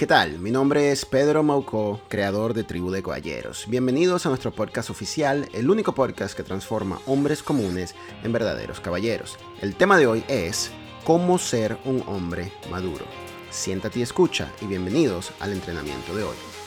¿Qué 0.00 0.06
tal? 0.06 0.38
Mi 0.38 0.50
nombre 0.50 0.92
es 0.92 1.04
Pedro 1.04 1.42
Maucó, 1.42 2.00
creador 2.08 2.54
de 2.54 2.64
Tribu 2.64 2.90
de 2.90 3.02
Caballeros. 3.02 3.66
Bienvenidos 3.68 4.24
a 4.24 4.30
nuestro 4.30 4.50
podcast 4.50 4.88
oficial, 4.88 5.46
el 5.52 5.68
único 5.68 5.94
podcast 5.94 6.34
que 6.34 6.42
transforma 6.42 7.02
hombres 7.04 7.42
comunes 7.42 7.94
en 8.22 8.32
verdaderos 8.32 8.80
caballeros. 8.80 9.38
El 9.60 9.76
tema 9.76 9.98
de 9.98 10.06
hoy 10.06 10.24
es 10.26 10.70
cómo 11.04 11.36
ser 11.36 11.76
un 11.84 12.02
hombre 12.06 12.50
maduro. 12.70 13.04
Siéntate 13.50 13.98
y 13.98 14.02
escucha 14.02 14.50
y 14.62 14.68
bienvenidos 14.68 15.32
al 15.38 15.52
entrenamiento 15.52 16.16
de 16.16 16.22
hoy. 16.24 16.59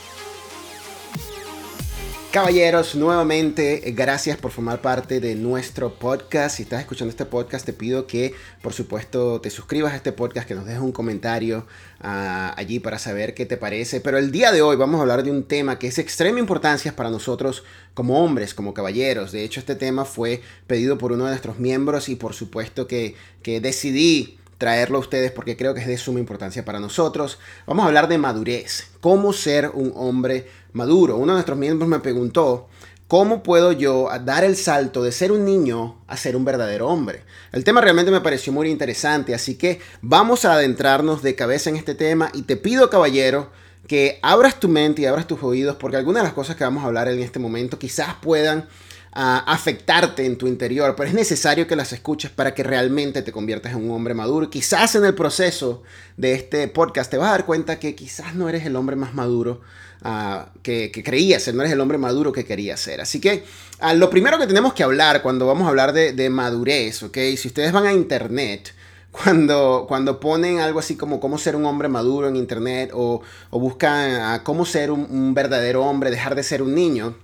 Caballeros, 2.34 2.96
nuevamente 2.96 3.94
gracias 3.96 4.38
por 4.38 4.50
formar 4.50 4.82
parte 4.82 5.20
de 5.20 5.36
nuestro 5.36 5.94
podcast. 5.94 6.58
Si 6.58 6.64
estás 6.64 6.80
escuchando 6.80 7.12
este 7.12 7.26
podcast, 7.26 7.64
te 7.64 7.74
pido 7.74 8.08
que, 8.08 8.34
por 8.64 8.74
supuesto, 8.74 9.40
te 9.40 9.52
suscribas 9.52 9.94
a 9.94 9.98
este 9.98 10.14
podcast, 10.14 10.48
que 10.48 10.56
nos 10.56 10.66
dejes 10.66 10.82
un 10.82 10.92
comentario 10.92 11.68
uh, 12.04 12.54
allí 12.56 12.80
para 12.80 12.98
saber 12.98 13.36
qué 13.36 13.46
te 13.46 13.56
parece. 13.56 14.02
Pero 14.02 14.18
el 14.18 14.32
día 14.32 14.52
de 14.52 14.64
hoy 14.64 14.78
vamos 14.78 14.98
a 14.98 15.02
hablar 15.04 15.22
de 15.22 15.30
un 15.30 15.44
tema 15.44 15.78
que 15.78 15.86
es 15.86 15.98
de 15.98 16.02
extrema 16.02 16.40
importancia 16.40 16.96
para 16.96 17.12
nosotros 17.12 17.64
como 17.94 18.26
hombres, 18.26 18.56
como 18.56 18.74
caballeros. 18.74 19.32
De 19.32 19.44
hecho, 19.44 19.60
este 19.60 19.76
tema 19.76 20.04
fue 20.04 20.42
pedido 20.66 20.98
por 20.98 21.12
uno 21.12 21.26
de 21.26 21.30
nuestros 21.30 21.60
miembros 21.60 22.10
y 22.10 22.16
por 22.16 22.34
supuesto 22.34 22.88
que, 22.88 23.14
que 23.44 23.62
decidí 23.62 24.40
traerlo 24.58 24.98
a 24.98 25.02
ustedes 25.02 25.32
porque 25.32 25.58
creo 25.58 25.74
que 25.74 25.82
es 25.82 25.88
de 25.88 25.98
suma 25.98 26.20
importancia 26.20 26.66
para 26.66 26.80
nosotros. 26.80 27.40
Vamos 27.66 27.84
a 27.84 27.88
hablar 27.88 28.08
de 28.08 28.18
madurez, 28.18 28.90
cómo 29.02 29.34
ser 29.34 29.72
un 29.74 29.94
hombre 29.96 30.48
maduro. 30.74 31.18
Uno 31.18 31.34
de 31.34 31.38
nuestros 31.38 31.58
miembros 31.58 31.90
me 31.90 32.00
preguntó, 32.00 32.68
¿cómo 33.08 33.44
puedo 33.44 33.72
yo 33.72 34.10
dar 34.24 34.44
el 34.44 34.56
salto 34.56 35.04
de 35.04 35.12
ser 35.12 35.32
un 35.32 35.46
niño 35.46 36.02
a 36.08 36.18
ser 36.18 36.36
un 36.36 36.46
verdadero 36.46 36.88
hombre? 36.88 37.24
El 37.52 37.64
tema 37.64 37.82
realmente 37.82 38.12
me 38.12 38.22
pareció 38.22 38.54
muy 38.54 38.70
interesante, 38.70 39.36
así 39.36 39.56
que 39.56 39.80
vamos 40.02 40.46
a 40.46 40.54
adentrarnos 40.54 41.22
de 41.22 41.36
cabeza 41.36 41.70
en 41.70 41.76
este 41.76 41.96
tema 41.96 42.30
y 42.34 42.44
te 42.44 42.58
pido, 42.58 42.90
caballero, 42.90 43.52
que 43.88 44.20
abras 44.22 44.60
tu 44.60 44.70
mente 44.70 45.02
y 45.02 45.06
abras 45.06 45.28
tus 45.28 45.44
oídos 45.44 45.76
porque 45.76 45.98
algunas 45.98 46.24
de 46.24 46.28
las 46.28 46.34
cosas 46.34 46.56
que 46.56 46.64
vamos 46.64 46.84
a 46.84 46.88
hablar 46.88 47.08
en 47.10 47.20
este 47.20 47.40
momento 47.40 47.78
quizás 47.78 48.16
puedan 48.22 48.68
a 49.16 49.40
afectarte 49.40 50.26
en 50.26 50.38
tu 50.38 50.48
interior, 50.48 50.96
pero 50.96 51.08
es 51.08 51.14
necesario 51.14 51.68
que 51.68 51.76
las 51.76 51.94
escuches 51.94 52.32
para 52.32 52.56
que 52.56 52.64
realmente 52.64 53.22
te 53.22 53.32
conviertas 53.32 53.74
en 53.74 53.84
un 53.84 53.92
hombre 53.92 54.16
maduro. 54.16 54.50
Quizás 54.50 54.96
en 54.96 55.06
el 55.06 55.14
proceso 55.14 55.84
de 56.18 56.34
este 56.34 56.68
podcast 56.68 57.12
te 57.12 57.18
vas 57.18 57.28
a 57.28 57.32
dar 57.32 57.46
cuenta 57.46 57.78
que 57.78 57.94
quizás 57.94 58.34
no 58.34 58.50
eres 58.50 58.66
el 58.66 58.76
hombre 58.76 58.96
más 58.96 59.14
maduro 59.14 59.62
uh, 60.04 60.50
que, 60.64 60.92
creías 60.92 61.44
ser, 61.44 61.54
no 61.54 61.62
eres 61.62 61.74
el 61.74 61.80
hombre 61.80 62.00
maduro 62.00 62.32
que 62.32 62.44
querías 62.44 62.80
ser. 62.80 63.02
Así 63.02 63.22
que 63.22 63.44
uh, 63.84 63.96
lo 63.96 64.10
primero 64.10 64.40
que 64.40 64.48
tenemos 64.48 64.74
que 64.74 64.82
hablar 64.82 65.22
cuando 65.22 65.46
vamos 65.46 65.66
a 65.68 65.70
hablar 65.70 65.94
de, 65.94 66.30
madurez, 66.32 67.04
¿ok? 67.04 67.18
Si 67.38 67.48
ustedes 67.48 67.72
van 67.72 67.86
a 67.86 67.94
internet, 67.94 68.74
cuando, 69.12 69.86
cuando 69.88 70.20
ponen 70.20 70.60
algo 70.60 70.80
así 70.80 70.96
como 70.96 71.20
cómo 71.20 71.38
ser 71.38 71.56
un 71.56 71.68
hombre 71.68 71.88
maduro 71.88 72.28
en 72.28 72.36
internet 72.36 72.90
o, 72.96 73.22
buscan 73.52 74.42
cómo 74.44 74.66
ser 74.66 74.90
un 74.90 75.36
verdadero 75.36 75.84
hombre, 75.86 76.10
dejar 76.10 76.34
de 76.34 76.42
ser 76.42 76.64
un 76.64 76.74
niño, 76.74 77.16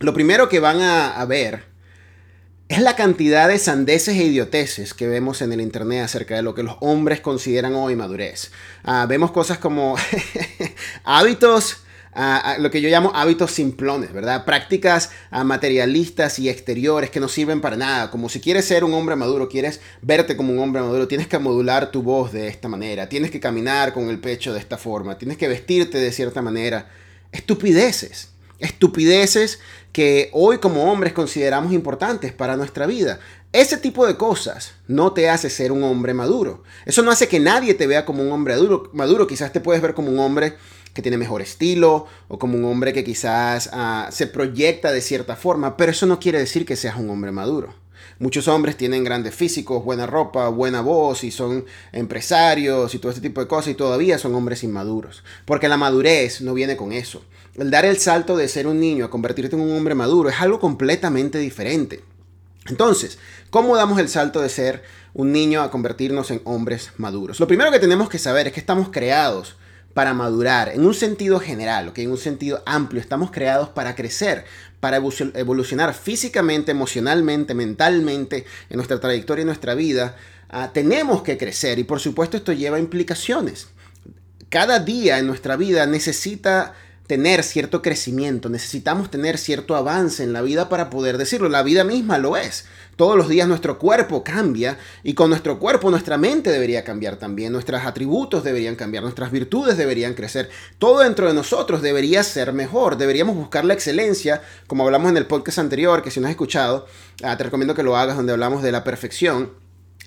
lo 0.00 0.14
primero 0.14 0.48
que 0.48 0.60
van 0.60 0.80
a, 0.80 1.24
ver 1.26 1.64
es 2.68 2.80
la 2.80 2.96
cantidad 2.96 3.48
de 3.48 3.58
sandeces 3.58 4.16
e 4.16 4.24
idioteces 4.24 4.94
que 4.94 5.06
vemos 5.06 5.42
en 5.42 5.52
el 5.52 5.60
internet 5.60 6.04
acerca 6.04 6.36
de 6.36 6.42
lo 6.42 6.54
que 6.54 6.62
los 6.62 6.76
hombres 6.80 7.20
consideran 7.20 7.74
hoy 7.74 7.96
madurez. 7.96 8.50
Uh, 8.84 9.06
vemos 9.06 9.30
cosas 9.30 9.58
como 9.58 9.96
hábitos, 11.04 11.82
uh, 12.16 12.62
lo 12.62 12.70
que 12.70 12.80
yo 12.80 12.88
llamo 12.88 13.12
hábitos 13.14 13.50
simplones, 13.50 14.12
¿verdad? 14.14 14.46
Prácticas 14.46 15.10
materialistas 15.44 16.38
y 16.38 16.48
exteriores 16.48 17.10
que 17.10 17.20
no 17.20 17.28
sirven 17.28 17.60
para 17.60 17.76
nada. 17.76 18.10
Como 18.10 18.30
si 18.30 18.40
quieres 18.40 18.64
ser 18.64 18.84
un 18.84 18.94
hombre 18.94 19.16
maduro, 19.16 19.50
quieres 19.50 19.82
verte 20.00 20.34
como 20.34 20.52
un 20.52 20.60
hombre 20.60 20.80
maduro, 20.80 21.08
tienes 21.08 21.26
que 21.26 21.38
modular 21.38 21.90
tu 21.90 22.02
voz 22.02 22.32
de 22.32 22.48
esta 22.48 22.68
manera, 22.68 23.06
tienes 23.06 23.30
que 23.30 23.40
caminar 23.40 23.92
con 23.92 24.08
el 24.08 24.18
pecho 24.18 24.54
de 24.54 24.60
esta 24.60 24.78
forma, 24.78 25.18
tienes 25.18 25.36
que 25.36 25.48
vestirte 25.48 25.98
de 25.98 26.10
cierta 26.10 26.40
manera. 26.40 26.88
Estupideces 27.32 28.29
estupideces 28.60 29.58
que 29.92 30.30
hoy 30.32 30.58
como 30.58 30.90
hombres 30.90 31.12
consideramos 31.12 31.72
importantes 31.72 32.32
para 32.32 32.56
nuestra 32.56 32.86
vida. 32.86 33.18
Ese 33.52 33.76
tipo 33.76 34.06
de 34.06 34.16
cosas 34.16 34.74
no 34.86 35.12
te 35.12 35.28
hace 35.28 35.50
ser 35.50 35.72
un 35.72 35.82
hombre 35.82 36.14
maduro. 36.14 36.62
Eso 36.86 37.02
no 37.02 37.10
hace 37.10 37.26
que 37.26 37.40
nadie 37.40 37.74
te 37.74 37.88
vea 37.88 38.04
como 38.04 38.22
un 38.22 38.30
hombre 38.30 38.54
maduro. 38.92 39.26
Quizás 39.26 39.52
te 39.52 39.60
puedes 39.60 39.82
ver 39.82 39.94
como 39.94 40.10
un 40.10 40.20
hombre 40.20 40.54
que 40.94 41.02
tiene 41.02 41.18
mejor 41.18 41.40
estilo 41.42 42.06
o 42.28 42.38
como 42.38 42.56
un 42.56 42.64
hombre 42.64 42.92
que 42.92 43.04
quizás 43.04 43.70
uh, 43.72 44.10
se 44.12 44.26
proyecta 44.26 44.92
de 44.92 45.00
cierta 45.00 45.36
forma, 45.36 45.76
pero 45.76 45.92
eso 45.92 46.06
no 46.06 46.20
quiere 46.20 46.38
decir 46.38 46.64
que 46.64 46.76
seas 46.76 46.96
un 46.96 47.10
hombre 47.10 47.32
maduro. 47.32 47.74
Muchos 48.18 48.48
hombres 48.48 48.76
tienen 48.76 49.02
grandes 49.02 49.34
físicos, 49.34 49.82
buena 49.82 50.06
ropa, 50.06 50.48
buena 50.48 50.82
voz 50.82 51.24
y 51.24 51.30
son 51.30 51.64
empresarios 51.90 52.94
y 52.94 52.98
todo 52.98 53.10
este 53.10 53.22
tipo 53.22 53.40
de 53.40 53.48
cosas 53.48 53.68
y 53.68 53.74
todavía 53.74 54.18
son 54.18 54.34
hombres 54.34 54.62
inmaduros. 54.62 55.24
Porque 55.46 55.68
la 55.68 55.78
madurez 55.78 56.40
no 56.42 56.52
viene 56.52 56.76
con 56.76 56.92
eso. 56.92 57.22
El 57.60 57.70
dar 57.70 57.84
el 57.84 57.98
salto 57.98 58.38
de 58.38 58.48
ser 58.48 58.66
un 58.66 58.80
niño 58.80 59.04
a 59.04 59.10
convertirte 59.10 59.54
en 59.54 59.60
un 59.60 59.76
hombre 59.76 59.94
maduro 59.94 60.30
es 60.30 60.40
algo 60.40 60.58
completamente 60.58 61.36
diferente. 61.36 62.02
Entonces, 62.64 63.18
¿cómo 63.50 63.76
damos 63.76 64.00
el 64.00 64.08
salto 64.08 64.40
de 64.40 64.48
ser 64.48 64.82
un 65.12 65.30
niño 65.30 65.60
a 65.60 65.70
convertirnos 65.70 66.30
en 66.30 66.40
hombres 66.44 66.92
maduros? 66.96 67.38
Lo 67.38 67.46
primero 67.46 67.70
que 67.70 67.78
tenemos 67.78 68.08
que 68.08 68.18
saber 68.18 68.46
es 68.46 68.54
que 68.54 68.60
estamos 68.60 68.88
creados 68.88 69.56
para 69.92 70.14
madurar 70.14 70.70
en 70.70 70.86
un 70.86 70.94
sentido 70.94 71.38
general, 71.38 71.88
¿okay? 71.88 72.04
en 72.04 72.12
un 72.12 72.16
sentido 72.16 72.62
amplio. 72.64 72.98
Estamos 72.98 73.30
creados 73.30 73.68
para 73.68 73.94
crecer, 73.94 74.46
para 74.80 74.96
evolucionar 74.96 75.92
físicamente, 75.92 76.70
emocionalmente, 76.70 77.52
mentalmente 77.52 78.46
en 78.70 78.76
nuestra 78.76 79.00
trayectoria, 79.00 79.42
en 79.42 79.48
nuestra 79.48 79.74
vida, 79.74 80.16
uh, 80.50 80.72
tenemos 80.72 81.22
que 81.22 81.36
crecer 81.36 81.78
y 81.78 81.84
por 81.84 82.00
supuesto 82.00 82.38
esto 82.38 82.54
lleva 82.54 82.78
implicaciones. 82.78 83.68
Cada 84.48 84.78
día 84.78 85.18
en 85.18 85.26
nuestra 85.26 85.56
vida 85.56 85.84
necesita 85.84 86.72
tener 87.10 87.42
cierto 87.42 87.82
crecimiento, 87.82 88.48
necesitamos 88.48 89.10
tener 89.10 89.36
cierto 89.36 89.74
avance 89.74 90.22
en 90.22 90.32
la 90.32 90.42
vida 90.42 90.68
para 90.68 90.90
poder 90.90 91.18
decirlo. 91.18 91.48
La 91.48 91.64
vida 91.64 91.82
misma 91.82 92.18
lo 92.18 92.36
es. 92.36 92.66
Todos 92.94 93.16
los 93.16 93.28
días 93.28 93.48
nuestro 93.48 93.80
cuerpo 93.80 94.22
cambia 94.22 94.78
y 95.02 95.14
con 95.14 95.28
nuestro 95.28 95.58
cuerpo 95.58 95.90
nuestra 95.90 96.18
mente 96.18 96.52
debería 96.52 96.84
cambiar 96.84 97.16
también, 97.16 97.52
nuestros 97.52 97.82
atributos 97.82 98.44
deberían 98.44 98.76
cambiar, 98.76 99.02
nuestras 99.02 99.32
virtudes 99.32 99.76
deberían 99.76 100.14
crecer. 100.14 100.50
Todo 100.78 101.00
dentro 101.00 101.26
de 101.26 101.34
nosotros 101.34 101.82
debería 101.82 102.22
ser 102.22 102.52
mejor, 102.52 102.96
deberíamos 102.96 103.34
buscar 103.34 103.64
la 103.64 103.74
excelencia, 103.74 104.40
como 104.68 104.84
hablamos 104.84 105.10
en 105.10 105.16
el 105.16 105.26
podcast 105.26 105.58
anterior, 105.58 106.04
que 106.04 106.12
si 106.12 106.20
no 106.20 106.28
has 106.28 106.30
escuchado, 106.30 106.86
uh, 107.24 107.36
te 107.36 107.42
recomiendo 107.42 107.74
que 107.74 107.82
lo 107.82 107.96
hagas 107.96 108.16
donde 108.16 108.34
hablamos 108.34 108.62
de 108.62 108.70
la 108.70 108.84
perfección 108.84 109.50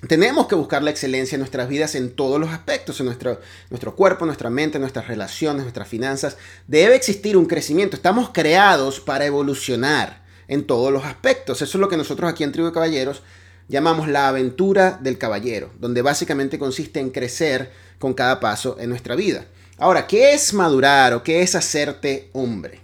tenemos 0.07 0.47
que 0.47 0.55
buscar 0.55 0.83
la 0.83 0.89
excelencia 0.89 1.35
en 1.35 1.39
nuestras 1.39 1.69
vidas 1.69 1.95
en 1.95 2.11
todos 2.11 2.39
los 2.39 2.49
aspectos, 2.49 2.99
en 2.99 3.05
nuestro, 3.05 3.39
nuestro 3.69 3.95
cuerpo, 3.95 4.25
nuestra 4.25 4.49
mente, 4.49 4.79
nuestras 4.79 5.07
relaciones, 5.07 5.63
nuestras 5.63 5.87
finanzas. 5.87 6.37
Debe 6.67 6.95
existir 6.95 7.37
un 7.37 7.45
crecimiento. 7.45 7.95
Estamos 7.95 8.29
creados 8.33 8.99
para 8.99 9.25
evolucionar 9.25 10.23
en 10.47 10.65
todos 10.65 10.91
los 10.91 11.05
aspectos. 11.05 11.61
Eso 11.61 11.77
es 11.77 11.81
lo 11.81 11.89
que 11.89 11.97
nosotros 11.97 12.29
aquí 12.29 12.43
en 12.43 12.51
Tribu 12.51 12.67
de 12.67 12.73
Caballeros 12.73 13.23
llamamos 13.69 14.07
la 14.09 14.27
aventura 14.27 14.99
del 15.01 15.17
caballero, 15.17 15.71
donde 15.79 16.01
básicamente 16.01 16.59
consiste 16.59 16.99
en 16.99 17.09
crecer 17.09 17.71
con 17.97 18.13
cada 18.13 18.39
paso 18.39 18.77
en 18.79 18.89
nuestra 18.89 19.15
vida. 19.15 19.45
Ahora, 19.77 20.05
¿qué 20.05 20.33
es 20.33 20.53
madurar 20.53 21.13
o 21.13 21.23
qué 21.23 21.41
es 21.41 21.55
hacerte 21.55 22.29
hombre? 22.33 22.82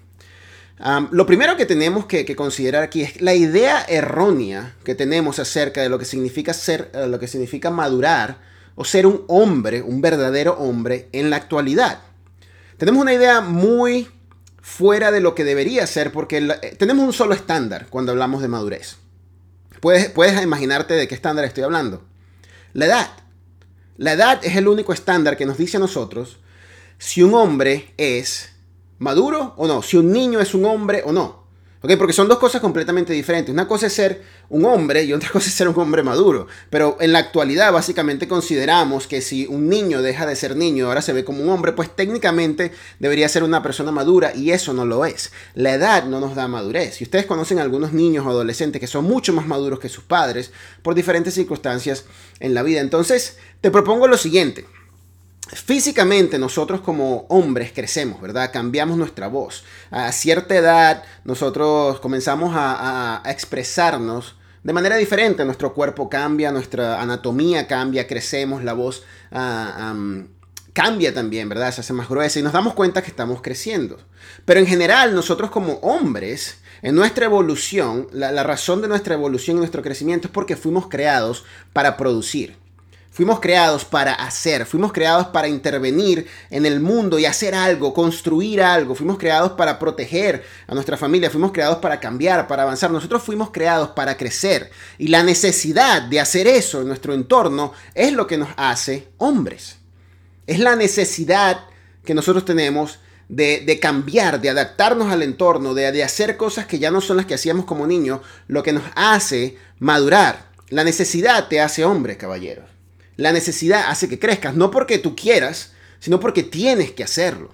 Lo 1.12 1.26
primero 1.26 1.58
que 1.58 1.66
tenemos 1.66 2.06
que, 2.06 2.36
considerar 2.36 2.84
aquí 2.84 3.02
es 3.02 3.22
la 3.22 3.34
idea 3.34 3.84
errónea 3.88 4.76
que 4.86 4.96
tenemos 4.96 5.38
acerca 5.40 5.82
de 5.82 5.90
lo 5.90 6.00
que 6.00 6.06
significa 6.06 6.54
ser, 6.54 6.90
uh, 6.94 7.08
lo 7.08 7.20
que 7.20 7.28
significa 7.28 7.70
madurar 7.70 8.38
o 8.76 8.86
ser 8.86 9.06
un 9.06 9.26
hombre, 9.28 9.82
un 9.82 10.02
verdadero 10.02 10.54
hombre 10.54 11.10
en 11.12 11.30
la 11.30 11.36
actualidad. 11.36 12.00
Tenemos 12.78 13.02
una 13.02 13.14
idea 13.14 13.42
muy 13.42 14.08
fuera 14.62 15.12
de 15.12 15.20
lo 15.20 15.36
que 15.36 15.44
debería 15.44 15.86
ser 15.86 16.14
porque 16.14 16.38
eh, 16.38 16.76
tenemos 16.78 17.06
un 17.06 17.12
solo 17.12 17.34
estándar 17.34 17.88
cuando 17.90 18.14
hablamos 18.14 18.42
de 18.42 18.48
madurez. 18.48 18.96
Puedes, 19.82 20.10
puedes 20.10 20.42
imaginarte 20.42 20.94
de 20.94 21.10
qué 21.10 21.16
estándar 21.16 21.44
estoy 21.44 21.64
hablando. 21.64 22.06
La 22.72 22.86
edad. 22.86 23.10
La 23.98 24.14
edad 24.14 24.40
es 24.44 24.56
el 24.56 24.70
único 24.70 24.94
estándar 24.94 25.36
que 25.36 25.46
nos 25.46 25.58
dice 25.58 25.76
a 25.76 25.82
nosotros 25.82 26.40
si 27.00 27.22
un 27.22 27.34
hombre 27.34 27.94
es 27.98 28.52
maduro 29.00 29.54
o 29.58 29.68
no, 29.68 29.82
si 29.82 29.98
un 29.98 30.12
niño 30.12 30.40
es 30.40 30.54
un 30.54 30.66
hombre 30.66 31.02
o 31.06 31.12
no. 31.12 31.40
¿Ok? 31.82 31.92
Porque 31.98 32.12
son 32.12 32.28
dos 32.28 32.40
cosas 32.40 32.60
completamente 32.60 33.14
diferentes. 33.14 33.54
Una 33.54 33.66
cosa 33.66 33.88
es 33.88 33.94
ser 33.94 34.22
un 34.50 34.66
hombre 34.66 35.06
y 35.06 35.14
otra 35.14 35.30
cosa 35.32 35.48
es 35.48 35.54
ser 35.54 35.70
un 35.70 35.80
hombre 35.80 36.04
maduro. 36.04 36.48
Pero 36.70 36.98
en 37.00 37.14
la 37.14 37.20
actualidad 37.20 37.72
básicamente 37.72 38.28
consideramos 38.28 39.08
que 39.08 39.22
si 39.22 39.48
un 39.48 39.70
niño 39.70 40.02
deja 40.02 40.26
de 40.26 40.36
ser 40.36 40.58
niño 40.58 40.84
y 40.84 40.88
ahora 40.88 41.02
se 41.02 41.14
ve 41.14 41.24
como 41.24 41.42
un 41.42 41.48
hombre, 41.48 41.72
pues 41.72 41.96
técnicamente 41.96 42.74
debería 43.00 43.30
ser 43.30 43.44
una 43.44 43.64
persona 43.64 43.94
madura 43.94 44.34
y 44.36 44.52
eso 44.52 44.74
no 44.74 44.84
lo 44.84 45.06
es. 45.06 45.32
La 45.56 45.74
edad 45.74 46.04
no 46.04 46.20
nos 46.20 46.36
da 46.36 46.50
madurez. 46.50 46.96
Si 46.96 47.06
ustedes 47.06 47.26
conocen 47.26 47.60
a 47.60 47.62
algunos 47.62 47.94
niños 47.94 48.26
o 48.26 48.30
adolescentes 48.30 48.82
que 48.82 48.88
son 48.88 49.06
mucho 49.06 49.32
más 49.32 49.48
maduros 49.48 49.80
que 49.80 49.88
sus 49.88 50.04
padres 50.04 50.52
por 50.82 50.96
diferentes 50.96 51.34
circunstancias 51.34 52.04
en 52.42 52.54
la 52.54 52.64
vida, 52.64 52.82
entonces 52.82 53.38
te 53.62 53.72
propongo 53.72 54.08
lo 54.08 54.18
siguiente. 54.18 54.66
Físicamente 55.52 56.38
nosotros 56.38 56.82
como 56.82 57.26
hombres 57.30 57.72
crecemos, 57.74 58.22
¿verdad? 58.22 58.52
Cambiamos 58.54 58.98
nuestra 58.98 59.28
voz. 59.28 59.64
A 59.90 60.12
cierta 60.12 60.56
edad 60.56 61.04
nosotros 61.24 62.00
comenzamos 62.00 62.54
a, 62.56 63.24
expresarnos 63.26 64.36
de 64.64 64.74
manera 64.74 64.96
diferente. 64.98 65.44
Nuestro 65.46 65.74
cuerpo 65.74 66.08
cambia, 66.08 66.52
nuestra 66.52 67.02
anatomía 67.02 67.66
cambia, 67.68 68.06
crecemos, 68.06 68.64
la 68.64 68.74
voz 68.74 69.04
um, 69.32 70.28
cambia 70.74 71.16
también, 71.16 71.50
¿verdad? 71.50 71.74
Se 71.74 71.82
hace 71.82 71.94
más 71.94 72.10
gruesa 72.10 72.40
y 72.40 72.44
nos 72.44 72.54
damos 72.54 72.76
cuenta 72.76 73.02
que 73.02 73.10
estamos 73.10 73.42
creciendo. 73.42 73.98
Pero 74.46 74.60
en 74.60 74.68
general, 74.68 75.16
nosotros 75.16 75.50
como 75.50 75.74
hombres, 75.82 76.60
en 76.84 76.94
nuestra 76.94 77.26
evolución, 77.26 78.08
la, 78.12 78.32
la 78.32 78.44
razón 78.44 78.84
de 78.84 78.88
nuestra 78.88 79.16
evolución 79.16 79.58
y 79.58 79.62
nuestro 79.62 79.82
crecimiento 79.82 80.28
es 80.28 80.32
porque 80.32 80.56
fuimos 80.56 80.88
creados 80.90 81.44
para 81.74 81.98
producir. 81.98 82.56
Fuimos 83.20 83.42
creados 83.42 83.84
para 83.84 84.14
hacer, 84.14 84.66
fuimos 84.66 84.94
creados 84.94 85.28
para 85.28 85.50
intervenir 85.50 86.26
en 86.50 86.66
el 86.66 86.80
mundo 86.80 87.20
y 87.20 87.26
hacer 87.26 87.54
algo, 87.54 87.94
construir 87.94 88.62
algo, 88.62 88.96
fuimos 88.96 89.18
creados 89.18 89.52
para 89.58 89.78
proteger 89.78 90.42
a 90.68 90.74
nuestra 90.74 90.96
familia, 90.96 91.30
fuimos 91.30 91.52
creados 91.52 91.80
para 91.80 92.00
cambiar, 92.00 92.48
para 92.48 92.64
avanzar, 92.64 92.92
nosotros 92.92 93.22
fuimos 93.22 93.52
creados 93.52 93.90
para 93.90 94.16
crecer 94.16 94.72
y 94.98 95.10
la 95.10 95.22
necesidad 95.22 96.04
de 96.04 96.22
hacer 96.22 96.48
eso 96.48 96.80
en 96.80 96.88
nuestro 96.88 97.14
entorno 97.14 97.74
es 97.94 98.14
lo 98.14 98.26
que 98.26 98.38
nos 98.38 98.52
hace 98.56 99.10
hombres. 99.18 99.80
Es 100.48 100.60
la 100.60 100.78
necesidad 100.78 101.66
que 102.06 102.14
nosotros 102.14 102.46
tenemos 102.46 103.00
de, 103.28 103.80
cambiar, 103.82 104.40
de 104.40 104.50
adaptarnos 104.50 105.12
al 105.12 105.24
entorno, 105.24 105.74
de, 105.74 105.92
de 105.92 106.06
hacer 106.06 106.38
cosas 106.38 106.68
que 106.68 106.80
ya 106.80 106.90
no 106.90 107.02
son 107.02 107.18
las 107.18 107.26
que 107.26 107.34
hacíamos 107.34 107.66
como 107.66 107.86
niños, 107.86 108.22
lo 108.48 108.64
que 108.64 108.72
nos 108.72 108.84
hace 108.96 109.58
madurar. 109.78 110.46
La 110.70 110.86
necesidad 110.86 111.50
te 111.50 111.60
hace 111.60 111.84
hombre, 111.84 112.16
caballeros. 112.16 112.79
La 113.20 113.34
necesidad 113.34 113.90
hace 113.90 114.08
que 114.08 114.18
crezcas, 114.18 114.56
no 114.56 114.72
porque 114.72 114.98
tú 114.98 115.14
quieras, 115.14 115.74
sino 116.00 116.22
porque 116.22 116.42
tienes 116.42 116.92
que 116.92 117.04
hacerlo. 117.04 117.54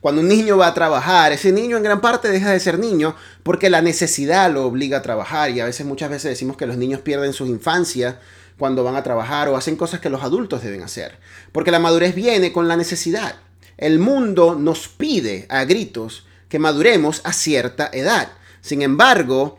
Cuando 0.00 0.22
un 0.22 0.28
niño 0.28 0.56
va 0.56 0.68
a 0.68 0.74
trabajar, 0.74 1.32
ese 1.32 1.52
niño 1.52 1.76
en 1.76 1.82
gran 1.82 2.00
parte 2.00 2.28
deja 2.28 2.50
de 2.50 2.58
ser 2.60 2.78
niño 2.78 3.14
porque 3.42 3.68
la 3.68 3.82
necesidad 3.82 4.50
lo 4.50 4.64
obliga 4.64 4.98
a 4.98 5.02
trabajar 5.02 5.50
y 5.50 5.60
a 5.60 5.66
veces 5.66 5.84
muchas 5.84 6.08
veces 6.08 6.30
decimos 6.30 6.56
que 6.56 6.64
los 6.66 6.78
niños 6.78 7.02
pierden 7.02 7.34
su 7.34 7.44
infancia 7.44 8.20
cuando 8.58 8.82
van 8.82 8.96
a 8.96 9.02
trabajar 9.02 9.50
o 9.50 9.56
hacen 9.58 9.76
cosas 9.76 10.00
que 10.00 10.08
los 10.08 10.22
adultos 10.22 10.62
deben 10.62 10.82
hacer. 10.82 11.18
Porque 11.52 11.70
la 11.70 11.78
madurez 11.78 12.14
viene 12.14 12.50
con 12.50 12.66
la 12.66 12.78
necesidad. 12.78 13.36
El 13.76 13.98
mundo 13.98 14.54
nos 14.54 14.88
pide 14.88 15.44
a 15.50 15.66
gritos 15.66 16.24
que 16.48 16.58
maduremos 16.58 17.20
a 17.24 17.34
cierta 17.34 17.90
edad. 17.92 18.32
Sin 18.62 18.80
embargo, 18.80 19.58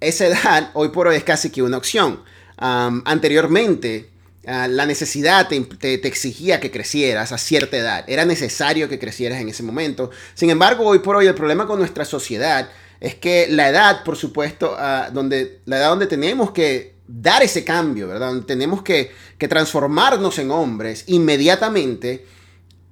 esa 0.00 0.26
edad 0.26 0.70
hoy 0.74 0.88
por 0.88 1.06
hoy 1.06 1.14
es 1.14 1.24
casi 1.24 1.50
que 1.50 1.62
una 1.62 1.76
opción 1.76 2.24
anteriormente, 2.56 4.10
ah, 4.46 4.68
la 4.68 4.86
necesidad 4.86 5.48
te, 5.48 6.06
exigía 6.06 6.60
que 6.60 6.70
crecieras 6.70 7.32
a 7.32 7.38
cierta 7.38 7.76
edad. 7.76 8.04
Era 8.08 8.24
necesario 8.24 8.88
que 8.88 8.98
crecieras 8.98 9.40
en 9.40 9.48
ese 9.48 9.62
momento. 9.62 10.10
Sin 10.34 10.50
embargo, 10.50 10.84
hoy 10.84 11.00
por 11.00 11.16
hoy 11.16 11.26
el 11.26 11.34
problema 11.34 11.66
con 11.66 11.78
nuestra 11.78 12.04
sociedad 12.04 12.68
es 13.00 13.14
que 13.14 13.46
la 13.50 13.68
edad, 13.68 14.04
por 14.04 14.16
supuesto, 14.16 14.74
ah, 14.78 15.10
donde, 15.12 15.60
la 15.66 15.78
edad 15.78 15.90
donde 15.90 16.06
tenemos 16.06 16.50
que 16.52 16.96
dar 17.06 17.42
ese 17.42 17.64
cambio, 17.64 18.08
¿verdad? 18.08 18.28
Donde 18.28 18.46
tenemos 18.46 18.82
que, 18.82 19.12
transformarnos 19.38 20.38
en 20.38 20.50
hombres 20.50 21.04
inmediatamente. 21.06 22.26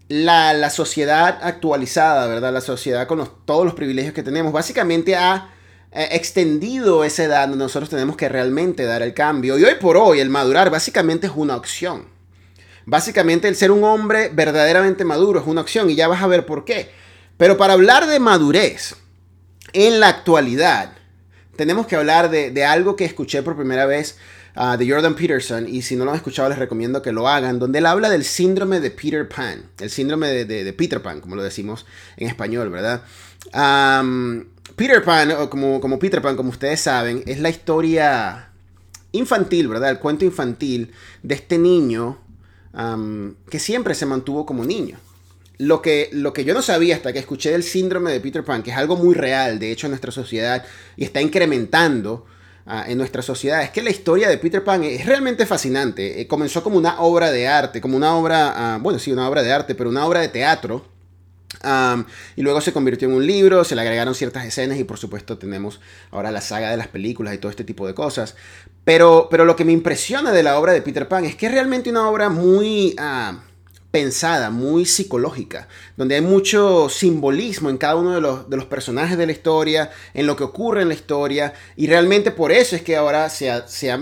La, 0.09 0.69
sociedad 0.69 1.39
actualizada, 1.43 2.27
¿verdad? 2.27 2.53
La 2.53 2.61
sociedad 2.61 3.07
con 3.07 3.27
todos 3.47 3.65
los 3.65 3.75
privilegios 3.75 4.13
que 4.13 4.23
tenemos, 4.23 4.53
básicamente 4.53 5.17
ha 5.17 5.54
eh, 5.97 6.09
extendido 6.11 7.05
esa 7.05 7.23
edad 7.23 7.49
donde 7.49 7.65
nosotros 7.65 7.89
tenemos 7.89 8.17
que 8.17 8.29
realmente 8.29 8.83
dar 8.83 9.03
el 9.03 9.15
cambio. 9.15 9.57
Y 9.57 9.65
hoy 9.65 9.77
por 9.81 9.97
hoy 9.97 10.19
el 10.19 10.29
madurar 10.29 10.69
básicamente 10.69 11.29
es 11.29 11.33
una 11.37 11.55
opción. 11.55 12.07
Básicamente 12.85 13.47
el 13.47 13.55
ser 13.55 13.71
un 13.71 13.85
hombre 13.85 14.29
verdaderamente 14.29 15.05
maduro 15.05 15.39
es 15.41 15.47
una 15.47 15.61
opción 15.61 15.89
y 15.89 15.95
ya 15.95 16.09
vas 16.09 16.21
a 16.21 16.27
ver 16.27 16.47
por 16.47 16.65
qué. 16.65 16.91
Pero 17.37 17.57
para 17.57 17.75
hablar 17.75 18.09
de 18.09 18.19
madurez 18.19 18.97
en 19.73 20.01
la 20.01 20.09
actualidad, 20.09 20.93
tenemos 21.57 21.87
que 21.87 21.95
hablar 21.95 22.29
de, 22.29 22.65
algo 22.65 22.97
que 22.97 23.05
escuché 23.05 23.45
por 23.45 23.57
primera 23.57 23.87
vez 23.87 24.19
ah, 24.57 24.77
de 24.77 24.91
Jordan 24.91 25.15
Peterson, 25.15 25.69
y 25.69 25.83
si 25.83 25.95
no 25.95 26.05
lo 26.05 26.11
han 26.11 26.17
escuchado 26.17 26.49
les 26.49 26.59
recomiendo 26.59 27.03
que 27.03 27.13
lo 27.13 27.29
hagan, 27.29 27.61
donde 27.61 27.79
él 27.79 27.87
habla 27.87 28.11
del 28.11 28.25
síndrome 28.25 28.81
de 28.81 28.91
Peter 28.91 29.29
Pan, 29.29 29.71
el 29.79 29.91
síndrome 29.91 30.45
de, 30.45 30.73
Peter 30.73 31.01
Pan, 31.01 31.21
como 31.21 31.37
lo 31.37 31.43
decimos 31.43 31.87
en 32.17 32.29
español, 32.29 32.71
¿verdad? 32.71 33.03
Peter 34.77 35.05
Pan, 35.05 35.49
como, 35.49 35.81
como 35.81 35.99
Peter 35.99 36.21
Pan, 36.21 36.37
como 36.37 36.51
ustedes 36.51 36.81
saben, 36.81 37.23
es 37.27 37.39
la 37.39 37.51
historia 37.51 38.51
infantil, 39.13 39.69
¿verdad? 39.69 39.91
El 39.91 39.99
cuento 39.99 40.25
infantil 40.25 40.93
de 41.23 41.35
este 41.35 41.59
niño 41.59 42.19
que 43.49 43.59
siempre 43.61 43.95
se 43.95 44.05
mantuvo 44.05 44.45
como 44.45 44.65
niño. 44.65 44.99
Lo 45.59 45.81
que, 45.81 46.11
lo 46.13 46.33
que 46.33 46.45
yo 46.45 46.53
no 46.53 46.63
sabía 46.63 46.97
hasta 46.97 47.13
que 47.13 47.21
escuché 47.21 47.53
del 47.53 47.63
síndrome 47.63 48.11
de 48.11 48.21
Peter 48.21 48.45
Pan, 48.45 48.65
que 48.65 48.73
es 48.73 48.77
algo 48.77 48.97
muy 48.97 49.15
real, 49.15 49.61
de 49.61 49.71
hecho, 49.71 49.87
en 49.87 49.93
nuestra 49.93 50.11
sociedad 50.11 50.65
y 50.97 51.05
está 51.05 51.21
incrementando 51.21 52.27
ah, 52.67 52.85
en 52.89 52.99
nuestra 52.99 53.23
sociedad, 53.23 53.63
es 53.63 53.71
que 53.71 53.81
la 53.81 53.91
historia 53.91 54.29
de 54.29 54.39
Peter 54.39 54.65
Pan 54.65 54.83
es 54.83 55.07
realmente 55.07 55.47
fascinante. 55.47 56.21
Eh, 56.21 56.27
comenzó 56.27 56.65
como 56.65 56.77
una 56.77 57.01
obra 57.01 57.31
de 57.31 57.47
arte, 57.47 57.81
como 57.81 57.97
una 57.97 58.17
obra, 58.17 58.75
ah, 58.75 58.79
bueno, 58.79 58.99
sí, 58.99 59.13
una 59.13 59.29
obra 59.29 59.45
de 59.45 59.53
arte, 59.53 59.77
pero 59.77 59.91
una 59.91 60.05
obra 60.05 60.21
de 60.21 60.29
teatro 60.29 60.85
y 62.37 62.43
luego 62.43 62.61
se 62.61 62.73
convirtió 62.73 63.09
en 63.09 63.15
un 63.15 63.27
libro, 63.27 63.65
se 63.65 63.75
le 63.75 63.81
agregaron 63.81 64.15
ciertas 64.15 64.45
escenas 64.45 64.79
y 64.79 64.85
por 64.85 64.99
supuesto 64.99 65.39
tenemos 65.39 65.81
ahora 66.11 66.31
la 66.31 66.41
saga 66.41 66.71
de 66.71 66.77
las 66.77 66.89
películas 66.89 67.35
y 67.35 67.39
todo 67.39 67.51
este 67.51 67.65
tipo 67.65 67.87
de 67.87 67.95
cosas. 67.95 68.37
Pero, 68.85 69.29
pero 69.31 69.45
lo 69.45 69.57
que 69.57 69.65
me 69.65 69.73
impresiona 69.73 70.33
de 70.33 70.43
la 70.43 70.59
obra 70.59 70.73
de 70.73 70.83
Peter 70.83 71.09
Pan 71.09 71.25
es 71.25 71.37
que 71.37 71.47
es 71.47 71.53
realmente 71.53 71.91
una 71.91 72.09
obra 72.09 72.29
muy 72.29 72.95
pensada, 73.91 74.51
muy 74.51 74.85
psicológica, 74.87 75.69
donde 75.97 76.17
hay 76.17 76.21
mucho 76.21 76.89
simbolismo 76.89 77.71
en 77.71 77.79
cada 77.79 77.95
uno 77.95 78.13
de 78.13 78.21
los, 78.21 78.51
de 78.51 78.57
los, 78.57 78.67
personajes 78.67 79.17
de 79.17 79.27
la 79.27 79.33
historia, 79.33 79.93
en 80.15 80.27
lo 80.27 80.35
que 80.35 80.43
ocurre 80.43 80.83
en 80.83 80.89
la 80.89 80.95
historia, 80.95 81.55
y 81.77 81.87
realmente 81.87 82.33
por 82.33 82.51
eso 82.51 82.75
es 82.75 82.83
que 82.83 82.97
ahora 82.97 83.31
se 83.31 83.53
se 83.69 83.93
ha 83.93 84.01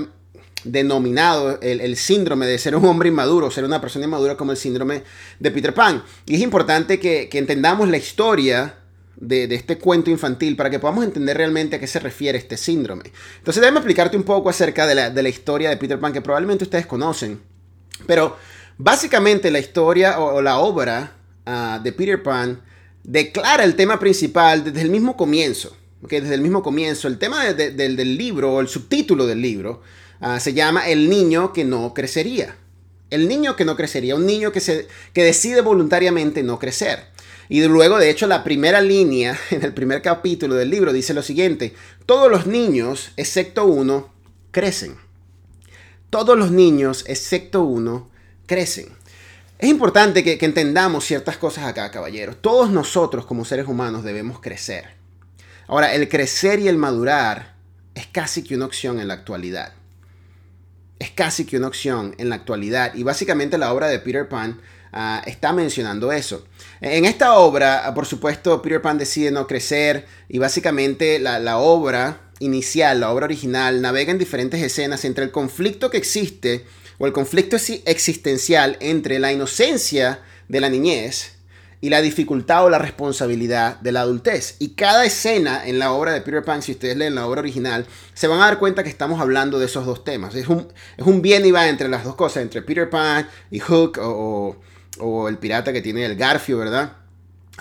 denominado 0.65 1.59
el, 1.61 1.97
síndrome 1.97 2.47
de 2.47 2.59
ser 2.59 2.77
un 2.77 2.85
hombre 2.85 3.09
inmaduro, 3.09 3.51
ser 3.51 3.65
una 3.65 3.81
persona 3.81 4.05
inmadura 4.05 4.37
como 4.37 4.53
el 4.53 4.57
síndrome 4.57 5.03
de 5.39 5.51
Peter 5.51 5.75
Pan. 5.75 6.03
Y 6.27 6.37
es 6.37 6.41
importante 6.41 6.99
que, 6.99 7.29
entendamos 7.33 7.89
la 7.89 7.97
historia 7.97 8.77
de, 9.17 9.45
este 9.55 9.79
cuento 9.79 10.11
infantil 10.11 10.57
para 10.57 10.71
que 10.71 10.79
podamos 10.79 11.05
entender 11.05 11.37
realmente 11.37 11.77
a 11.77 11.81
qué 11.81 11.87
se 11.87 11.99
refiere 11.99 12.39
este 12.39 12.57
síndrome. 12.57 13.05
Entonces 13.39 13.61
déjame 13.61 13.79
explicarte 13.79 14.17
un 14.17 14.23
poco 14.23 14.49
acerca 14.51 14.87
de 14.87 14.95
la, 15.23 15.29
historia 15.29 15.71
de 15.71 15.77
Peter 15.77 15.99
Pan 15.99 16.13
que 16.13 16.21
probablemente 16.21 16.65
ustedes 16.65 16.87
conocen. 16.87 17.41
Pero 18.07 18.37
básicamente 18.79 19.51
la 19.51 19.59
historia 19.59 20.19
o, 20.21 20.41
la 20.43 20.59
obra 20.59 21.17
ah, 21.47 21.81
de 21.83 21.93
Peter 21.93 22.23
Pan 22.23 22.61
declara 23.03 23.65
el 23.65 23.75
tema 23.75 23.99
principal 23.99 24.65
desde 24.65 24.83
el 24.83 24.91
mismo 24.91 25.17
comienzo. 25.17 25.77
Desde 26.01 26.35
el 26.35 26.41
mismo 26.41 26.65
comienzo, 26.65 27.07
el 27.07 27.17
tema 27.17 27.45
del 27.53 28.17
libro 28.17 28.55
o 28.55 28.61
el 28.61 28.67
subtítulo 28.67 29.25
del 29.25 29.41
libro 29.41 29.83
Ah, 30.25 30.39
se 30.39 30.55
llama 30.55 30.89
El 30.89 31.11
niño 31.11 31.53
que 31.53 31.65
no 31.65 31.93
crecería. 31.95 32.55
El 33.11 33.27
niño 33.29 33.57
que 33.57 33.65
no 33.65 33.77
crecería, 33.77 34.15
un 34.15 34.25
niño 34.25 34.53
que, 34.53 34.61
se, 34.61 34.87
que 35.13 35.25
decide 35.25 35.61
voluntariamente 35.63 36.45
no 36.45 36.61
crecer. 36.61 37.07
Y 37.49 37.61
luego, 37.67 37.99
de 37.99 38.09
hecho, 38.09 38.29
la 38.29 38.45
primera 38.45 38.81
línea 38.81 39.37
en 39.51 39.65
el 39.65 39.75
primer 39.75 40.01
capítulo 40.01 40.55
del 40.55 40.71
libro 40.71 40.93
dice 40.93 41.13
lo 41.13 41.23
siguiente, 41.23 41.75
todos 42.07 42.31
los 42.31 42.47
niños, 42.47 43.11
excepto 43.17 43.67
uno, 43.67 44.15
crecen. 44.53 44.97
Todos 46.09 46.39
los 46.39 46.53
niños, 46.53 47.05
excepto 47.09 47.65
uno, 47.65 48.09
crecen. 48.47 48.91
Es 49.59 49.69
importante 49.69 50.23
que, 50.23 50.39
que 50.39 50.47
entendamos 50.47 51.05
ciertas 51.05 51.37
cosas 51.37 51.65
acá, 51.65 51.91
caballeros. 51.91 52.37
Todos 52.41 52.71
nosotros 52.71 53.27
como 53.27 53.45
seres 53.45 53.67
humanos 53.67 54.05
debemos 54.05 54.41
crecer. 54.41 54.95
Ahora, 55.67 55.93
el 55.95 56.09
crecer 56.09 56.61
y 56.61 56.69
el 56.69 56.79
madurar 56.79 57.57
es 57.97 58.07
casi 58.07 58.45
que 58.45 58.55
una 58.55 58.67
opción 58.67 59.01
en 59.01 59.09
la 59.09 59.15
actualidad 59.15 59.73
es 61.03 61.11
casi 61.11 61.45
que 61.45 61.57
una 61.57 61.67
opción 61.67 62.15
en 62.19 62.29
la 62.29 62.37
actualidad 62.37 62.95
y 62.95 63.03
básicamente 63.03 63.59
la 63.59 63.73
obra 63.73 63.89
de 63.89 63.99
Peter 63.99 64.29
Pan 64.29 64.61
ah, 64.93 65.21
está 65.27 65.53
mencionando 65.53 66.13
eso. 66.13 66.47
En 66.81 67.05
esta 67.05 67.35
obra, 67.39 67.87
ah, 67.87 67.93
por 67.93 68.07
supuesto, 68.07 68.63
Peter 68.63 68.81
Pan 68.81 68.99
decide 68.99 69.33
no 69.33 69.49
crecer 69.49 70.07
y 70.29 70.39
básicamente 70.39 71.19
la, 71.19 71.41
la 71.41 71.59
obra 71.59 72.31
inicial, 72.39 73.01
la 73.01 73.11
obra 73.11 73.25
original, 73.25 73.83
navega 73.83 74.13
en 74.13 74.19
diferentes 74.19 74.63
escenas 74.63 75.05
entre 75.05 75.25
el 75.25 75.33
conflicto 75.33 75.91
que 75.91 75.99
existe 75.99 76.65
o 76.99 77.07
el 77.07 77.13
conflicto 77.13 77.57
existencial 77.57 78.77
entre 78.79 79.19
la 79.19 79.33
inocencia 79.33 80.21
de 80.49 80.61
la 80.61 80.69
niñez 80.69 81.33
y 81.83 81.91
la 81.91 82.01
dificultad 82.01 82.65
o 82.65 82.71
la 82.71 82.79
responsabilidad 82.79 83.81
de 83.81 83.91
la 83.91 84.03
adultez. 84.03 84.55
Y 84.61 84.71
cada 84.71 85.05
escena 85.05 85.67
en 85.67 85.81
la 85.81 85.93
obra 85.93 86.13
de 86.13 86.21
Peter 86.21 86.45
Pan, 86.45 86.63
si 86.63 86.73
ustedes 86.73 86.97
leen 86.97 87.17
la 87.17 87.27
obra 87.27 87.41
original, 87.41 87.87
se 88.15 88.29
van 88.29 88.41
a 88.41 88.45
dar 88.45 88.61
cuenta 88.61 88.85
que 88.85 88.89
estamos 88.89 89.21
hablando 89.21 89.59
de 89.59 89.67
esos 89.67 89.85
dos 89.85 90.05
temas. 90.05 90.37
Es 90.37 90.47
un, 90.47 90.69
es 90.97 91.05
un 91.05 91.21
bien 91.21 91.45
y 91.45 91.51
va 91.51 91.69
entre 91.69 91.89
las 91.89 92.05
dos 92.05 92.15
cosas, 92.15 92.45
entre 92.45 92.63
Peter 92.63 92.89
Pan 92.89 93.29
y 93.51 93.59
Hook 93.59 93.99
o, 94.01 94.57
o, 95.01 95.29
el 95.29 95.39
pirata 95.39 95.73
que 95.73 95.83
tiene 95.83 96.07
el 96.07 96.15
Garfio, 96.15 96.57
¿verdad? 96.57 96.93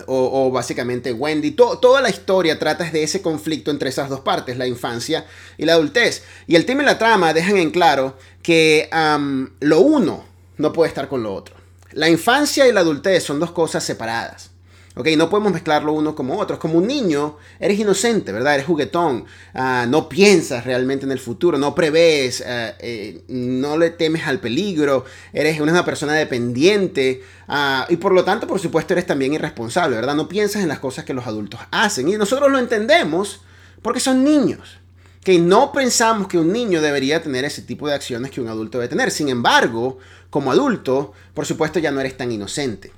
O, 0.06 0.52
básicamente 0.52 1.12
Wendy. 1.12 1.52
toda 1.52 2.00
la 2.00 2.10
historia 2.12 2.60
trata 2.60 2.84
de 2.90 3.02
ese 3.02 3.24
conflicto 3.24 3.72
entre 3.72 3.90
esas 3.90 4.08
dos 4.08 4.20
partes, 4.20 4.56
la 4.56 4.68
infancia 4.68 5.26
y 5.58 5.66
la 5.66 5.74
adultez. 5.74 6.24
Y 6.46 6.56
el 6.56 6.66
tema 6.66 6.84
y 6.84 6.86
la 6.86 7.00
trama 7.00 7.34
dejan 7.34 7.58
en 7.58 7.72
claro 7.72 8.16
que 8.44 8.88
lo 9.60 9.80
uno 9.82 10.26
no 10.58 10.72
puede 10.72 10.90
estar 10.90 11.08
con 11.08 11.24
lo 11.24 11.34
otro. 11.34 11.61
La 11.94 12.10
infancia 12.10 12.68
y 12.68 12.72
la 12.72 12.82
adultez 12.82 13.24
son 13.24 13.40
dos 13.40 13.52
cosas 13.52 13.84
separadas. 13.84 14.52
¿Ok? 14.96 15.08
No 15.18 15.30
podemos 15.30 15.54
mezclarlo 15.54 15.94
uno 15.94 16.16
como 16.16 16.38
otro. 16.38 16.60
Como 16.60 16.78
un 16.78 16.88
niño, 16.88 17.38
eres 17.60 17.80
inocente, 17.80 18.34
¿verdad? 18.34 18.56
Eres 18.56 18.66
juguetón, 18.66 19.26
ah, 19.54 19.86
no 19.88 20.10
piensas 20.10 20.66
realmente 20.66 21.06
en 21.06 21.14
el 21.14 21.20
futuro, 21.20 21.58
no 21.58 21.74
prevés, 21.74 22.44
ah, 22.46 22.74
eh, 22.80 23.24
no 23.30 23.78
le 23.78 23.92
temes 23.92 24.28
al 24.28 24.40
peligro, 24.40 25.06
eres 25.32 25.62
una 25.62 25.86
persona 25.86 26.14
dependiente 26.14 27.24
ah, 27.48 27.86
y 27.90 27.96
por 27.96 28.12
lo 28.12 28.26
tanto, 28.26 28.48
por 28.48 28.60
supuesto, 28.60 28.94
eres 28.94 29.06
también 29.06 29.34
irresponsable, 29.34 29.96
¿verdad? 29.96 30.16
No 30.16 30.28
piensas 30.28 30.62
en 30.62 30.68
las 30.68 30.80
cosas 30.80 31.06
que 31.06 31.14
los 31.14 31.26
adultos 31.26 31.62
hacen 31.72 32.10
y 32.10 32.18
nosotros 32.18 32.52
lo 32.52 32.60
entendemos 32.60 33.42
porque 33.82 34.02
son 34.02 34.26
niños. 34.26 34.81
Que 35.24 35.38
no 35.38 35.72
pensamos 35.72 36.28
que 36.28 36.38
un 36.38 36.52
niño 36.52 36.82
debería 36.82 37.22
tener 37.22 37.46
ese 37.46 37.62
tipo 37.62 37.88
de 37.88 37.94
acciones 37.94 38.32
que 38.32 38.42
un 38.42 38.48
adulto 38.48 38.80
debe 38.80 38.90
tener. 38.90 39.12
Sin 39.12 39.30
embargo, 39.30 40.00
como 40.30 40.52
adulto, 40.52 41.14
por 41.34 41.46
supuesto, 41.46 41.80
ya 41.80 41.92
no 41.92 42.00
eres 42.00 42.18
tan 42.18 42.32
inocente. 42.32 42.92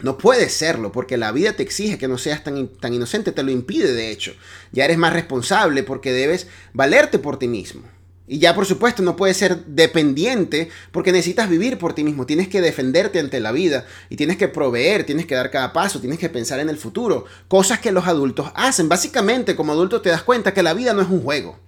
No 0.00 0.18
puedes 0.18 0.52
serlo 0.52 0.92
porque 0.92 1.16
la 1.16 1.32
vida 1.32 1.54
te 1.54 1.62
exige 1.62 1.96
que 1.96 2.08
no 2.08 2.18
seas 2.18 2.44
tan, 2.44 2.68
tan 2.68 2.92
inocente, 2.92 3.32
te 3.32 3.42
lo 3.42 3.50
impide 3.50 3.94
de 3.94 4.10
hecho. 4.10 4.34
Ya 4.72 4.84
eres 4.84 4.98
más 4.98 5.14
responsable 5.14 5.82
porque 5.82 6.12
debes 6.12 6.48
valerte 6.74 7.18
por 7.18 7.38
ti 7.38 7.48
mismo. 7.48 7.82
Y 8.28 8.38
ya 8.38 8.54
por 8.54 8.66
supuesto 8.66 9.02
no 9.02 9.14
puedes 9.14 9.36
ser 9.36 9.64
dependiente 9.66 10.68
porque 10.90 11.12
necesitas 11.12 11.48
vivir 11.48 11.78
por 11.78 11.94
ti 11.94 12.02
mismo, 12.02 12.26
tienes 12.26 12.48
que 12.48 12.60
defenderte 12.60 13.20
ante 13.20 13.38
la 13.38 13.52
vida 13.52 13.86
y 14.10 14.16
tienes 14.16 14.36
que 14.36 14.48
proveer, 14.48 15.04
tienes 15.04 15.26
que 15.26 15.36
dar 15.36 15.50
cada 15.50 15.72
paso, 15.72 16.00
tienes 16.00 16.18
que 16.18 16.28
pensar 16.28 16.58
en 16.58 16.68
el 16.68 16.76
futuro, 16.76 17.24
cosas 17.46 17.78
que 17.78 17.92
los 17.92 18.08
adultos 18.08 18.50
hacen. 18.54 18.88
Básicamente 18.88 19.54
como 19.54 19.72
adulto 19.72 20.00
te 20.00 20.10
das 20.10 20.22
cuenta 20.22 20.52
que 20.52 20.64
la 20.64 20.74
vida 20.74 20.92
no 20.92 21.02
es 21.02 21.08
un 21.08 21.22
juego. 21.22 21.58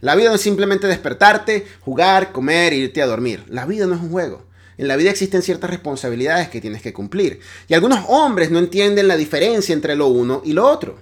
La 0.00 0.14
vida 0.14 0.28
no 0.28 0.36
es 0.36 0.40
simplemente 0.40 0.86
despertarte, 0.86 1.66
jugar, 1.80 2.32
comer 2.32 2.72
irte 2.72 3.02
a 3.02 3.06
dormir. 3.06 3.44
La 3.48 3.66
vida 3.66 3.86
no 3.86 3.96
es 3.96 4.00
un 4.00 4.10
juego. 4.10 4.46
En 4.78 4.88
la 4.88 4.96
vida 4.96 5.10
existen 5.10 5.42
ciertas 5.42 5.68
responsabilidades 5.68 6.48
que 6.48 6.60
tienes 6.60 6.80
que 6.80 6.94
cumplir. 6.94 7.40
Y 7.68 7.74
algunos 7.74 8.04
hombres 8.08 8.50
no 8.50 8.58
entienden 8.58 9.08
la 9.08 9.16
diferencia 9.16 9.74
entre 9.74 9.94
lo 9.94 10.06
uno 10.06 10.40
y 10.42 10.54
lo 10.54 10.66
otro. 10.66 10.98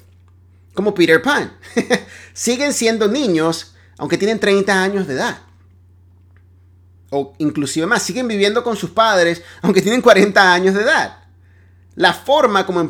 Como 0.75 0.95
Peter 0.95 1.23
Pan. 1.23 1.57
Siguen 2.33 2.73
siendo 2.73 3.07
niños 3.07 3.75
aunque 3.99 4.17
tienen 4.17 4.39
30 4.39 4.83
años 4.83 5.07
de 5.07 5.15
edad. 5.15 5.39
O 7.11 7.35
inclusive 7.39 7.87
más, 7.87 8.03
siguen 8.03 8.29
viviendo 8.29 8.63
con 8.65 8.77
sus 8.77 8.91
padres 8.91 9.43
aunque 9.63 9.83
tienen 9.83 10.01
40 10.01 10.53
años 10.53 10.75
de 10.75 10.83
edad. 10.83 11.19
La 11.97 12.13
forma 12.13 12.65
como, 12.65 12.89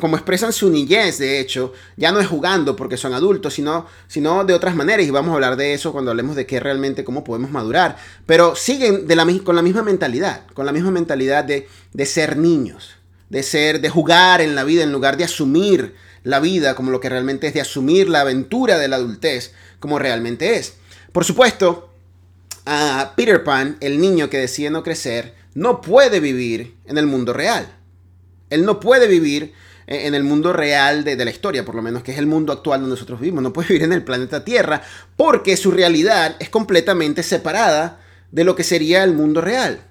como 0.00 0.16
expresan 0.16 0.52
su 0.52 0.70
niñez, 0.70 1.18
de 1.18 1.40
hecho, 1.40 1.72
ya 1.96 2.12
no 2.12 2.20
es 2.20 2.28
jugando 2.28 2.76
porque 2.76 2.96
son 2.96 3.12
adultos, 3.12 3.54
sino, 3.54 3.86
sino 4.06 4.44
de 4.44 4.54
otras 4.54 4.76
maneras. 4.76 5.04
Y 5.04 5.10
vamos 5.10 5.32
a 5.32 5.34
hablar 5.34 5.56
de 5.56 5.74
eso 5.74 5.90
cuando 5.90 6.12
hablemos 6.12 6.36
de 6.36 6.46
qué 6.46 6.60
realmente, 6.60 7.02
cómo 7.02 7.24
podemos 7.24 7.50
madurar. 7.50 7.96
Pero 8.24 8.54
siguen 8.54 9.04
con 9.42 9.56
la 9.56 9.62
misma 9.62 9.82
mentalidad, 9.82 10.46
con 10.54 10.64
la 10.64 10.70
misma 10.70 10.92
mentalidad 10.92 11.42
de, 11.42 11.68
de 11.92 12.06
ser 12.06 12.36
niños, 12.36 12.90
de 13.30 13.42
ser, 13.42 13.80
de 13.80 13.90
jugar 13.90 14.40
en 14.40 14.54
la 14.54 14.62
vida 14.62 14.84
en 14.84 14.92
lugar 14.92 15.16
de 15.16 15.24
asumir 15.24 15.96
la 16.26 16.40
vida 16.40 16.74
como 16.74 16.90
lo 16.90 17.00
que 17.00 17.08
realmente 17.08 17.46
es, 17.46 17.54
de 17.54 17.60
asumir 17.60 18.08
la 18.08 18.22
aventura 18.22 18.78
de 18.78 18.88
la 18.88 18.96
adultez 18.96 19.52
como 19.78 20.00
realmente 20.00 20.56
es. 20.56 20.74
Por 21.12 21.24
supuesto, 21.24 21.88
a 22.66 23.12
Peter 23.16 23.44
Pan, 23.44 23.76
el 23.78 24.00
niño 24.00 24.28
que 24.28 24.38
decide 24.38 24.70
no 24.70 24.82
crecer, 24.82 25.34
no 25.54 25.80
puede 25.80 26.18
vivir 26.18 26.74
en 26.84 26.98
el 26.98 27.06
mundo 27.06 27.32
real. 27.32 27.68
Él 28.50 28.64
no 28.64 28.80
puede 28.80 29.06
vivir 29.06 29.54
en 29.86 30.16
el 30.16 30.24
mundo 30.24 30.52
real 30.52 31.04
de, 31.04 31.16
la 31.16 31.30
historia, 31.30 31.64
por 31.64 31.76
lo 31.76 31.82
menos, 31.82 32.02
que 32.02 32.10
es 32.10 32.18
el 32.18 32.26
mundo 32.26 32.52
actual 32.52 32.80
donde 32.80 32.94
nosotros 32.94 33.20
vivimos. 33.20 33.44
No 33.44 33.52
puede 33.52 33.68
vivir 33.74 33.84
en 33.84 33.92
el 33.92 34.02
planeta 34.02 34.44
Tierra 34.44 34.82
porque 35.14 35.56
su 35.56 35.70
realidad 35.70 36.34
es 36.40 36.48
completamente 36.48 37.22
separada 37.22 38.00
de 38.32 38.42
lo 38.42 38.56
que 38.56 38.64
sería 38.64 39.04
el 39.04 39.14
mundo 39.14 39.42
real. 39.42 39.85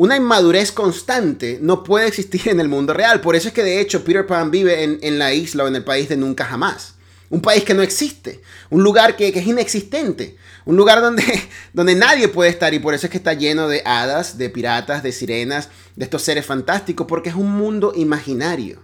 Una 0.00 0.16
inmadurez 0.16 0.72
constante 0.72 1.58
no 1.60 1.84
puede 1.84 2.08
existir 2.08 2.48
en 2.48 2.58
el 2.58 2.70
mundo 2.70 2.94
real. 2.94 3.20
Por 3.20 3.36
eso 3.36 3.48
es 3.48 3.52
que 3.52 3.62
de 3.62 3.82
hecho 3.82 4.02
Peter 4.02 4.26
Pan 4.26 4.50
vive 4.50 4.82
en, 4.82 5.18
la 5.18 5.34
isla 5.34 5.64
o 5.64 5.68
en 5.68 5.76
el 5.76 5.84
país 5.84 6.08
de 6.08 6.16
nunca 6.16 6.46
jamás. 6.46 6.94
Un 7.28 7.42
país 7.42 7.64
que 7.64 7.74
no 7.74 7.82
existe. 7.82 8.40
Un 8.70 8.82
lugar 8.82 9.14
que, 9.14 9.30
que, 9.30 9.40
es 9.40 9.46
inexistente. 9.46 10.38
Un 10.64 10.78
lugar 10.78 11.02
donde, 11.02 11.22
donde 11.74 11.94
nadie 11.96 12.28
puede 12.28 12.48
estar 12.48 12.72
y 12.72 12.78
por 12.78 12.94
eso 12.94 13.08
es 13.08 13.10
que 13.10 13.18
está 13.18 13.34
lleno 13.34 13.68
de 13.68 13.82
hadas, 13.84 14.38
de 14.38 14.48
piratas, 14.48 15.02
de 15.02 15.12
sirenas, 15.12 15.68
de 15.96 16.04
estos 16.06 16.22
seres 16.22 16.46
fantásticos, 16.46 17.06
porque 17.06 17.28
es 17.28 17.34
un 17.34 17.50
mundo 17.50 17.92
imaginario. 17.94 18.82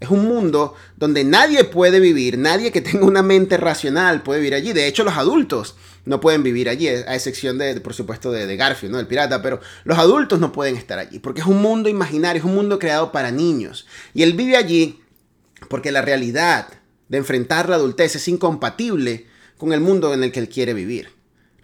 Es 0.00 0.08
un 0.08 0.24
mundo 0.24 0.74
donde 0.96 1.24
nadie 1.24 1.64
puede 1.64 2.00
vivir, 2.00 2.38
nadie 2.38 2.72
que 2.72 2.80
tenga 2.80 3.04
una 3.04 3.22
mente 3.22 3.58
racional 3.58 4.22
puede 4.22 4.40
vivir 4.40 4.54
allí. 4.54 4.72
De 4.72 4.86
hecho, 4.86 5.04
los 5.04 5.18
adultos 5.18 5.76
no 6.04 6.20
pueden 6.20 6.42
vivir 6.42 6.68
allí, 6.68 6.88
a 6.88 7.14
excepción 7.14 7.58
de, 7.58 7.80
por 7.80 7.94
supuesto, 7.94 8.30
de, 8.30 8.56
Garfield, 8.56 8.92
¿no? 8.92 9.00
El 9.00 9.06
pirata, 9.06 9.42
pero 9.42 9.60
los 9.84 9.98
adultos 9.98 10.38
no 10.38 10.52
pueden 10.52 10.76
estar 10.76 10.98
allí, 10.98 11.18
porque 11.18 11.40
es 11.40 11.46
un 11.46 11.62
mundo 11.62 11.88
imaginario, 11.88 12.40
es 12.40 12.46
un 12.46 12.54
mundo 12.54 12.78
creado 12.78 13.12
para 13.12 13.30
niños. 13.30 13.86
Y 14.12 14.22
él 14.22 14.34
vive 14.34 14.56
allí 14.56 15.00
porque 15.68 15.92
la 15.92 16.02
realidad 16.02 16.68
de 17.08 17.18
enfrentar 17.18 17.68
la 17.68 17.76
adultez 17.76 18.16
es 18.16 18.28
incompatible 18.28 19.26
con 19.56 19.72
el 19.72 19.80
mundo 19.80 20.12
en 20.12 20.22
el 20.22 20.32
que 20.32 20.40
él 20.40 20.48
quiere 20.48 20.74
vivir. 20.74 21.13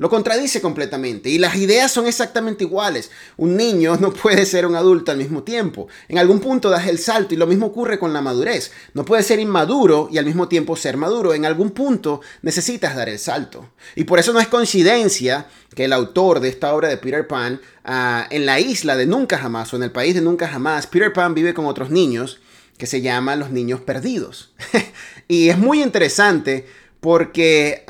Lo 0.01 0.09
contradice 0.09 0.63
completamente 0.63 1.29
y 1.29 1.37
las 1.37 1.57
ideas 1.57 1.93
son 1.93 2.07
exactamente 2.07 2.65
iguales. 2.65 3.11
Un 3.37 3.55
niño 3.55 3.99
no 4.01 4.15
puede 4.15 4.47
ser 4.47 4.65
un 4.65 4.75
adulto 4.75 5.13
al 5.13 5.19
mismo 5.19 5.43
tiempo. 5.43 5.89
En 6.09 6.17
algún 6.17 6.41
punto 6.41 6.71
das 6.71 6.87
el 6.87 6.99
salto 6.99 7.35
y 7.35 7.37
lo 7.37 7.47
mismo 7.47 7.67
ocurre 7.67 7.99
con 7.99 8.15
la 8.15 8.23
madurez. 8.23 8.73
No 8.95 9.05
puedes 9.05 9.27
ser 9.27 9.41
inmaduro 9.41 10.09
y 10.11 10.17
al 10.17 10.25
mismo 10.25 10.49
tiempo 10.49 10.75
ser 10.75 10.97
maduro. 10.97 11.35
En 11.35 11.45
algún 11.45 11.73
punto 11.73 12.23
necesitas 12.41 12.97
dar 12.97 13.11
el 13.11 13.19
salto. 13.19 13.73
Y 13.95 14.05
por 14.05 14.19
eso 14.19 14.33
no 14.33 14.41
es 14.41 14.49
coincidencia 14.49 15.49
que 15.75 15.85
el 15.85 15.93
autor 15.93 16.41
de 16.41 16.49
esta 16.49 16.75
obra 16.75 16.89
de 16.89 16.97
Peter 16.97 17.29
Pan, 17.29 17.61
ah, 17.85 18.27
en 18.31 18.47
la 18.47 18.59
isla 18.59 18.97
de 18.97 19.05
Nunca 19.05 19.37
Jamás 19.37 19.71
o 19.75 19.77
en 19.77 19.83
el 19.83 19.93
país 19.93 20.15
de 20.15 20.23
Nunca 20.23 20.49
Jamás, 20.49 20.87
Peter 20.87 21.13
Pan 21.13 21.35
vive 21.35 21.53
con 21.53 21.67
otros 21.67 21.91
niños 21.91 22.41
que 22.79 22.87
se 22.87 23.03
llaman 23.03 23.39
los 23.39 23.51
niños 23.51 23.81
perdidos. 23.83 24.55
y 25.29 25.51
es 25.51 25.59
muy 25.59 25.83
interesante 25.83 26.67
porque 27.01 27.85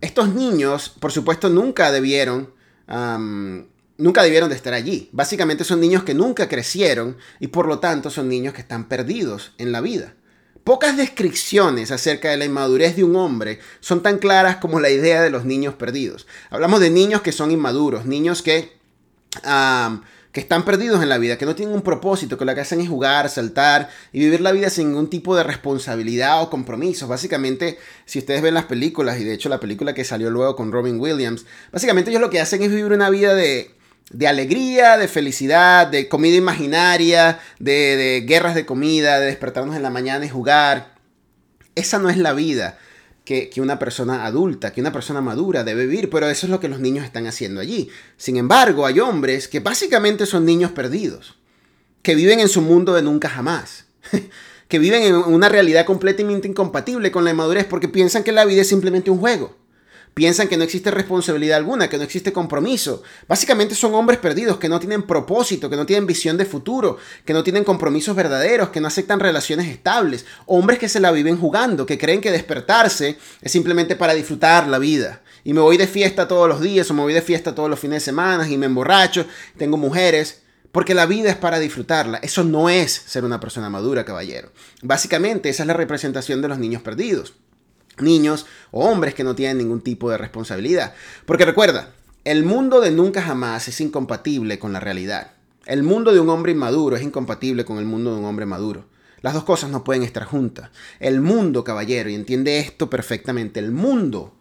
estos 0.00 0.34
niños, 0.34 0.88
por 0.88 1.12
supuesto, 1.12 1.48
nunca 1.48 1.90
debieron, 1.90 2.50
nunca 3.96 4.22
debieron 4.22 4.50
de 4.50 4.56
estar 4.56 4.74
allí. 4.74 5.08
Básicamente 5.12 5.64
son 5.64 5.80
niños 5.80 6.04
que 6.04 6.14
nunca 6.14 6.48
crecieron 6.48 7.16
y 7.40 7.48
por 7.48 7.66
lo 7.66 7.78
tanto 7.78 8.10
son 8.10 8.28
niños 8.28 8.54
que 8.54 8.60
están 8.60 8.88
perdidos 8.88 9.52
en 9.58 9.72
la 9.72 9.80
vida. 9.80 10.14
Pocas 10.62 10.96
descripciones 10.96 11.90
acerca 11.90 12.30
de 12.30 12.38
la 12.38 12.46
inmadurez 12.46 12.96
de 12.96 13.04
un 13.04 13.16
hombre 13.16 13.58
son 13.80 14.02
tan 14.02 14.18
claras 14.18 14.56
como 14.56 14.80
la 14.80 14.88
idea 14.88 15.20
de 15.22 15.28
los 15.28 15.44
niños 15.44 15.74
perdidos. 15.74 16.26
Hablamos 16.48 16.80
de 16.80 16.88
niños 16.88 17.20
que 17.20 17.32
son 17.32 17.50
inmaduros, 17.50 18.06
niños 18.06 18.40
que 18.40 18.72
que 20.34 20.40
están 20.40 20.64
perdidos 20.64 21.00
en 21.00 21.08
la 21.08 21.16
vida, 21.16 21.38
que 21.38 21.46
no 21.46 21.54
tienen 21.54 21.76
un 21.76 21.82
propósito, 21.82 22.36
que 22.36 22.44
lo 22.44 22.52
que 22.56 22.60
hacen 22.60 22.80
es 22.80 22.88
jugar, 22.88 23.30
saltar 23.30 23.88
y 24.12 24.18
vivir 24.18 24.40
la 24.40 24.50
vida 24.50 24.68
sin 24.68 24.88
ningún 24.88 25.08
tipo 25.08 25.36
de 25.36 25.44
responsabilidad 25.44 26.42
o 26.42 26.50
compromiso. 26.50 27.06
Básicamente, 27.06 27.78
si 28.04 28.18
ustedes 28.18 28.42
ven 28.42 28.54
las 28.54 28.64
películas, 28.64 29.20
y 29.20 29.24
de 29.24 29.32
hecho 29.32 29.48
la 29.48 29.60
película 29.60 29.94
que 29.94 30.02
salió 30.02 30.30
luego 30.30 30.56
con 30.56 30.72
Robin 30.72 30.98
Williams, 30.98 31.46
básicamente 31.70 32.10
ellos 32.10 32.20
lo 32.20 32.30
que 32.30 32.40
hacen 32.40 32.62
es 32.62 32.68
vivir 32.68 32.92
una 32.92 33.10
vida 33.10 33.32
de, 33.36 33.76
de 34.10 34.26
alegría, 34.26 34.98
de 34.98 35.06
felicidad, 35.06 35.86
de 35.86 36.08
comida 36.08 36.34
imaginaria, 36.34 37.38
de, 37.60 37.96
de 37.96 38.24
guerras 38.26 38.56
de 38.56 38.66
comida, 38.66 39.20
de 39.20 39.26
despertarnos 39.26 39.76
en 39.76 39.84
la 39.84 39.90
mañana 39.90 40.26
y 40.26 40.30
jugar. 40.30 40.96
Esa 41.76 42.00
no 42.00 42.10
es 42.10 42.16
la 42.16 42.32
vida 42.32 42.76
que, 43.24 43.50
una 43.58 43.78
persona 43.78 44.26
adulta, 44.26 44.72
que 44.72 44.80
una 44.80 44.92
persona 44.92 45.20
madura 45.20 45.64
debe 45.64 45.86
vivir, 45.86 46.10
pero 46.10 46.28
eso 46.28 46.46
es 46.46 46.50
lo 46.50 46.60
que 46.60 46.68
los 46.68 46.80
niños 46.80 47.04
están 47.04 47.26
haciendo 47.26 47.60
allí. 47.60 47.88
Sin 48.16 48.36
embargo, 48.36 48.86
hay 48.86 49.00
hombres 49.00 49.48
que 49.48 49.60
básicamente 49.60 50.26
son 50.26 50.44
niños 50.44 50.72
perdidos, 50.72 51.36
que 52.02 52.14
viven 52.14 52.40
en 52.40 52.48
su 52.48 52.60
mundo 52.60 52.94
de 52.94 53.02
nunca 53.02 53.28
jamás, 53.28 53.86
que 54.68 54.78
viven 54.78 55.02
en 55.02 55.14
una 55.14 55.48
realidad 55.48 55.86
completamente 55.86 56.48
incompatible 56.48 57.10
con 57.10 57.24
la 57.24 57.30
inmadurez 57.30 57.64
porque 57.64 57.88
piensan 57.88 58.24
que 58.24 58.32
la 58.32 58.44
vida 58.44 58.62
es 58.62 58.68
simplemente 58.68 59.10
un 59.10 59.18
juego 59.18 59.63
piensan 60.14 60.48
que 60.48 60.56
no 60.56 60.64
existe 60.64 60.90
responsabilidad 60.90 61.58
alguna, 61.58 61.88
que 61.88 61.98
no 61.98 62.04
existe 62.04 62.32
compromiso. 62.32 63.02
Básicamente 63.28 63.74
son 63.74 63.94
hombres 63.94 64.18
perdidos 64.18 64.58
que 64.58 64.68
no 64.68 64.78
tienen 64.78 65.02
propósito, 65.02 65.68
que 65.68 65.76
no 65.76 65.84
tienen 65.84 66.06
visión 66.06 66.36
de 66.36 66.46
futuro, 66.46 66.96
que 67.24 67.32
no 67.32 67.42
tienen 67.42 67.64
compromisos 67.64 68.16
verdaderos, 68.16 68.70
que 68.70 68.80
no 68.80 68.86
aceptan 68.86 69.20
relaciones 69.20 69.68
estables. 69.68 70.24
Hombres 70.46 70.78
que 70.78 70.88
se 70.88 71.00
la 71.00 71.10
viven 71.10 71.36
jugando, 71.36 71.84
que 71.84 71.98
creen 71.98 72.20
que 72.20 72.30
despertarse 72.30 73.18
es 73.42 73.52
simplemente 73.52 73.96
para 73.96 74.14
disfrutar 74.14 74.68
la 74.68 74.78
vida. 74.78 75.22
Y 75.42 75.52
me 75.52 75.60
voy 75.60 75.76
de 75.76 75.86
fiesta 75.86 76.26
todos 76.26 76.48
los 76.48 76.60
días 76.60 76.90
o 76.90 76.94
me 76.94 77.02
voy 77.02 77.12
de 77.12 77.20
fiesta 77.20 77.54
todos 77.54 77.68
los 77.68 77.78
fines 77.78 77.96
de 77.96 78.06
semana 78.06 78.48
y 78.48 78.56
me 78.56 78.66
emborracho, 78.66 79.26
tengo 79.58 79.76
mujeres. 79.76 80.40
Porque 80.72 80.94
la 80.94 81.06
vida 81.06 81.30
es 81.30 81.36
para 81.36 81.60
disfrutarla. 81.60 82.18
Eso 82.18 82.42
no 82.42 82.68
es 82.68 82.90
ser 82.90 83.24
una 83.24 83.38
persona 83.38 83.70
madura, 83.70 84.04
caballero. 84.04 84.50
Básicamente 84.82 85.48
esa 85.48 85.62
es 85.62 85.68
la 85.68 85.74
representación 85.74 86.42
de 86.42 86.48
los 86.48 86.58
niños 86.58 86.82
perdidos 86.82 87.34
niños 87.98 88.46
o 88.70 88.88
hombres 88.88 89.14
que 89.14 89.24
no 89.24 89.34
tienen 89.34 89.58
ningún 89.58 89.80
tipo 89.80 90.10
de 90.10 90.18
responsabilidad. 90.18 90.94
Porque 91.26 91.44
recuerda, 91.44 91.90
el 92.24 92.44
mundo 92.44 92.80
de 92.80 92.90
nunca 92.90 93.22
jamás 93.22 93.68
es 93.68 93.80
incompatible 93.80 94.58
con 94.58 94.72
la 94.72 94.80
realidad. 94.80 95.32
El 95.66 95.82
mundo 95.82 96.12
de 96.12 96.20
un 96.20 96.28
hombre 96.28 96.52
inmaduro 96.52 96.96
es 96.96 97.02
incompatible 97.02 97.64
con 97.64 97.78
el 97.78 97.86
mundo 97.86 98.12
de 98.12 98.20
un 98.20 98.24
hombre 98.26 98.46
maduro. 98.46 98.84
Las 99.22 99.32
dos 99.32 99.44
cosas 99.44 99.70
no 99.70 99.84
pueden 99.84 100.02
estar 100.02 100.24
juntas. 100.24 100.70
El 101.00 101.22
mundo, 101.22 101.64
caballero, 101.64 102.10
y 102.10 102.14
entiende 102.14 102.58
esto 102.58 102.90
perfectamente, 102.90 103.60
el 103.60 103.72
mundo 103.72 104.34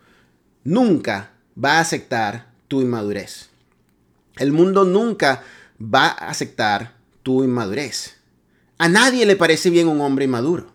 nunca 0.65 1.31
va 1.63 1.77
a 1.77 1.79
aceptar 1.79 2.51
tu 2.67 2.81
inmadurez. 2.81 3.49
El 4.35 4.51
mundo 4.51 4.83
nunca 4.83 5.43
va 5.79 6.07
a 6.07 6.29
aceptar 6.29 6.95
tu 7.21 7.45
inmadurez. 7.45 8.17
A 8.77 8.89
nadie 8.89 9.25
le 9.25 9.37
parece 9.37 9.69
bien 9.69 9.87
un 9.87 10.01
hombre 10.01 10.25
inmaduro. 10.25 10.72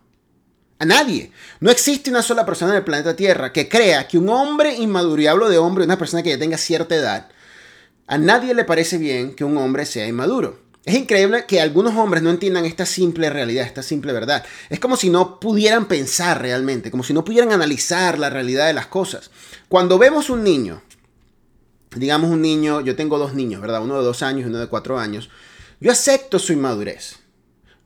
A 0.80 0.84
nadie. 0.84 1.32
No 1.60 1.70
existe 1.70 2.10
una 2.10 2.22
sola 2.22 2.46
persona 2.46 2.72
en 2.72 2.78
el 2.78 2.84
planeta 2.84 3.16
Tierra 3.16 3.52
que 3.52 3.68
crea 3.68 4.06
que 4.06 4.18
un 4.18 4.28
hombre 4.28 4.76
inmaduro, 4.76 5.20
y 5.20 5.26
hablo 5.26 5.48
de 5.48 5.58
hombre, 5.58 5.84
una 5.84 5.98
persona 5.98 6.22
que 6.22 6.30
ya 6.30 6.38
tenga 6.38 6.56
cierta 6.56 6.94
edad, 6.94 7.28
a 8.06 8.16
nadie 8.16 8.54
le 8.54 8.64
parece 8.64 8.96
bien 8.96 9.34
que 9.34 9.44
un 9.44 9.56
hombre 9.58 9.84
sea 9.84 10.06
inmaduro. 10.06 10.60
Es 10.84 10.94
increíble 10.94 11.44
que 11.46 11.60
algunos 11.60 11.94
hombres 11.96 12.22
no 12.22 12.30
entiendan 12.30 12.64
esta 12.64 12.86
simple 12.86 13.28
realidad, 13.28 13.66
esta 13.66 13.82
simple 13.82 14.12
verdad. 14.14 14.42
Es 14.70 14.80
como 14.80 14.96
si 14.96 15.10
no 15.10 15.38
pudieran 15.38 15.86
pensar 15.86 16.40
realmente, 16.40 16.90
como 16.90 17.02
si 17.02 17.12
no 17.12 17.24
pudieran 17.24 17.52
analizar 17.52 18.18
la 18.18 18.30
realidad 18.30 18.66
de 18.66 18.72
las 18.72 18.86
cosas. 18.86 19.30
Cuando 19.68 19.98
vemos 19.98 20.30
un 20.30 20.44
niño, 20.44 20.80
digamos 21.94 22.30
un 22.30 22.40
niño, 22.40 22.80
yo 22.80 22.96
tengo 22.96 23.18
dos 23.18 23.34
niños, 23.34 23.60
¿verdad? 23.60 23.82
Uno 23.82 23.98
de 23.98 24.04
dos 24.04 24.22
años 24.22 24.46
y 24.46 24.48
uno 24.48 24.58
de 24.58 24.68
cuatro 24.68 24.98
años, 24.98 25.28
yo 25.80 25.92
acepto 25.92 26.38
su 26.38 26.54
inmadurez. 26.54 27.16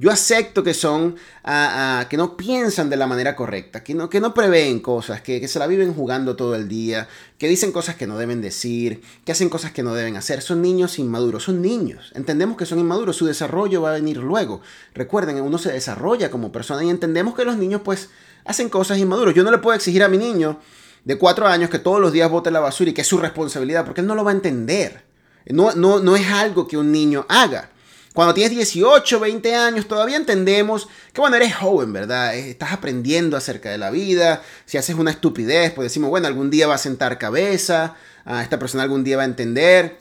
Yo 0.02 0.10
acepto 0.10 0.64
que 0.64 0.74
son, 0.74 1.14
ah, 1.44 2.00
ah, 2.00 2.08
que 2.08 2.16
no 2.16 2.36
piensan 2.36 2.90
de 2.90 2.96
la 2.96 3.06
manera 3.06 3.36
correcta, 3.36 3.84
que 3.84 3.94
no, 3.94 4.10
que 4.10 4.18
no 4.18 4.34
prevén 4.34 4.80
cosas, 4.80 5.20
que, 5.20 5.40
que, 5.40 5.46
se 5.46 5.60
la 5.60 5.68
viven 5.68 5.94
jugando 5.94 6.34
todo 6.34 6.56
el 6.56 6.66
día, 6.66 7.06
que 7.38 7.46
dicen 7.46 7.70
cosas 7.70 7.94
que 7.94 8.08
no 8.08 8.18
deben 8.18 8.42
decir, 8.42 9.00
que 9.24 9.30
hacen 9.30 9.48
cosas 9.48 9.70
que 9.70 9.84
no 9.84 9.94
deben 9.94 10.16
hacer. 10.16 10.42
Son 10.42 10.60
niños 10.60 10.98
inmaduros, 10.98 11.44
son 11.44 11.62
niños. 11.62 12.10
Entendemos 12.16 12.56
que 12.56 12.66
son 12.66 12.80
inmaduros, 12.80 13.14
su 13.14 13.26
desarrollo 13.26 13.80
va 13.80 13.90
a 13.90 13.92
venir 13.92 14.16
luego. 14.16 14.60
Recuerden, 14.92 15.40
uno 15.40 15.56
se 15.56 15.70
desarrolla 15.70 16.32
como 16.32 16.50
persona 16.50 16.82
y 16.82 16.90
entendemos 16.90 17.36
que 17.36 17.44
los 17.44 17.56
niños 17.56 17.82
pues 17.84 18.10
hacen 18.44 18.70
cosas 18.70 18.98
inmaduros. 18.98 19.34
Yo 19.34 19.44
no 19.44 19.52
le 19.52 19.58
puedo 19.58 19.76
exigir 19.76 20.02
a 20.02 20.08
mi 20.08 20.18
niño 20.18 20.58
de 21.04 21.16
cuatro 21.16 21.46
años 21.46 21.70
que 21.70 21.78
todos 21.78 22.00
los 22.00 22.10
días 22.10 22.28
bote 22.28 22.50
la 22.50 22.58
basura 22.58 22.90
y 22.90 22.92
que 22.92 23.02
es 23.02 23.06
su 23.06 23.18
responsabilidad, 23.18 23.84
porque 23.84 24.00
él 24.00 24.08
no 24.08 24.16
lo 24.16 24.24
va 24.24 24.32
a 24.32 24.34
entender. 24.34 25.04
No, 25.46 25.76
no, 25.76 26.00
no 26.00 26.16
es 26.16 26.26
algo 26.26 26.66
que 26.66 26.76
un 26.76 26.90
niño 26.90 27.24
haga. 27.28 27.70
Cuando 28.14 28.34
tienes 28.34 28.54
18, 28.54 29.20
20 29.20 29.54
años, 29.54 29.88
todavía 29.88 30.16
entendemos 30.16 30.88
que, 31.14 31.20
bueno, 31.22 31.36
eres 31.36 31.54
joven, 31.54 31.92
¿verdad? 31.94 32.34
Eh, 32.34 32.50
estás 32.50 32.72
aprendiendo 32.72 33.38
acerca 33.38 33.70
de 33.70 33.78
la 33.78 33.90
vida. 33.90 34.42
Si 34.66 34.76
haces 34.76 34.96
una 34.96 35.10
estupidez, 35.10 35.72
pues 35.72 35.86
decimos, 35.86 36.10
bueno, 36.10 36.26
algún 36.26 36.50
día 36.50 36.66
va 36.66 36.74
a 36.74 36.78
sentar 36.78 37.18
cabeza, 37.18 37.94
ah, 38.26 38.42
esta 38.42 38.58
persona 38.58 38.82
algún 38.82 39.02
día 39.02 39.16
va 39.16 39.22
a 39.22 39.26
entender. 39.26 39.98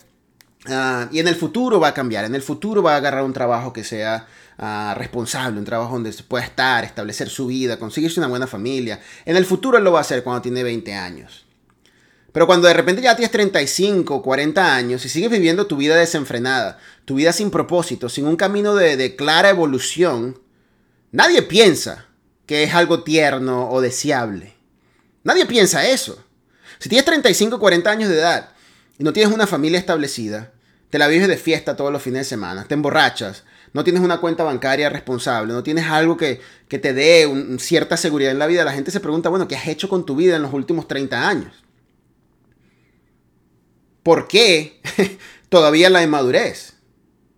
Ah, 0.66 1.08
y 1.10 1.20
en 1.20 1.28
el 1.28 1.36
futuro 1.36 1.80
va 1.80 1.88
a 1.88 1.94
cambiar, 1.94 2.24
en 2.26 2.34
el 2.34 2.42
futuro 2.42 2.82
va 2.82 2.94
a 2.94 2.96
agarrar 2.96 3.24
un 3.24 3.32
trabajo 3.32 3.72
que 3.72 3.82
sea 3.82 4.26
ah, 4.58 4.94
responsable, 4.96 5.58
un 5.58 5.64
trabajo 5.64 5.94
donde 5.94 6.12
se 6.12 6.22
pueda 6.22 6.44
estar, 6.44 6.84
establecer 6.84 7.30
su 7.30 7.46
vida, 7.46 7.78
conseguirse 7.78 8.20
una 8.20 8.28
buena 8.28 8.46
familia. 8.46 9.00
En 9.24 9.36
el 9.36 9.46
futuro 9.46 9.78
él 9.78 9.84
lo 9.84 9.92
va 9.92 10.00
a 10.00 10.02
hacer 10.02 10.22
cuando 10.22 10.42
tiene 10.42 10.62
20 10.62 10.92
años. 10.92 11.46
Pero 12.32 12.46
cuando 12.46 12.66
de 12.66 12.74
repente 12.74 13.02
ya 13.02 13.14
tienes 13.14 13.30
35, 13.30 14.22
40 14.22 14.74
años 14.74 15.04
y 15.04 15.08
sigues 15.10 15.30
viviendo 15.30 15.66
tu 15.66 15.76
vida 15.76 15.96
desenfrenada, 15.96 16.78
tu 17.04 17.16
vida 17.16 17.32
sin 17.32 17.50
propósito, 17.50 18.08
sin 18.08 18.26
un 18.26 18.36
camino 18.36 18.74
de, 18.74 19.16
clara 19.16 19.50
evolución, 19.50 20.40
nadie 21.10 21.42
piensa 21.42 22.06
que 22.46 22.62
es 22.62 22.74
algo 22.74 23.02
tierno 23.02 23.68
o 23.70 23.82
deseable. 23.82 24.54
Nadie 25.24 25.44
piensa 25.46 25.86
eso. 25.86 26.24
Si 26.78 26.88
tienes 26.88 27.04
35, 27.04 27.60
40 27.60 27.90
años 27.90 28.08
de 28.08 28.16
edad 28.16 28.48
y 28.98 29.04
no 29.04 29.12
tienes 29.12 29.32
una 29.32 29.46
familia 29.46 29.78
establecida, 29.78 30.52
te 30.88 30.98
la 30.98 31.08
vives 31.08 31.28
de 31.28 31.36
fiesta 31.36 31.76
todos 31.76 31.92
los 31.92 32.02
fines 32.02 32.20
de 32.20 32.24
semana, 32.24 32.64
te 32.64 32.74
emborrachas, 32.74 33.44
no 33.72 33.84
tienes 33.84 34.02
una 34.02 34.20
cuenta 34.20 34.42
bancaria 34.42 34.88
responsable, 34.88 35.52
no 35.52 35.62
tienes 35.62 35.86
algo 35.86 36.16
que, 36.16 36.40
te 36.68 36.92
dé 36.92 37.56
cierta 37.58 37.96
seguridad 37.96 38.32
en 38.32 38.38
la 38.38 38.46
vida, 38.46 38.64
la 38.64 38.72
gente 38.72 38.90
se 38.90 39.00
pregunta, 39.00 39.28
bueno, 39.28 39.48
¿qué 39.48 39.56
has 39.56 39.68
hecho 39.68 39.88
con 39.88 40.04
tu 40.04 40.16
vida 40.16 40.36
en 40.36 40.42
los 40.42 40.52
últimos 40.52 40.88
30 40.88 41.28
años? 41.28 41.61
¿Por 44.02 44.28
qué 44.28 44.80
todavía 45.48 45.90
la 45.90 46.02
inmadurez? 46.02 46.74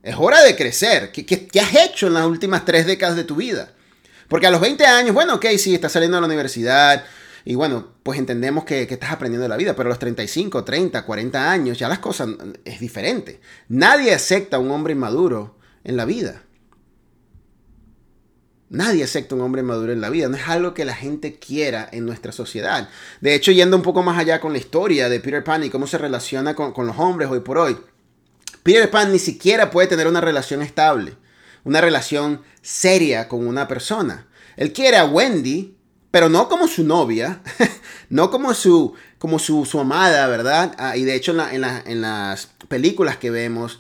Es 0.02 0.16
hora 0.18 0.42
de 0.42 0.56
crecer. 0.56 1.12
¿Qué, 1.12 1.48
has 1.60 1.74
hecho 1.74 2.06
en 2.06 2.14
las 2.14 2.26
últimas 2.26 2.64
tres 2.64 2.86
décadas 2.86 3.16
de 3.16 3.24
tu 3.24 3.36
vida? 3.36 3.72
Porque 4.28 4.46
a 4.46 4.50
los 4.50 4.60
20 4.60 4.84
años, 4.84 5.14
bueno, 5.14 5.34
ok, 5.34 5.46
sí, 5.58 5.74
estás 5.74 5.92
saliendo 5.92 6.16
de 6.16 6.22
la 6.22 6.26
universidad 6.26 7.04
y 7.44 7.54
bueno, 7.54 7.92
pues 8.02 8.18
entendemos 8.18 8.64
que, 8.64 8.86
que, 8.86 8.94
estás 8.94 9.12
aprendiendo 9.12 9.46
la 9.46 9.56
vida, 9.56 9.76
pero 9.76 9.88
a 9.88 9.90
los 9.90 9.98
35, 9.98 10.64
30, 10.64 11.04
40 11.04 11.50
años 11.50 11.78
ya 11.78 11.88
las 11.88 11.98
cosas 11.98 12.28
es 12.64 12.80
diferente. 12.80 13.40
Nadie 13.68 14.14
acepta 14.14 14.56
a 14.56 14.60
un 14.60 14.70
hombre 14.70 14.94
inmaduro 14.94 15.58
en 15.84 15.96
la 15.96 16.06
vida. 16.06 16.42
Nadie 18.74 19.04
acepta 19.04 19.36
un 19.36 19.40
hombre 19.40 19.62
maduro 19.62 19.92
en 19.92 20.00
la 20.00 20.10
vida. 20.10 20.28
No 20.28 20.36
es 20.36 20.48
algo 20.48 20.74
que 20.74 20.84
la 20.84 20.96
gente 20.96 21.38
quiera 21.38 21.88
en 21.92 22.04
nuestra 22.04 22.32
sociedad. 22.32 22.88
De 23.20 23.36
hecho, 23.36 23.52
yendo 23.52 23.76
un 23.76 23.84
poco 23.84 24.02
más 24.02 24.18
allá 24.18 24.40
con 24.40 24.52
la 24.52 24.58
historia 24.58 25.08
de 25.08 25.20
Peter 25.20 25.44
Pan 25.44 25.62
y 25.62 25.70
cómo 25.70 25.86
se 25.86 25.96
relaciona 25.96 26.56
con, 26.56 26.72
los 26.84 26.98
hombres 26.98 27.30
hoy 27.30 27.38
por 27.38 27.56
hoy, 27.56 27.76
Peter 28.64 28.90
Pan 28.90 29.12
ni 29.12 29.20
siquiera 29.20 29.70
puede 29.70 29.86
tener 29.86 30.08
una 30.08 30.20
relación 30.20 30.60
estable, 30.60 31.14
una 31.62 31.80
relación 31.80 32.42
seria 32.62 33.28
con 33.28 33.46
una 33.46 33.68
persona. 33.68 34.26
Él 34.56 34.72
quiere 34.72 34.96
a 34.96 35.04
Wendy, 35.04 35.76
pero 36.10 36.28
no 36.28 36.48
como 36.48 36.66
su 36.66 36.82
novia, 36.82 37.42
no 38.08 38.32
como 38.32 38.54
su, 38.54 38.94
como 39.20 39.38
su, 39.38 39.64
su 39.66 39.78
amada, 39.78 40.26
¿verdad? 40.26 40.74
Ah, 40.78 40.96
y 40.96 41.04
de 41.04 41.14
hecho 41.14 41.32
en, 41.48 41.62
en 41.64 42.00
las 42.00 42.48
películas 42.66 43.18
que 43.18 43.30
vemos, 43.30 43.78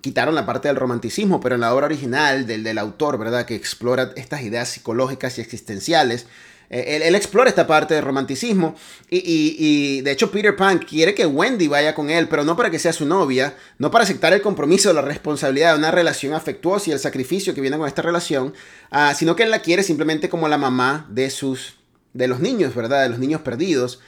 quitaron 0.00 0.34
la 0.34 0.46
parte 0.46 0.68
del 0.68 0.76
romanticismo, 0.76 1.40
pero 1.40 1.56
en 1.56 1.62
la 1.62 1.74
obra 1.74 1.86
original 1.86 2.46
del, 2.46 2.62
del 2.62 2.78
autor, 2.78 3.18
¿verdad? 3.18 3.46
Que 3.46 3.54
explora 3.54 4.12
estas 4.16 4.42
ideas 4.42 4.68
psicológicas 4.68 5.38
y 5.38 5.40
existenciales, 5.40 6.26
eh, 6.70 7.02
él, 7.04 7.14
explora 7.14 7.50
esta 7.50 7.66
parte 7.66 7.94
del 7.94 8.04
romanticismo 8.04 8.74
y, 9.10 9.22
y, 9.58 10.00
de 10.00 10.10
hecho 10.10 10.30
Peter 10.30 10.56
Pan 10.56 10.78
quiere 10.78 11.14
que 11.14 11.26
Wendy 11.26 11.68
vaya 11.68 11.94
con 11.94 12.10
él, 12.10 12.26
pero 12.26 12.42
no 12.42 12.56
para 12.56 12.70
que 12.70 12.78
sea 12.78 12.92
su 12.92 13.04
novia, 13.04 13.54
no 13.78 13.90
para 13.90 14.04
aceptar 14.04 14.32
el 14.32 14.40
compromiso, 14.40 14.92
la 14.92 15.02
responsabilidad 15.02 15.72
de 15.72 15.78
una 15.78 15.90
relación 15.90 16.32
afectuosa 16.32 16.90
y 16.90 16.92
el 16.94 16.98
sacrificio 16.98 17.54
que 17.54 17.60
viene 17.60 17.76
con 17.76 17.86
esta 17.86 18.02
relación, 18.02 18.54
uh, 18.90 19.14
sino 19.14 19.36
que 19.36 19.42
él 19.42 19.50
la 19.50 19.60
quiere 19.60 19.82
simplemente 19.82 20.28
como 20.28 20.48
la 20.48 20.58
mamá 20.58 21.06
de 21.10 21.28
sus, 21.28 21.74
de 22.14 22.28
los 22.28 22.40
niños, 22.40 22.74
¿verdad? 22.74 23.02
De 23.02 23.10
los 23.10 23.18
niños 23.18 23.42
perdidos 23.42 24.00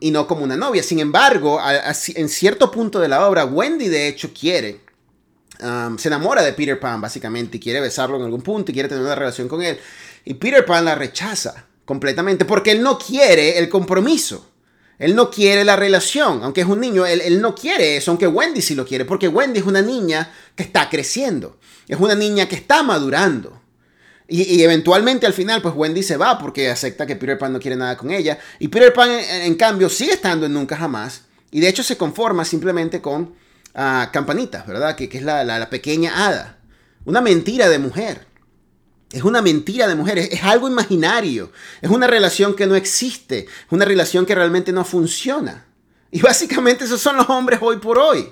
y 0.00 0.10
no 0.10 0.26
como 0.26 0.44
una 0.44 0.56
novia. 0.56 0.82
Sin 0.82 1.00
embargo, 1.00 1.60
en 1.62 2.28
cierto 2.28 2.70
punto 2.70 2.98
de 2.98 3.08
la 3.08 3.26
obra, 3.28 3.44
Wendy 3.44 3.88
de 3.88 4.08
hecho 4.08 4.32
quiere, 4.32 4.80
se 5.58 6.08
enamora 6.08 6.42
de 6.42 6.52
Peter 6.52 6.78
Pan 6.80 7.00
básicamente 7.00 7.58
y 7.58 7.60
quiere 7.60 7.80
besarlo 7.80 8.16
en 8.16 8.24
algún 8.24 8.42
punto 8.42 8.70
y 8.70 8.74
quiere 8.74 8.88
tener 8.88 9.04
una 9.04 9.14
relación 9.14 9.48
con 9.48 9.62
él. 9.62 9.78
Y 10.24 10.34
Peter 10.34 10.64
Pan 10.64 10.84
la 10.84 10.94
rechaza 10.94 11.66
completamente 11.84 12.44
porque 12.44 12.70
él 12.72 12.82
no 12.82 12.98
quiere 12.98 13.58
el 13.58 13.68
compromiso. 13.68 14.46
Él 14.98 15.14
no 15.14 15.30
quiere 15.30 15.64
la 15.64 15.76
relación, 15.76 16.42
aunque 16.42 16.62
es 16.62 16.66
un 16.66 16.80
niño, 16.80 17.06
él, 17.06 17.20
él, 17.20 17.40
no 17.40 17.54
quiere 17.54 17.96
eso, 17.96 18.10
aunque 18.10 18.26
Wendy 18.26 18.60
sí 18.60 18.74
lo 18.74 18.84
quiere, 18.84 19.04
porque 19.04 19.28
Wendy 19.28 19.60
es 19.60 19.66
una 19.66 19.80
niña 19.80 20.32
que 20.56 20.64
está 20.64 20.90
creciendo, 20.90 21.56
es 21.86 22.00
una 22.00 22.16
niña 22.16 22.48
que 22.48 22.56
está 22.56 22.82
madurando. 22.82 23.62
Y, 24.30 24.62
eventualmente 24.62 25.26
al 25.26 25.32
final, 25.32 25.62
pues 25.62 25.74
Wendy 25.74 26.02
se 26.02 26.18
va 26.18 26.38
porque 26.38 26.70
acepta 26.70 27.06
que 27.06 27.16
Peter 27.16 27.38
Pan 27.38 27.54
no 27.54 27.58
quiere 27.58 27.76
nada 27.76 27.96
con 27.96 28.10
ella. 28.10 28.38
Y 28.58 28.68
Peter 28.68 28.92
Pan, 28.92 29.10
en, 29.10 29.54
cambio, 29.54 29.88
sigue 29.88 30.12
estando 30.12 30.44
en 30.44 30.52
Nunca 30.52 30.76
Jamás. 30.76 31.22
Y 31.50 31.60
de 31.60 31.68
hecho 31.68 31.82
se 31.82 31.96
conforma 31.96 32.44
simplemente 32.44 33.00
con 33.00 33.22
uh, 33.22 34.12
Campanita, 34.12 34.64
¿verdad? 34.68 34.94
Que, 34.96 35.08
es 35.10 35.22
la, 35.22 35.70
pequeña 35.70 36.26
hada. 36.26 36.58
Una 37.06 37.22
mentira 37.22 37.70
de 37.70 37.78
mujer. 37.78 38.26
Es 39.10 39.22
una 39.22 39.40
mentira 39.40 39.88
de 39.88 39.94
mujer. 39.94 40.18
Es, 40.18 40.30
es 40.30 40.44
algo 40.44 40.68
imaginario. 40.68 41.50
Es 41.80 41.88
una 41.88 42.06
relación 42.06 42.54
que 42.54 42.66
no 42.66 42.76
existe. 42.76 43.46
Es 43.46 43.70
una 43.70 43.86
relación 43.86 44.26
que 44.26 44.34
realmente 44.34 44.72
no 44.72 44.84
funciona. 44.84 45.64
Y 46.10 46.20
básicamente 46.20 46.84
esos 46.84 47.00
son 47.00 47.16
los 47.16 47.30
hombres 47.30 47.60
hoy 47.62 47.78
por 47.78 47.96
hoy. 47.96 48.28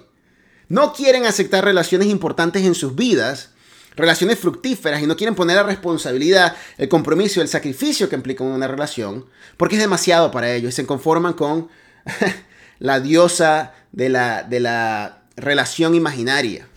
No 0.68 0.92
quieren 0.92 1.24
aceptar 1.24 1.64
relaciones 1.64 2.08
importantes 2.08 2.66
en 2.66 2.74
sus 2.74 2.94
vidas 2.94 3.54
relaciones 3.96 4.38
fructíferas 4.38 5.02
y 5.02 5.06
no 5.06 5.16
quieren 5.16 5.34
poner 5.34 5.56
la 5.56 5.62
responsabilidad, 5.62 6.54
el 6.76 6.88
compromiso, 6.88 7.40
el 7.40 7.48
sacrificio 7.48 8.08
que 8.08 8.16
implica 8.16 8.44
una 8.44 8.68
relación, 8.68 9.26
porque 9.56 9.76
es 9.76 9.80
demasiado 9.80 10.30
para 10.30 10.52
ellos 10.52 10.74
y 10.74 10.76
se 10.76 10.86
conforman 10.86 11.32
con 11.32 11.68
la 12.78 13.00
diosa 13.00 13.74
de 13.92 14.10
la, 14.10 14.42
de 14.42 14.60
la 14.60 15.22
relación 15.36 15.94
imaginaria. 15.94 16.68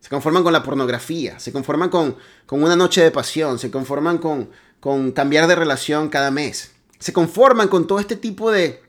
Se 0.00 0.10
conforman 0.10 0.42
con 0.42 0.52
la 0.52 0.62
pornografía, 0.62 1.38
se 1.38 1.52
conforman 1.52 1.88
con, 1.88 2.16
con 2.44 2.62
una 2.62 2.76
noche 2.76 3.02
de 3.02 3.10
pasión, 3.10 3.58
se 3.58 3.70
conforman 3.70 4.18
con, 4.18 4.50
con 4.80 5.12
cambiar 5.12 5.46
de 5.46 5.54
relación 5.54 6.08
cada 6.08 6.30
mes. 6.30 6.72
Se 6.98 7.12
conforman 7.12 7.68
con 7.68 7.86
todo 7.86 8.00
este 8.00 8.16
tipo 8.16 8.50
de, 8.50 8.82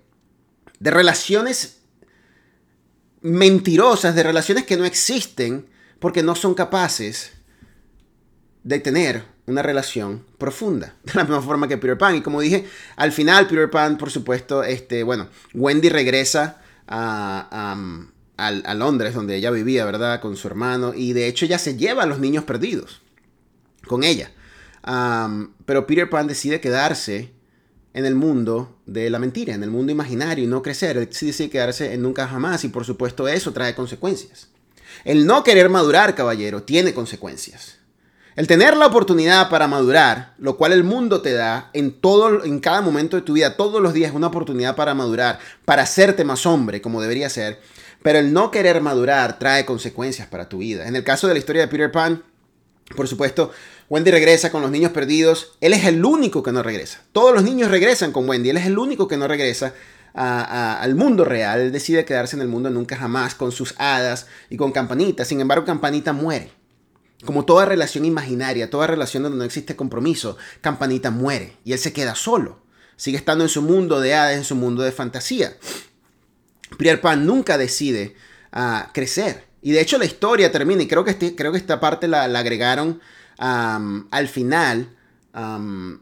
de 0.80 0.92
relaciones 0.92 1.78
mentirosas, 3.22 4.14
de 4.16 4.24
relaciones 4.24 4.66
que 4.66 4.76
no 4.76 4.86
existen 4.86 5.70
porque 6.00 6.22
no 6.22 6.36
son 6.36 6.54
capaces 6.54 7.35
de 8.66 8.80
tener 8.80 9.24
una 9.46 9.62
relación 9.62 10.26
profunda, 10.38 10.96
de 11.04 11.14
la 11.14 11.24
misma 11.24 11.42
forma 11.42 11.70
que 11.70 11.78
Peter 11.78 11.98
Pan. 11.98 12.16
Y 12.16 12.22
como 12.22 12.42
dije, 12.42 12.66
al 12.98 13.14
final 13.14 13.48
Peter 13.48 13.70
Pan, 13.70 13.98
por 13.98 14.12
supuesto, 14.12 14.64
este, 14.64 15.04
bueno, 15.04 15.30
Wendy 15.54 15.88
regresa 15.88 16.62
a, 16.88 17.78
a, 18.38 18.74
Londres, 18.74 19.14
donde 19.14 19.36
ella 19.36 19.52
vivía, 19.52 19.86
¿verdad? 19.86 20.20
Con 20.20 20.36
su 20.36 20.48
hermano. 20.48 20.94
Y 20.94 21.14
de 21.14 21.28
hecho 21.28 21.46
ella 21.46 21.60
se 21.60 21.78
lleva 21.78 22.04
a 22.04 22.06
los 22.06 22.20
niños 22.20 22.44
perdidos 22.44 23.02
con 23.88 24.04
ella. 24.04 24.32
pero 25.66 25.88
Peter 25.88 26.10
Pan 26.10 26.28
decide 26.28 26.60
quedarse 26.60 27.32
en 27.94 28.06
el 28.06 28.16
mundo 28.16 28.78
de 28.88 29.10
la 29.10 29.20
mentira, 29.20 29.54
en 29.54 29.64
el 29.64 29.70
mundo 29.70 29.92
imaginario 29.92 30.44
y 30.44 30.48
no 30.48 30.64
crecer. 30.64 30.98
Él 30.98 31.08
decide 31.08 31.52
quedarse 31.52 31.94
en 31.94 32.02
nunca 32.02 32.28
jamás 32.28 32.64
y 32.64 32.70
por 32.70 32.84
supuesto 32.84 33.28
eso 33.28 33.54
trae 33.54 33.76
consecuencias. 33.76 34.50
El 35.04 35.28
no 35.28 35.44
querer 35.44 35.70
madurar, 35.70 36.16
caballero, 36.16 36.64
tiene 36.64 36.96
consecuencias. 36.96 37.85
El 38.36 38.48
tener 38.48 38.76
la 38.76 38.88
oportunidad 38.88 39.50
para 39.50 39.70
madurar, 39.70 40.34
lo 40.38 40.58
cual 40.58 40.74
el 40.74 40.84
mundo 40.84 41.22
te 41.22 41.32
da 41.32 41.70
en 41.72 41.94
todo 41.94 42.44
en 42.44 42.60
cada 42.60 42.82
momento 42.82 43.16
de 43.16 43.24
tu 43.24 43.34
vida, 43.34 43.56
todos 43.56 43.82
los 43.82 43.94
días 43.94 44.14
una 44.14 44.28
oportunidad 44.28 44.76
para 44.76 44.94
madurar, 44.94 45.40
para 45.64 45.84
hacerte 45.84 46.26
más 46.26 46.46
hombre 46.46 46.82
como 46.82 47.02
debería 47.02 47.30
ser, 47.30 47.62
pero 48.04 48.20
el 48.20 48.34
no 48.34 48.52
querer 48.52 48.82
madurar 48.82 49.40
trae 49.40 49.66
consecuencias 49.66 50.28
para 50.28 50.50
tu 50.50 50.58
vida. 50.58 50.86
En 50.86 50.98
el 50.98 51.06
caso 51.06 51.28
de 51.28 51.34
la 51.34 51.40
historia 51.40 51.62
de 51.62 51.70
Peter 51.70 51.92
Pan, 51.94 52.24
por 52.94 53.08
supuesto, 53.08 53.52
Wendy 53.90 54.12
regresa 54.12 54.52
con 54.52 54.62
los 54.62 54.70
niños 54.70 54.92
perdidos. 54.92 55.54
Él 55.62 55.72
es 55.72 55.86
el 55.86 56.04
único 56.04 56.44
que 56.44 56.52
no 56.52 56.62
regresa. 56.62 57.02
Todos 57.14 57.34
los 57.34 57.44
niños 57.44 57.72
regresan 57.72 58.12
con 58.12 58.28
Wendy. 58.28 58.50
Él 58.50 58.58
es 58.58 58.66
el 58.66 58.78
único 58.78 59.08
que 59.08 59.16
no 59.16 59.30
regresa 59.30 59.74
al 60.14 60.94
mundo 60.96 61.24
real. 61.24 61.62
Él 61.62 61.72
decide 61.72 62.04
quedarse 62.04 62.36
en 62.36 62.42
el 62.42 62.50
mundo 62.50 62.70
nunca 62.70 62.98
jamás 62.98 63.34
con 63.34 63.54
sus 63.54 63.74
hadas 63.78 64.28
y 64.50 64.58
con 64.58 64.74
Campanita. 64.74 65.24
Sin 65.24 65.40
embargo, 65.40 65.66
Campanita 65.66 66.12
muere. 66.12 66.65
Como 67.24 67.46
toda 67.46 67.66
relación 67.66 68.04
imaginaria, 68.04 68.70
toda 68.70 68.88
relación 68.88 69.24
donde 69.24 69.38
no 69.38 69.44
existe 69.46 69.76
compromiso, 69.76 70.38
Campanita 70.62 71.12
muere 71.12 71.58
y 71.64 71.74
él 71.74 71.80
se 71.80 71.94
queda 71.94 72.16
solo. 72.16 72.60
Sigue 72.98 73.18
estando 73.18 73.44
en 73.44 73.50
su 73.50 73.62
mundo 73.62 74.00
de 74.00 74.14
hadas, 74.14 74.36
en 74.36 74.44
su 74.44 74.56
mundo 74.56 74.84
de 74.84 74.92
fantasía. 74.92 75.56
Peter 76.78 77.00
Pan 77.02 77.26
nunca 77.26 77.58
decide 77.58 78.16
ah, 78.52 78.90
crecer. 78.94 79.46
Y 79.62 79.72
de 79.72 79.82
hecho 79.82 79.98
la 79.98 80.06
historia 80.06 80.52
termina, 80.52 80.84
y 80.84 80.88
creo 80.88 81.04
que, 81.04 81.12
este, 81.12 81.36
creo 81.36 81.52
que 81.52 81.58
esta 81.58 81.80
parte 81.80 82.08
la, 82.08 82.26
agregaron 82.26 83.02
al 83.38 84.28
final, 84.28 84.96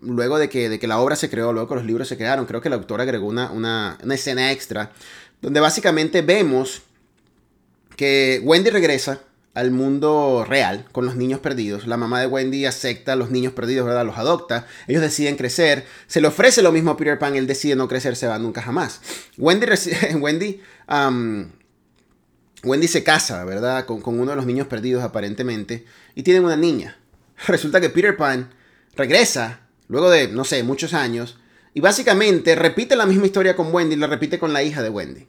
luego 0.01 0.37
de 0.37 0.49
que, 0.49 0.67
de 0.67 0.79
que 0.79 0.87
la 0.87 0.99
obra 0.99 1.15
se 1.15 1.29
creó, 1.29 1.53
luego 1.53 1.69
que 1.69 1.75
los 1.75 1.85
libros 1.85 2.07
se 2.07 2.17
crearon, 2.17 2.45
creo 2.45 2.61
que 2.61 2.67
el 2.67 2.73
autor 2.73 2.99
agregó 2.99 3.25
una, 3.25 3.51
una, 3.51 3.97
escena 4.11 4.51
extra, 4.51 4.91
donde 5.41 5.61
básicamente 5.61 6.21
vemos 6.21 6.81
que 7.95 8.41
Wendy 8.43 8.69
regresa 8.69 9.21
al 9.53 9.71
mundo 9.71 10.45
real 10.47 10.85
con 10.91 11.05
los 11.05 11.15
niños 11.15 11.39
perdidos. 11.39 11.85
La 11.85 11.97
mamá 11.97 12.19
de 12.19 12.27
Wendy 12.27 12.65
acepta 12.65 13.13
a 13.13 13.15
los 13.15 13.29
niños 13.29 13.53
perdidos, 13.53 13.85
¿verdad? 13.85 14.05
Los 14.05 14.17
adopta. 14.17 14.65
Ellos 14.87 15.01
deciden 15.01 15.35
crecer. 15.35 15.85
Se 16.07 16.21
le 16.21 16.27
ofrece 16.27 16.61
lo 16.61 16.71
mismo 16.71 16.91
a 16.91 16.97
Peter 16.97 17.19
Pan. 17.19 17.35
Él 17.35 17.47
decide 17.47 17.75
no 17.75 17.87
crecer, 17.87 18.15
se 18.15 18.27
va 18.27 18.39
nunca 18.39 18.61
jamás. 18.61 19.01
Wendy, 19.37 19.67
Wendy, 20.19 20.61
Wendy 22.63 22.87
se 22.87 23.03
casa, 23.03 23.43
¿verdad? 23.45 23.85
Con, 23.85 24.01
con, 24.01 24.19
uno 24.19 24.31
de 24.31 24.37
los 24.37 24.45
niños 24.45 24.67
perdidos 24.67 25.03
aparentemente. 25.03 25.85
Y 26.15 26.23
tienen 26.23 26.45
una 26.45 26.57
niña. 26.57 26.97
Resulta 27.47 27.79
que 27.79 27.89
Peter 27.89 28.17
Pan 28.17 28.49
regresa, 28.95 29.61
luego 29.87 30.09
de, 30.09 30.29
no 30.29 30.45
sé, 30.45 30.63
muchos 30.63 30.93
años, 30.93 31.37
y 31.75 31.81
básicamente 31.81 32.55
repite 32.55 32.95
la 32.95 33.05
misma 33.05 33.25
historia 33.25 33.55
con 33.55 33.73
Wendy 33.73 33.95
y 33.95 33.99
la 33.99 34.07
repite 34.07 34.39
con 34.39 34.53
la 34.53 34.63
hija 34.63 34.81
de 34.81 34.89
Wendy. 34.89 35.27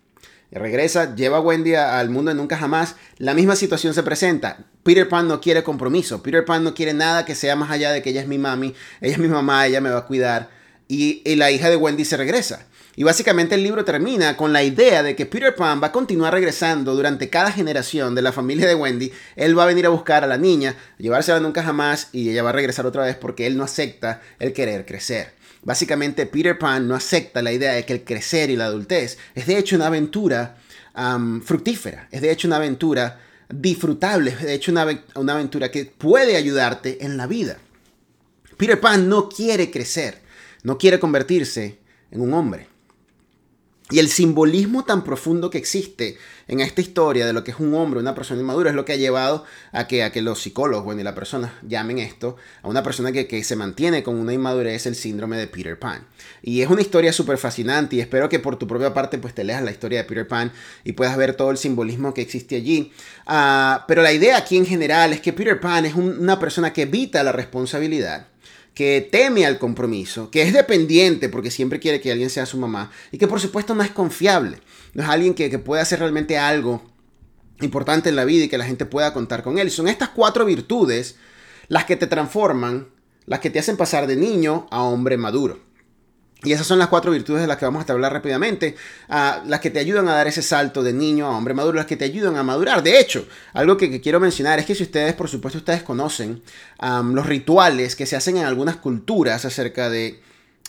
Regresa, 0.51 1.15
lleva 1.15 1.39
a 1.39 1.41
Wendy 1.41 1.75
al 1.75 2.11
mundo 2.11 2.31
de 2.31 2.37
nunca 2.37 2.57
jamás. 2.57 2.97
La 3.19 3.35
misma 3.35 3.57
situación 3.57 3.93
se 3.93 4.03
presenta. 4.03 4.59
Peter 4.83 5.09
Pan 5.09 5.27
no 5.27 5.41
quiere 5.41 5.63
compromiso. 5.63 6.23
Peter 6.23 6.45
Pan 6.45 6.63
no 6.63 6.75
quiere 6.75 6.95
nada 6.95 7.25
que 7.25 7.35
sea 7.35 7.57
más 7.57 7.71
allá 7.71 7.91
de 7.91 8.03
que 8.03 8.11
ella 8.11 8.21
es 8.21 8.29
mi 8.29 8.39
mami, 8.39 8.75
ella 9.01 9.13
es 9.13 9.19
mi 9.19 9.29
mamá, 9.29 9.67
ella 9.67 9.81
me 9.81 9.91
va 9.91 9.99
a 9.99 10.07
cuidar. 10.07 10.51
Y, 10.87 11.23
y 11.25 11.37
la 11.37 11.51
hija 11.51 11.71
de 11.71 11.77
Wendy 11.77 12.05
se 12.05 12.17
regresa. 12.17 12.67
Y 12.97 13.03
básicamente 13.03 13.57
el 13.57 13.65
libro 13.65 13.85
termina 13.85 14.37
con 14.37 14.53
la 14.53 14.63
idea 14.63 15.03
de 15.03 15.17
que 15.17 15.27
Peter 15.27 15.55
Pan 15.55 15.83
va 15.83 15.89
a 15.89 15.93
continuar 15.93 16.33
regresando 16.33 16.95
durante 16.95 17.29
cada 17.29 17.51
generación 17.51 18.15
de 18.15 18.23
la 18.23 18.31
familia 18.31 18.69
de 18.69 18.77
Wendy. 18.77 19.11
Él 19.35 19.59
va 19.59 19.65
a 19.65 19.67
venir 19.67 19.87
a 19.87 19.89
buscar 19.89 20.23
a 20.23 20.29
la 20.29 20.39
niña, 20.39 20.77
llevársela 20.99 21.41
nunca 21.41 21.65
jamás 21.65 22.09
y 22.13 22.31
ella 22.31 22.45
va 22.45 22.51
a 22.51 22.53
regresar 22.53 22.87
otra 22.87 23.05
vez 23.05 23.17
porque 23.17 23.47
él 23.49 23.57
no 23.57 23.65
acepta 23.65 24.23
el 24.39 24.53
querer 24.53 24.87
crecer. 24.87 25.33
Básicamente 25.65 26.27
Peter 26.27 26.59
Pan 26.59 26.87
no 26.87 26.95
acepta 26.95 27.43
la 27.43 27.53
idea 27.53 27.73
de 27.73 27.85
que 27.85 27.95
el 27.95 28.05
crecer 28.05 28.51
y 28.51 28.57
la 28.57 28.67
adultez 28.67 29.19
es 29.35 29.47
de 29.47 29.59
hecho 29.59 29.77
una 29.77 29.87
aventura 29.87 30.57
fructífera, 31.43 32.09
es 32.13 32.21
de 32.21 32.31
hecho 32.31 32.47
una 32.47 32.57
aventura 32.57 33.21
disfrutable, 33.49 34.31
es 34.31 34.43
de 34.43 34.55
hecho 34.55 34.73
una, 34.73 34.87
una 35.17 35.33
aventura 35.35 35.71
que 35.71 35.87
puede 35.87 36.37
ayudarte 36.37 37.05
en 37.05 37.17
la 37.17 37.27
vida. 37.27 37.59
Peter 38.57 38.79
Pan 38.81 39.09
no 39.09 39.29
quiere 39.29 39.71
crecer, 39.71 40.21
no 40.63 40.79
quiere 40.79 41.01
convertirse 41.01 41.79
en 42.11 42.21
un 42.21 42.33
hombre. 42.35 42.74
Y 43.91 43.99
el 43.99 44.09
simbolismo 44.09 44.85
tan 44.85 45.05
profundo 45.05 45.51
que 45.51 45.59
existe 45.59 46.17
en 46.49 46.61
esta 46.61 46.81
historia 46.81 47.27
de 47.27 47.35
lo 47.35 47.45
que 47.45 47.51
es 47.51 47.61
un 47.61 47.75
hombre, 47.75 48.01
una 48.01 48.15
persona 48.15 48.41
inmadura, 48.41 48.71
es 48.71 48.77
lo 48.77 48.87
que 48.87 48.95
ha 48.95 48.97
llevado 48.97 49.45
a 49.73 49.87
que, 49.87 50.03
a 50.03 50.11
que 50.11 50.23
los 50.23 50.41
psicólogos, 50.41 50.87
bueno, 50.87 51.03
y 51.03 51.05
la 51.05 51.15
persona 51.15 51.59
llamen 51.63 51.99
esto 51.99 52.37
a 52.63 52.69
una 52.69 52.83
persona 52.83 53.13
que, 53.13 53.27
que 53.27 53.45
se 53.45 53.57
mantiene 53.57 54.03
con 54.03 54.17
una 54.17 54.33
inmadurez, 54.33 54.87
el 54.87 54.95
síndrome 54.95 55.37
de 55.37 55.49
Peter 55.49 55.79
Pan. 55.79 56.07
Y 56.43 56.63
es 56.63 56.71
una 56.71 56.81
historia 56.81 57.13
súper 57.13 57.37
fascinante 57.37 57.97
y 57.97 58.01
espero 58.01 58.31
que 58.31 58.39
por 58.39 58.57
tu 58.57 58.67
propia 58.67 58.95
parte 58.95 59.19
pues 59.19 59.35
te 59.35 59.45
leas 59.45 59.63
la 59.63 59.71
historia 59.71 59.99
de 59.99 60.05
Peter 60.05 60.27
Pan 60.27 60.51
y 60.83 60.93
puedas 60.93 61.15
ver 61.19 61.35
todo 61.35 61.51
el 61.51 61.59
simbolismo 61.59 62.15
que 62.15 62.23
existe 62.23 62.57
allí. 62.57 62.91
Uh, 63.27 63.83
pero 63.87 64.01
la 64.01 64.15
idea 64.15 64.39
aquí 64.39 64.57
en 64.57 64.65
general 64.65 65.13
es 65.13 65.21
que 65.21 65.35
Peter 65.35 65.61
Pan 65.61 65.85
es 65.85 65.95
un, 65.95 66.19
una 66.21 66.39
persona 66.39 66.73
que 66.73 66.83
evita 66.83 67.23
la 67.23 67.33
responsabilidad 67.33 68.29
que 68.75 69.09
teme 69.11 69.47
al 69.47 69.59
compromiso, 69.59 70.31
que 70.31 70.43
es 70.43 70.53
dependiente 70.53 71.29
porque 71.29 71.51
siempre 71.51 71.79
quiere 71.79 72.01
que 72.01 72.11
alguien 72.11 72.31
sea 72.31 72.45
su 72.45 72.59
mamá 72.59 72.91
y 73.13 73.19
que 73.19 73.29
por 73.29 73.41
supuesto 73.41 73.75
no 73.75 73.83
es 73.83 73.91
confiable, 73.91 74.59
no 74.95 75.03
es 75.03 75.09
alguien 75.09 75.35
que, 75.35 75.49
que 75.49 75.59
puede 75.59 75.81
hacer 75.81 76.01
realmente 76.01 76.37
algo 76.39 76.83
importante 77.61 78.09
en 78.09 78.17
la 78.17 78.25
vida 78.25 78.45
y 78.45 78.49
que 78.49 78.59
la 78.59 78.65
gente 78.65 78.85
pueda 78.85 79.13
contar 79.13 79.43
con 79.43 79.59
él. 79.59 79.71
Son 79.71 79.87
estas 79.89 80.09
cuatro 80.11 80.45
virtudes 80.45 81.17
las 81.69 81.85
que 81.85 81.97
te 81.97 82.07
transforman, 82.07 82.89
las 83.27 83.41
que 83.41 83.51
te 83.51 83.59
hacen 83.59 83.77
pasar 83.77 84.07
de 84.07 84.17
niño 84.17 84.67
a 84.71 84.83
hombre 84.83 85.17
maduro. 85.17 85.61
Y 86.45 86.53
esas 86.53 86.67
son 86.67 86.79
las 86.79 86.89
cuatro 86.89 87.11
virtudes 87.11 87.41
de 87.41 87.47
las 87.47 87.57
que 87.57 87.65
vamos 87.65 87.89
a 87.89 87.93
hablar 87.93 88.13
rápidamente, 88.13 88.77
ah, 89.09 89.43
las 89.47 89.61
que 89.61 89.71
te 89.71 89.79
ayudan 89.79 90.09
a 90.09 90.15
dar 90.15 90.27
ese 90.27 90.43
salto 90.43 90.83
de 90.83 90.93
niño 90.93 91.27
a 91.27 91.37
hombre 91.37 91.55
maduro, 91.55 91.77
las 91.77 91.87
que 91.87 91.97
te 91.97 92.05
ayudan 92.05 92.37
a 92.37 92.43
madurar. 92.43 92.83
De 92.83 93.01
hecho, 93.01 93.27
algo 93.55 93.77
que, 93.77 94.01
quiero 94.01 94.21
mencionar 94.21 94.59
es 94.59 94.67
que 94.67 94.75
si 94.75 94.83
ustedes, 94.83 95.15
por 95.15 95.29
supuesto, 95.29 95.59
ustedes 95.59 95.83
conocen 95.83 96.43
los 96.81 97.27
rituales 97.27 97.97
que 97.97 98.07
se 98.07 98.17
hacen 98.17 98.37
en 98.37 98.45
algunas 98.45 98.77
culturas 98.77 99.45
acerca 99.45 99.89
de, 99.89 100.21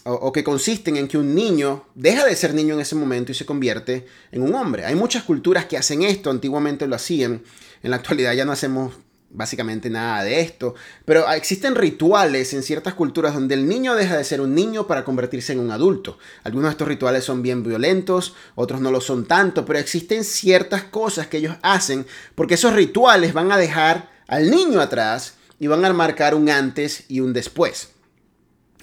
o, 0.03 0.31
que 0.31 0.43
consisten 0.43 0.97
en 0.97 1.07
que 1.07 1.17
un 1.17 1.35
niño 1.35 1.85
deja 1.95 2.25
de 2.25 2.35
ser 2.35 2.53
niño 2.53 2.75
en 2.75 2.81
ese 2.81 2.95
momento 2.95 3.31
y 3.31 3.35
se 3.35 3.45
convierte 3.45 4.05
en 4.31 4.43
un 4.43 4.53
hombre. 4.55 4.85
Hay 4.85 4.95
muchas 4.95 5.23
culturas 5.23 5.65
que 5.65 5.77
hacen 5.77 6.03
esto, 6.03 6.29
antiguamente 6.29 6.87
lo 6.87 6.95
hacían, 6.95 7.41
en 7.83 7.89
la 7.91 7.97
actualidad 7.97 8.33
ya 8.33 8.45
no 8.45 8.51
hacemos 8.51 8.93
básicamente 9.35 9.89
nada 9.89 10.23
de 10.23 10.39
esto, 10.39 10.75
pero 11.03 11.29
existen 11.31 11.75
rituales 11.75 12.53
en 12.53 12.63
ciertas 12.63 12.93
culturas 12.93 13.33
donde 13.33 13.55
el 13.55 13.67
niño 13.67 13.95
deja 13.95 14.17
de 14.17 14.23
ser 14.23 14.41
un 14.41 14.55
niño 14.55 14.87
para 14.87 15.03
convertirse 15.03 15.53
en 15.53 15.59
un 15.59 15.71
adulto. 15.71 16.17
Algunos 16.43 16.69
de 16.69 16.71
estos 16.71 16.87
rituales 16.87 17.23
son 17.23 17.41
bien 17.41 17.63
violentos, 17.63 18.35
otros 18.55 18.81
no 18.81 18.91
lo 18.91 19.01
son 19.01 19.25
tanto, 19.25 19.65
pero 19.65 19.79
existen 19.79 20.23
ciertas 20.23 20.83
cosas 20.83 21.27
que 21.27 21.37
ellos 21.37 21.57
hacen 21.61 22.05
porque 22.33 22.55
esos 22.55 22.73
rituales 22.73 23.33
van 23.33 23.51
a 23.51 23.57
dejar 23.57 24.09
al 24.27 24.49
niño 24.49 24.79
atrás 24.79 25.35
y 25.59 25.67
van 25.67 25.83
a 25.85 25.93
marcar 25.93 26.35
un 26.35 26.49
antes 26.49 27.05
y 27.07 27.19
un 27.19 27.33
después. 27.33 27.89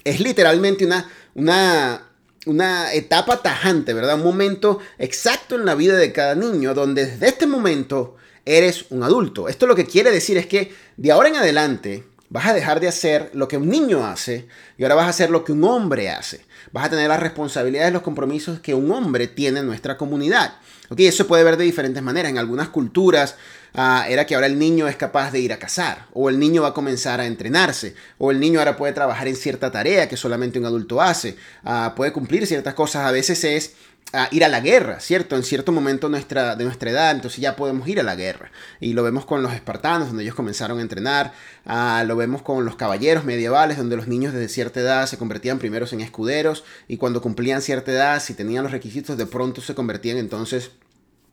Es 0.03 0.19
literalmente 0.19 0.85
una, 0.85 1.09
una, 1.33 2.09
una 2.45 2.93
etapa 2.93 3.41
tajante, 3.41 3.93
¿verdad? 3.93 4.15
Un 4.15 4.23
momento 4.23 4.79
exacto 4.97 5.55
en 5.55 5.65
la 5.65 5.75
vida 5.75 5.95
de 5.95 6.11
cada 6.11 6.35
niño 6.35 6.73
donde 6.73 7.05
desde 7.05 7.27
este 7.27 7.47
momento 7.47 8.17
eres 8.45 8.85
un 8.89 9.03
adulto. 9.03 9.47
Esto 9.47 9.67
lo 9.67 9.75
que 9.75 9.85
quiere 9.85 10.11
decir 10.11 10.37
es 10.37 10.47
que 10.47 10.73
de 10.97 11.11
ahora 11.11 11.29
en 11.29 11.35
adelante 11.37 12.03
vas 12.29 12.47
a 12.47 12.53
dejar 12.53 12.79
de 12.79 12.87
hacer 12.87 13.29
lo 13.33 13.47
que 13.47 13.57
un 13.57 13.69
niño 13.69 14.05
hace 14.05 14.47
y 14.77 14.83
ahora 14.83 14.95
vas 14.95 15.05
a 15.05 15.09
hacer 15.09 15.29
lo 15.29 15.43
que 15.43 15.51
un 15.51 15.63
hombre 15.63 16.09
hace. 16.09 16.45
Vas 16.71 16.85
a 16.85 16.89
tener 16.89 17.07
las 17.07 17.19
responsabilidades, 17.19 17.93
los 17.93 18.01
compromisos 18.01 18.59
que 18.59 18.73
un 18.73 18.91
hombre 18.91 19.27
tiene 19.27 19.59
en 19.59 19.67
nuestra 19.67 19.97
comunidad. 19.97 20.55
Okay, 20.89 21.05
eso 21.05 21.27
puede 21.27 21.43
ver 21.43 21.57
de 21.57 21.63
diferentes 21.63 22.01
maneras. 22.01 22.31
En 22.31 22.37
algunas 22.37 22.69
culturas 22.69 23.35
ah, 23.73 24.05
era 24.09 24.25
que 24.25 24.35
ahora 24.35 24.47
el 24.47 24.57
niño 24.57 24.87
es 24.87 24.95
capaz 24.95 25.31
de 25.31 25.39
ir 25.39 25.53
a 25.53 25.57
cazar, 25.57 26.07
o 26.13 26.29
el 26.29 26.39
niño 26.39 26.63
va 26.63 26.69
a 26.69 26.73
comenzar 26.73 27.19
a 27.19 27.25
entrenarse, 27.25 27.95
o 28.17 28.31
el 28.31 28.39
niño 28.39 28.59
ahora 28.59 28.77
puede 28.77 28.93
trabajar 28.93 29.27
en 29.27 29.35
cierta 29.35 29.71
tarea 29.71 30.09
que 30.09 30.17
solamente 30.17 30.59
un 30.59 30.65
adulto 30.65 31.01
hace, 31.01 31.37
ah, 31.63 31.93
puede 31.95 32.11
cumplir 32.11 32.47
ciertas 32.47 32.73
cosas. 32.73 33.05
A 33.05 33.11
veces 33.11 33.43
es 33.43 33.75
a 34.11 34.27
ir 34.31 34.43
a 34.43 34.47
la 34.47 34.59
guerra, 34.59 34.99
¿cierto? 34.99 35.35
En 35.35 35.43
cierto 35.43 35.71
momento 35.71 36.07
nuestra, 36.07 36.55
de 36.55 36.63
nuestra 36.63 36.91
edad, 36.91 37.11
entonces 37.11 37.39
ya 37.39 37.55
podemos 37.55 37.87
ir 37.87 37.99
a 37.99 38.03
la 38.03 38.15
guerra. 38.15 38.51
Y 38.79 38.93
lo 38.93 39.01
vemos 39.01 39.25
con 39.25 39.41
los 39.41 39.53
espartanos, 39.53 40.09
donde 40.09 40.23
ellos 40.23 40.35
comenzaron 40.35 40.77
a 40.77 40.81
entrenar, 40.83 41.33
ah, 41.65 42.03
lo 42.05 42.15
vemos 42.15 42.43
con 42.43 42.63
los 42.63 42.75
caballeros 42.75 43.25
medievales, 43.25 43.77
donde 43.77 43.95
los 43.95 44.07
niños 44.07 44.33
desde 44.33 44.49
cierta 44.49 44.81
edad 44.81 45.07
se 45.07 45.17
convertían 45.17 45.57
primeros 45.57 45.93
en 45.93 46.01
escuderos, 46.01 46.63
y 46.87 46.97
cuando 46.97 47.21
cumplían 47.21 47.63
cierta 47.63 47.91
edad, 47.91 48.21
si 48.21 48.35
tenían 48.35 48.63
los 48.63 48.71
requisitos, 48.71 49.17
de 49.17 49.25
pronto 49.25 49.61
se 49.61 49.73
convertían 49.73 50.17
entonces 50.17 50.71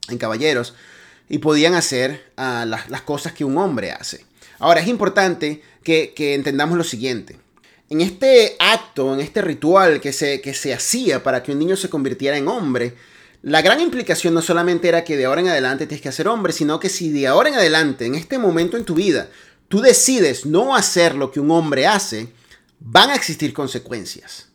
en 0.08 0.16
caballeros, 0.16 0.74
y 1.28 1.38
podían 1.38 1.74
hacer 1.74 2.32
ah, 2.38 2.64
las, 2.66 3.02
cosas 3.02 3.34
que 3.34 3.44
un 3.44 3.58
hombre 3.58 3.92
hace. 3.92 4.24
Ahora, 4.58 4.80
es 4.80 4.88
importante 4.88 5.62
que 5.82 6.34
entendamos 6.34 6.78
lo 6.78 6.84
siguiente 6.84 7.38
en 7.90 8.00
este 8.00 8.56
acto, 8.60 9.12
en 9.12 9.20
este 9.20 9.42
ritual 9.42 10.00
que 10.00 10.12
se, 10.12 10.40
que 10.40 10.54
se 10.54 10.72
hacía 10.72 11.24
para 11.24 11.42
que 11.42 11.50
un 11.50 11.58
niño 11.58 11.76
se 11.76 11.90
convirtiera 11.90 12.38
en 12.38 12.46
hombre, 12.46 12.94
la 13.42 13.62
gran 13.62 13.80
implicación 13.80 14.32
no 14.32 14.42
solamente 14.42 14.88
era 14.88 15.02
que 15.02 15.16
de 15.16 15.24
ahora 15.24 15.40
en 15.40 15.48
adelante 15.48 15.86
tienes 15.86 16.00
que 16.00 16.08
hacer 16.08 16.28
hombre, 16.28 16.52
sino 16.52 16.78
que 16.78 16.88
si 16.88 17.10
de 17.10 17.26
ahora 17.26 17.48
en 17.48 17.56
adelante, 17.56 18.06
en 18.06 18.14
este 18.14 18.38
momento 18.38 18.76
en 18.76 18.84
tu 18.84 18.94
vida, 18.94 19.28
tú 19.66 19.80
decides 19.80 20.46
no 20.46 20.76
hacer 20.76 21.16
lo 21.16 21.32
que 21.32 21.40
un 21.40 21.50
hombre 21.50 21.88
hace, 21.88 22.32
van 22.78 23.10
a 23.10 23.16
existir 23.16 23.52
consecuencias. 23.52 24.48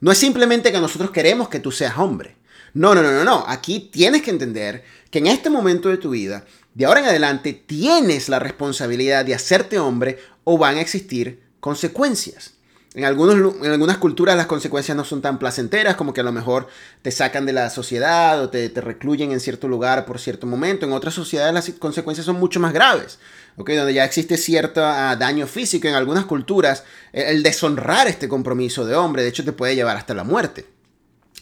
No 0.00 0.12
es 0.12 0.18
simplemente 0.18 0.70
que 0.70 0.78
nosotros 0.78 1.12
queremos 1.12 1.48
que 1.48 1.60
tú 1.60 1.72
seas 1.72 1.96
hombre. 1.96 2.36
No, 2.74 2.94
no, 2.94 3.02
no, 3.02 3.12
no, 3.12 3.24
no. 3.24 3.44
Aquí 3.48 3.88
tienes 3.90 4.20
que 4.20 4.30
entender 4.30 4.84
que 5.10 5.20
en 5.20 5.28
este 5.28 5.48
momento 5.48 5.88
de 5.88 5.96
tu 5.96 6.10
vida, 6.10 6.44
de 6.74 6.84
ahora 6.84 7.00
en 7.00 7.06
adelante, 7.06 7.54
tienes 7.54 8.28
la 8.28 8.40
responsabilidad 8.40 9.24
de 9.24 9.34
hacerte 9.34 9.78
hombre 9.78 10.18
o 10.44 10.58
van 10.58 10.76
a 10.76 10.82
existir 10.82 11.45
consecuencias. 11.60 12.52
En, 12.96 13.04
algunos, 13.04 13.56
en 13.62 13.70
algunas 13.70 13.98
culturas 13.98 14.38
las 14.38 14.46
consecuencias 14.46 14.96
no 14.96 15.04
son 15.04 15.20
tan 15.20 15.38
placenteras, 15.38 15.96
como 15.96 16.14
que 16.14 16.22
a 16.22 16.24
lo 16.24 16.32
mejor 16.32 16.66
te 17.02 17.10
sacan 17.10 17.44
de 17.44 17.52
la 17.52 17.68
sociedad 17.68 18.40
o 18.42 18.48
te, 18.48 18.70
recluyen 18.74 19.32
en 19.32 19.40
cierto 19.40 19.68
lugar 19.68 20.06
por 20.06 20.18
cierto 20.18 20.46
momento. 20.46 20.86
En 20.86 20.92
otras 20.94 21.12
sociedades 21.12 21.52
las 21.52 21.70
consecuencias 21.78 22.24
son 22.24 22.36
mucho 22.36 22.58
más 22.58 22.72
graves, 22.72 23.18
donde 23.56 23.92
ya 23.92 24.04
existe 24.04 24.38
cierto 24.38 24.82
ah, 24.82 25.14
daño 25.14 25.46
físico. 25.46 25.86
En 25.88 25.94
algunas 25.94 26.24
culturas 26.24 26.84
el, 27.12 27.42
deshonrar 27.42 28.06
este 28.06 28.28
compromiso 28.28 28.86
de 28.86 28.94
hombre, 28.94 29.22
de 29.22 29.28
hecho, 29.28 29.44
te 29.44 29.52
puede 29.52 29.74
llevar 29.74 29.98
hasta 29.98 30.14
la 30.14 30.24
muerte. 30.24 30.66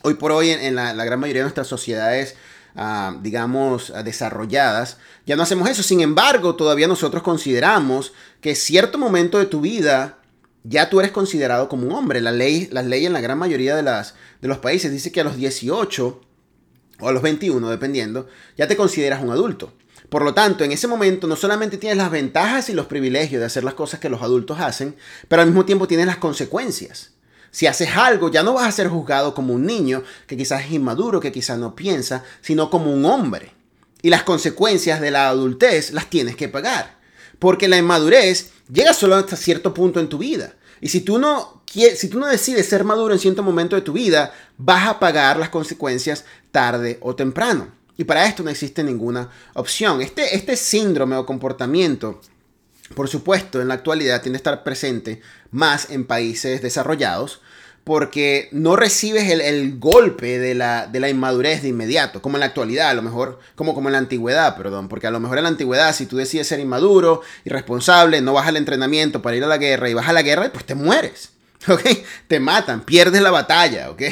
Hoy 0.02 0.14
por 0.14 0.32
hoy 0.32 0.50
en, 0.50 0.74
la, 0.74 0.92
gran 0.92 1.20
mayoría 1.20 1.42
de 1.42 1.44
nuestras 1.44 1.68
sociedades 1.68 2.34
ah, 2.76 3.16
digamos, 3.22 3.92
desarrolladas, 4.04 4.98
ya 5.26 5.36
no 5.36 5.42
hacemos 5.42 5.68
eso. 5.68 5.82
Sin 5.82 6.00
embargo, 6.00 6.54
todavía 6.54 6.88
nosotros 6.88 7.22
consideramos 7.22 8.12
que 8.40 8.54
cierto 8.54 8.98
momento 8.98 9.38
de 9.38 9.46
tu 9.46 9.60
vida 9.60 10.18
ya 10.64 10.88
tú 10.88 10.98
eres 10.98 11.12
considerado 11.12 11.68
como 11.68 11.86
un 11.86 11.92
hombre. 11.92 12.20
La 12.20 12.32
ley, 12.32 12.68
en 12.72 13.12
la 13.12 13.20
gran 13.20 13.38
mayoría 13.38 13.76
de, 13.76 13.82
las, 13.82 14.14
de 14.40 14.48
los 14.48 14.58
países 14.58 14.90
dice 14.90 15.12
que 15.12 15.20
a 15.20 15.24
los 15.24 15.36
18 15.36 16.20
o 17.00 17.08
a 17.08 17.12
los 17.12 17.22
21, 17.22 17.70
dependiendo, 17.70 18.26
ya 18.56 18.66
te 18.66 18.76
consideras 18.76 19.22
un 19.22 19.30
adulto. 19.30 19.72
Por 20.08 20.24
lo 20.24 20.34
tanto, 20.34 20.64
en 20.64 20.72
ese 20.72 20.86
momento 20.86 21.26
no 21.26 21.36
solamente 21.36 21.76
tienes 21.76 21.98
las 21.98 22.10
ventajas 22.10 22.68
y 22.68 22.72
los 22.72 22.86
privilegios 22.86 23.40
de 23.40 23.46
hacer 23.46 23.64
las 23.64 23.74
cosas 23.74 24.00
que 24.00 24.08
los 24.08 24.22
adultos 24.22 24.60
hacen, 24.60 24.96
pero 25.28 25.42
al 25.42 25.48
mismo 25.48 25.64
tiempo 25.64 25.88
tienes 25.88 26.06
las 26.06 26.18
consecuencias. 26.18 27.13
Si 27.54 27.68
haces 27.68 27.90
algo, 27.96 28.32
ya 28.32 28.42
no 28.42 28.54
vas 28.54 28.66
a 28.66 28.72
ser 28.72 28.88
juzgado 28.88 29.32
como 29.32 29.54
un 29.54 29.64
niño 29.64 30.02
que 30.26 30.36
quizás 30.36 30.64
es 30.64 30.72
inmaduro, 30.72 31.20
que 31.20 31.30
quizás 31.30 31.56
no 31.56 31.76
piensa, 31.76 32.24
sino 32.40 32.68
como 32.68 32.92
un 32.92 33.04
hombre. 33.04 33.52
Y 34.02 34.10
las 34.10 34.24
consecuencias 34.24 35.00
de 35.00 35.12
la 35.12 35.28
adultez 35.28 35.92
las 35.92 36.10
tienes 36.10 36.34
que 36.34 36.48
pagar. 36.48 36.98
Porque 37.38 37.68
la 37.68 37.78
inmadurez 37.78 38.50
llega 38.68 38.92
solo 38.92 39.14
hasta 39.14 39.36
cierto 39.36 39.72
punto 39.72 40.00
en 40.00 40.08
tu 40.08 40.18
vida. 40.18 40.54
Y 40.80 40.88
si 40.88 41.02
tú 41.02 41.20
no 41.20 41.62
si 41.64 42.08
tú 42.08 42.18
no 42.18 42.26
decides 42.26 42.68
ser 42.68 42.82
maduro 42.82 43.14
en 43.14 43.20
cierto 43.20 43.44
momento 43.44 43.76
de 43.76 43.82
tu 43.82 43.92
vida, 43.92 44.32
vas 44.58 44.88
a 44.88 44.98
pagar 44.98 45.36
las 45.36 45.50
consecuencias 45.50 46.24
tarde 46.50 46.98
o 47.02 47.14
temprano. 47.14 47.68
Y 47.96 48.02
para 48.02 48.26
esto 48.26 48.42
no 48.42 48.50
existe 48.50 48.82
ninguna 48.82 49.30
opción. 49.54 50.02
Este, 50.02 50.34
este 50.34 50.56
síndrome 50.56 51.14
o 51.14 51.24
comportamiento, 51.24 52.20
por 52.94 53.08
supuesto, 53.08 53.62
en 53.62 53.68
la 53.68 53.74
actualidad 53.74 54.20
tiene 54.20 54.34
que 54.34 54.38
estar 54.38 54.62
presente 54.62 55.22
más 55.50 55.90
en 55.90 56.04
países 56.04 56.60
desarrollados, 56.60 57.40
porque 57.84 58.48
no 58.50 58.76
recibes 58.76 59.30
el, 59.30 59.78
golpe 59.78 60.38
de 60.38 60.54
la, 60.54 60.86
de 60.86 61.00
la, 61.00 61.10
inmadurez 61.10 61.62
de 61.62 61.68
inmediato, 61.68 62.22
como 62.22 62.36
en 62.36 62.40
la 62.40 62.46
actualidad, 62.46 62.88
a 62.88 62.94
lo 62.94 63.02
mejor, 63.02 63.38
como, 63.54 63.74
como 63.74 63.88
en 63.88 63.92
la 63.92 63.98
antigüedad, 63.98 64.56
perdón, 64.56 64.88
porque 64.88 65.06
a 65.06 65.10
lo 65.10 65.20
mejor 65.20 65.38
en 65.38 65.44
la 65.44 65.50
antigüedad, 65.50 65.94
si 65.94 66.06
tú 66.06 66.16
decides 66.16 66.48
ser 66.48 66.60
inmaduro, 66.60 67.20
irresponsable, 67.44 68.22
no 68.22 68.32
vas 68.32 68.48
al 68.48 68.56
entrenamiento 68.56 69.20
para 69.20 69.36
ir 69.36 69.44
a 69.44 69.48
la 69.48 69.58
guerra 69.58 69.90
y 69.90 69.94
vas 69.94 70.08
a 70.08 70.14
la 70.14 70.22
guerra, 70.22 70.50
pues 70.50 70.64
te 70.64 70.74
mueres, 70.74 71.30
¿ok? 71.68 71.82
Te 72.26 72.40
matan, 72.40 72.84
pierdes 72.84 73.20
la 73.20 73.30
batalla, 73.30 73.90
¿ok? 73.90 74.02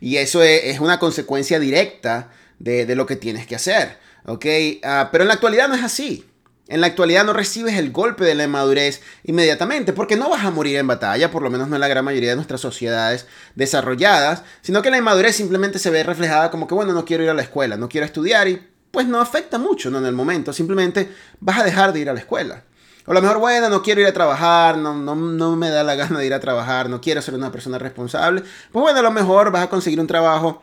Y 0.00 0.16
eso 0.16 0.42
es, 0.42 0.80
una 0.80 0.98
consecuencia 0.98 1.60
directa 1.60 2.30
de, 2.58 2.94
lo 2.96 3.06
que 3.06 3.16
tienes 3.16 3.46
que 3.46 3.54
hacer, 3.54 3.98
¿ok? 4.24 4.46
Ah, 4.82 5.08
pero 5.12 5.22
en 5.22 5.28
la 5.28 5.34
actualidad 5.34 5.68
no 5.68 5.76
es 5.76 5.84
así. 5.84 6.29
En 6.70 6.80
la 6.80 6.86
actualidad 6.86 7.24
no 7.24 7.32
recibes 7.32 7.74
el 7.74 7.90
golpe 7.90 8.24
de 8.24 8.36
la 8.36 8.44
inmadurez 8.44 9.02
inmediatamente 9.24 9.92
porque 9.92 10.16
no 10.16 10.30
vas 10.30 10.44
a 10.44 10.52
morir 10.52 10.76
en 10.76 10.86
batalla, 10.86 11.28
por 11.28 11.42
lo 11.42 11.50
menos 11.50 11.66
no 11.66 11.74
en 11.74 11.80
la 11.80 11.88
gran 11.88 12.04
mayoría 12.04 12.30
de 12.30 12.36
nuestras 12.36 12.60
sociedades 12.60 13.26
desarrolladas, 13.56 14.44
sino 14.62 14.80
que 14.80 14.92
la 14.92 14.98
inmadurez 14.98 15.34
simplemente 15.34 15.80
se 15.80 15.90
ve 15.90 16.04
reflejada 16.04 16.48
como 16.52 16.68
que, 16.68 16.74
bueno, 16.76 16.92
no 16.92 17.04
quiero 17.04 17.24
ir 17.24 17.30
a 17.30 17.34
la 17.34 17.42
escuela, 17.42 17.76
no 17.76 17.88
quiero 17.88 18.06
estudiar 18.06 18.46
y 18.46 18.64
pues 18.92 19.08
no 19.08 19.20
afecta 19.20 19.58
mucho 19.58 19.90
¿no? 19.90 19.98
en 19.98 20.06
el 20.06 20.12
momento, 20.12 20.52
simplemente 20.52 21.12
vas 21.40 21.58
a 21.58 21.64
dejar 21.64 21.92
de 21.92 22.00
ir 22.00 22.08
a 22.08 22.12
la 22.12 22.20
escuela. 22.20 22.62
O 23.04 23.10
a 23.10 23.14
lo 23.14 23.22
mejor, 23.22 23.38
bueno, 23.38 23.68
no 23.68 23.82
quiero 23.82 24.02
ir 24.02 24.06
a 24.06 24.12
trabajar, 24.12 24.78
no, 24.78 24.94
no, 24.94 25.16
no 25.16 25.56
me 25.56 25.70
da 25.70 25.82
la 25.82 25.96
gana 25.96 26.20
de 26.20 26.26
ir 26.26 26.34
a 26.34 26.38
trabajar, 26.38 26.88
no 26.88 27.00
quiero 27.00 27.20
ser 27.20 27.34
una 27.34 27.50
persona 27.50 27.78
responsable. 27.78 28.44
Pues 28.70 28.80
bueno, 28.80 29.00
a 29.00 29.02
lo 29.02 29.10
mejor 29.10 29.50
vas 29.50 29.64
a 29.64 29.68
conseguir 29.68 29.98
un 29.98 30.06
trabajo 30.06 30.62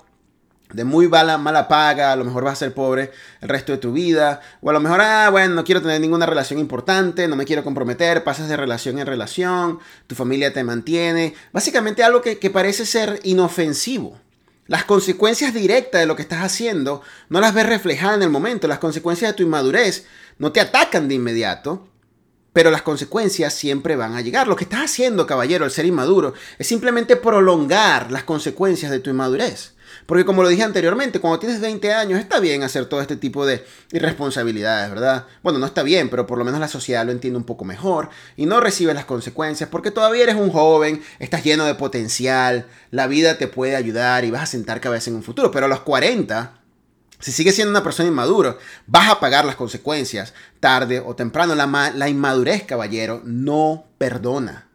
de 0.74 0.84
muy 0.84 1.08
mala, 1.08 1.38
mala 1.38 1.68
paga, 1.68 2.12
a 2.12 2.16
lo 2.16 2.26
mejor 2.26 2.44
vas 2.44 2.54
a 2.54 2.66
ser 2.66 2.74
pobre 2.74 3.12
el 3.42 3.50
resto 3.50 3.72
de 3.72 3.78
tu 3.78 3.94
vida, 3.94 4.42
o 4.62 4.70
a 4.70 4.74
lo 4.74 4.80
mejor, 4.80 5.02
ah, 5.02 5.30
bueno, 5.30 5.56
no 5.56 5.64
quiero 5.64 5.82
tener 5.82 6.02
ninguna 6.02 6.26
relación 6.26 6.60
importante, 6.60 7.28
no 7.28 7.36
me 7.36 7.46
quiero 7.46 7.64
comprometer, 7.64 8.24
pasas 8.24 8.50
de 8.50 8.58
relación 8.58 9.00
en 9.00 9.06
relación, 9.06 9.80
tu 10.08 10.16
familia 10.16 10.54
te 10.54 10.64
mantiene, 10.64 11.34
básicamente 11.54 12.04
algo 12.04 12.22
que, 12.22 12.38
que 12.38 12.50
parece 12.50 12.86
ser 12.86 13.20
inofensivo. 13.24 14.20
Las 14.68 14.84
consecuencias 14.84 15.54
directas 15.54 16.02
de 16.02 16.08
lo 16.08 16.18
que 16.18 16.24
estás 16.24 16.44
haciendo 16.44 17.02
no 17.30 17.40
las 17.40 17.54
ves 17.54 17.66
reflejadas 17.66 18.18
en 18.18 18.24
el 18.24 18.30
momento, 18.30 18.68
las 18.68 18.80
consecuencias 18.80 19.32
de 19.32 19.38
tu 19.38 19.44
inmadurez 19.44 20.06
no 20.40 20.52
te 20.52 20.60
atacan 20.60 21.08
de 21.08 21.16
inmediato, 21.16 21.88
pero 22.52 22.72
las 22.72 22.82
consecuencias 22.82 23.54
siempre 23.54 23.96
van 23.96 24.16
a 24.16 24.22
llegar. 24.22 24.48
Lo 24.48 24.56
que 24.56 24.66
estás 24.66 24.82
haciendo, 24.82 25.28
caballero, 25.28 25.64
al 25.64 25.72
ser 25.72 25.86
inmaduro, 25.86 26.34
es 26.58 26.68
simplemente 26.68 27.16
prolongar 27.16 28.12
las 28.12 28.24
consecuencias 28.24 28.92
de 28.92 29.00
tu 29.00 29.10
inmadurez. 29.10 29.77
Porque 30.08 30.26
como 30.26 30.42
lo 30.42 30.48
dije 30.48 30.64
anteriormente, 30.64 31.20
cuando 31.20 31.38
tienes 31.38 31.60
20 31.60 31.94
años 31.94 32.20
está 32.20 32.40
bien 32.40 32.64
hacer 32.64 32.86
todo 32.86 33.02
este 33.02 33.18
tipo 33.18 33.46
de 33.46 33.64
irresponsabilidades, 33.92 34.90
¿verdad? 34.90 35.26
Bueno, 35.44 35.60
no 35.60 35.66
está 35.66 35.84
bien, 35.84 36.10
pero 36.10 36.26
por 36.26 36.38
lo 36.38 36.46
menos 36.46 36.62
la 36.62 36.70
sociedad 36.70 37.06
lo 37.06 37.12
entiende 37.12 37.38
un 37.38 37.44
poco 37.44 37.66
mejor 37.66 38.10
y 38.38 38.46
no 38.46 38.62
recibes 38.62 38.96
las 38.96 39.04
consecuencias 39.04 39.70
porque 39.70 39.92
todavía 39.92 40.24
eres 40.24 40.36
un 40.36 40.50
joven, 40.50 41.04
estás 41.20 41.44
lleno 41.44 41.66
de 41.66 41.76
potencial, 41.76 42.68
la 42.90 43.08
vida 43.08 43.38
te 43.38 43.50
puede 43.50 43.76
ayudar 43.76 44.24
y 44.24 44.32
vas 44.32 44.44
a 44.44 44.46
sentar 44.48 44.80
cabeza 44.80 45.10
en 45.10 45.18
un 45.18 45.24
futuro, 45.24 45.52
pero 45.52 45.66
a 45.66 45.70
los 45.70 45.82
40... 45.82 46.54
Si 47.20 47.32
sigues 47.32 47.56
siendo 47.56 47.72
una 47.72 47.82
persona 47.82 48.08
inmadura, 48.08 48.58
vas 48.86 49.10
a 49.10 49.20
pagar 49.20 49.44
las 49.44 49.56
consecuencias 49.56 50.36
tarde 50.60 51.00
o 51.00 51.16
temprano. 51.16 51.56
La, 51.56 51.92
la 51.96 52.10
inmadurez, 52.10 52.64
caballero, 52.64 53.24
no 53.26 53.88
perdona. 53.98 54.68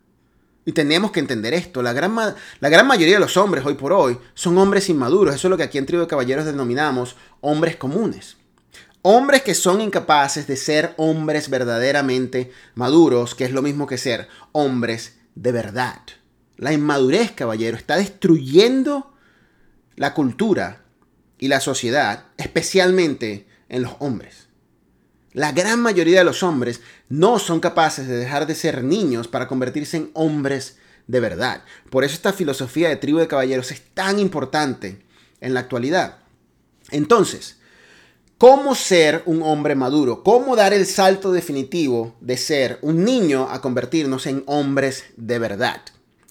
Y 0.65 0.73
tenemos 0.73 1.11
que 1.11 1.21
entender 1.21 1.55
esto. 1.55 1.83
La 1.83 1.93
gran, 1.93 2.15
la 2.15 2.69
gran 2.69 2.87
mayoría 2.87 3.15
de 3.15 3.21
los 3.21 3.37
hombres 3.37 3.65
hoy 3.65 3.75
por 3.75 3.93
hoy 3.93 4.19
son 4.35 4.57
hombres 4.59 4.89
inmaduros. 4.89 5.35
Eso 5.35 5.49
es 5.49 5.51
lo 5.51 5.57
que 5.57 5.65
aquí 5.65 5.79
en 5.79 5.87
Trío 5.87 6.01
de 6.01 6.07
Caballeros 6.07 6.45
denominamos 6.45 7.17
hombres 7.41 7.77
comunes. 7.77 8.37
Hombres 9.03 9.43
que 9.43 9.55
son 9.55 9.81
incapaces 9.81 10.47
de 10.47 10.57
ser 10.57 10.95
hombres 10.97 11.51
verdaderamente 11.51 12.53
maduros, 12.77 13.35
que 13.35 13.45
es 13.45 13.51
lo 13.51 13.61
mismo 13.61 13.89
que 13.89 13.99
ser 13.99 14.29
hombres 14.53 15.17
de 15.35 15.51
verdad. 15.51 16.01
La 16.57 16.73
inmadurez, 16.73 17.33
caballero, 17.33 17.77
está 17.77 17.97
destruyendo 17.97 19.13
la 19.97 20.15
cultura 20.15 20.83
y 21.39 21.49
la 21.49 21.59
sociedad, 21.59 22.27
especialmente 22.37 23.49
en 23.69 23.83
los 23.83 23.97
hombres. 23.99 24.47
La 25.33 25.53
gran 25.53 25.81
mayoría 25.81 26.19
de 26.19 26.25
los 26.25 26.43
hombres 26.43 26.81
no 27.09 27.39
son 27.39 27.59
capaces 27.59 28.07
de 28.07 28.17
dejar 28.17 28.47
de 28.47 28.55
ser 28.55 28.85
niños 28.85 29.29
para 29.29 29.49
convertirse 29.49 29.97
en 29.97 30.11
hombres 30.13 30.77
de 31.07 31.21
verdad. 31.21 31.65
Por 31.91 32.05
eso 32.05 32.15
esta 32.15 32.33
filosofía 32.33 32.91
de 32.91 32.97
tribu 32.97 33.19
de 33.19 33.29
caballeros 33.29 33.71
es 33.71 33.83
tan 33.95 34.19
importante 34.19 35.03
en 35.41 35.55
la 35.55 35.61
actualidad. 35.61 36.19
Entonces, 36.91 37.57
¿cómo 38.37 38.75
ser 38.75 39.23
un 39.25 39.43
hombre 39.43 39.75
maduro? 39.75 40.23
¿Cómo 40.23 40.55
dar 40.55 40.75
el 40.75 40.85
salto 40.87 41.33
definitivo 41.33 42.15
de 42.21 42.37
ser 42.37 42.79
un 42.83 43.05
niño 43.05 43.49
a 43.51 43.63
convertirnos 43.63 44.27
en 44.27 44.43
hombres 44.47 45.05
de 45.17 45.39
verdad? 45.39 45.81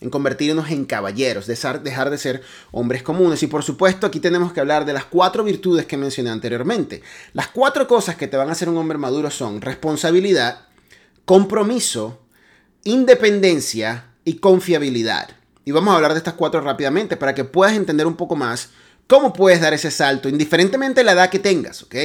En 0.01 0.09
convertirnos 0.09 0.71
en 0.71 0.85
caballeros, 0.85 1.45
dejar, 1.45 1.81
de 1.83 2.17
ser 2.17 2.41
hombres 2.71 3.03
comunes. 3.03 3.43
Y 3.43 3.47
por 3.47 3.63
supuesto 3.63 4.07
aquí 4.07 4.19
tenemos 4.19 4.51
que 4.51 4.59
hablar 4.59 4.83
de 4.83 4.93
las 4.93 5.05
cuatro 5.05 5.43
virtudes 5.43 5.85
que 5.85 5.95
mencioné 5.95 6.31
anteriormente. 6.31 7.03
Las 7.33 7.47
cuatro 7.47 7.87
cosas 7.87 8.15
que 8.15 8.27
te 8.27 8.35
van 8.35 8.49
a 8.49 8.53
hacer 8.53 8.67
un 8.67 8.77
hombre 8.77 8.97
maduro 8.97 9.29
son 9.29 9.61
responsabilidad, 9.61 10.67
compromiso, 11.23 12.19
independencia 12.83 14.07
y 14.25 14.37
confiabilidad. 14.37 15.29
Y 15.65 15.71
vamos 15.71 15.93
a 15.93 15.97
hablar 15.97 16.13
de 16.13 16.17
estas 16.17 16.33
cuatro 16.33 16.61
rápidamente 16.61 17.15
para 17.15 17.35
que 17.35 17.45
puedas 17.45 17.75
entender 17.75 18.07
un 18.07 18.15
poco 18.15 18.35
más 18.35 18.71
¿Cómo 19.11 19.33
puedes 19.33 19.59
dar 19.59 19.73
ese 19.73 19.91
salto? 19.91 20.29
Indiferentemente 20.29 21.01
de 21.01 21.03
la 21.03 21.11
edad 21.11 21.29
que 21.29 21.39
tengas, 21.39 21.83
¿ok? 21.83 21.95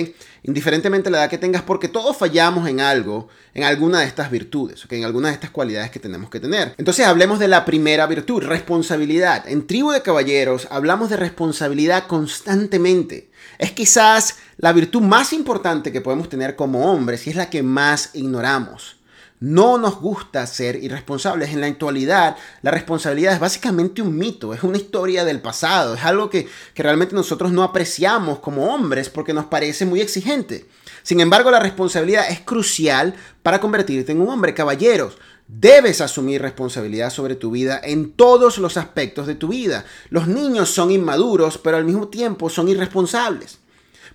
Indiferentemente 0.43 1.05
de 1.05 1.13
la 1.13 1.19
edad 1.19 1.31
que 1.31 1.39
tengas, 1.39 1.63
porque 1.63 1.87
todos 1.87 2.17
fallamos 2.17 2.69
en 2.69 2.81
algo, 2.81 3.29
en 3.55 3.63
alguna 3.63 4.01
de 4.01 4.07
estas 4.07 4.29
virtudes, 4.29 4.85
¿ok? 4.85 4.95
En 4.95 5.05
alguna 5.05 5.29
de 5.29 5.35
estas 5.35 5.51
cualidades 5.51 5.93
que 5.93 6.01
tenemos 6.01 6.31
que 6.31 6.41
tener. 6.41 6.75
Entonces 6.77 7.07
hablemos 7.07 7.39
de 7.39 7.47
la 7.47 7.65
primera 7.65 8.09
virtud, 8.09 8.43
responsabilidad. 8.43 9.45
En 9.47 9.69
Tribu 9.69 9.93
de 9.93 10.03
Caballeros 10.03 10.67
hablamos 10.69 11.09
de 11.09 11.17
responsabilidad 11.17 12.09
constantemente. 12.09 13.31
Es 13.59 13.71
quizás 13.71 14.39
la 14.57 14.73
virtud 14.73 15.03
más 15.03 15.33
importante 15.33 15.93
que 15.93 16.01
podemos 16.01 16.29
tener 16.29 16.57
como 16.57 16.91
hombres 16.91 17.25
y 17.29 17.31
es 17.31 17.37
la 17.37 17.51
que 17.51 17.63
más 17.63 18.11
ignoramos. 18.15 18.96
No 19.39 19.77
nos 19.77 20.01
gusta 20.01 20.47
ser 20.47 20.83
irresponsables. 20.83 21.51
En 21.51 21.61
la 21.61 21.67
actualidad, 21.67 22.37
la 22.63 22.71
responsabilidad 22.71 23.35
es 23.35 23.41
básicamente 23.41 24.01
un 24.01 24.17
mito, 24.17 24.55
es 24.55 24.63
una 24.63 24.79
historia 24.79 25.27
del 25.27 25.43
pasado, 25.43 25.95
es 25.95 26.05
algo 26.05 26.31
que, 26.31 26.49
realmente 26.75 27.15
nosotros 27.15 27.53
no 27.53 27.63
apreciamos 27.63 28.39
como 28.39 28.73
hombres 28.73 29.11
porque 29.11 29.35
nos 29.35 29.45
parece 29.45 29.85
muy 29.85 30.01
exigente. 30.01 30.67
Sin 31.03 31.21
embargo, 31.21 31.51
la 31.51 31.61
responsabilidad 31.61 32.31
es 32.31 32.41
crucial 32.41 33.15
para 33.43 33.61
convertirte 33.61 34.13
en 34.13 34.23
un 34.23 34.31
hombre. 34.31 34.55
Caballeros, 34.55 35.19
Debes 35.49 36.01
asumir 36.01 36.43
responsabilidad 36.43 37.11
sobre 37.11 37.37
tu 37.37 37.53
vida 37.53 37.81
en 37.85 38.11
todos 38.11 38.59
los 38.59 38.77
aspectos 38.77 39.29
de 39.29 39.37
tu 39.37 39.47
vida. 39.47 39.85
Los 40.11 40.27
niños 40.27 40.71
son 40.71 40.91
inmaduros, 40.91 41.57
pero 41.57 41.77
al 41.77 41.85
mismo 41.85 42.09
tiempo 42.09 42.51
son 42.51 42.69
irresponsables. 42.69 43.61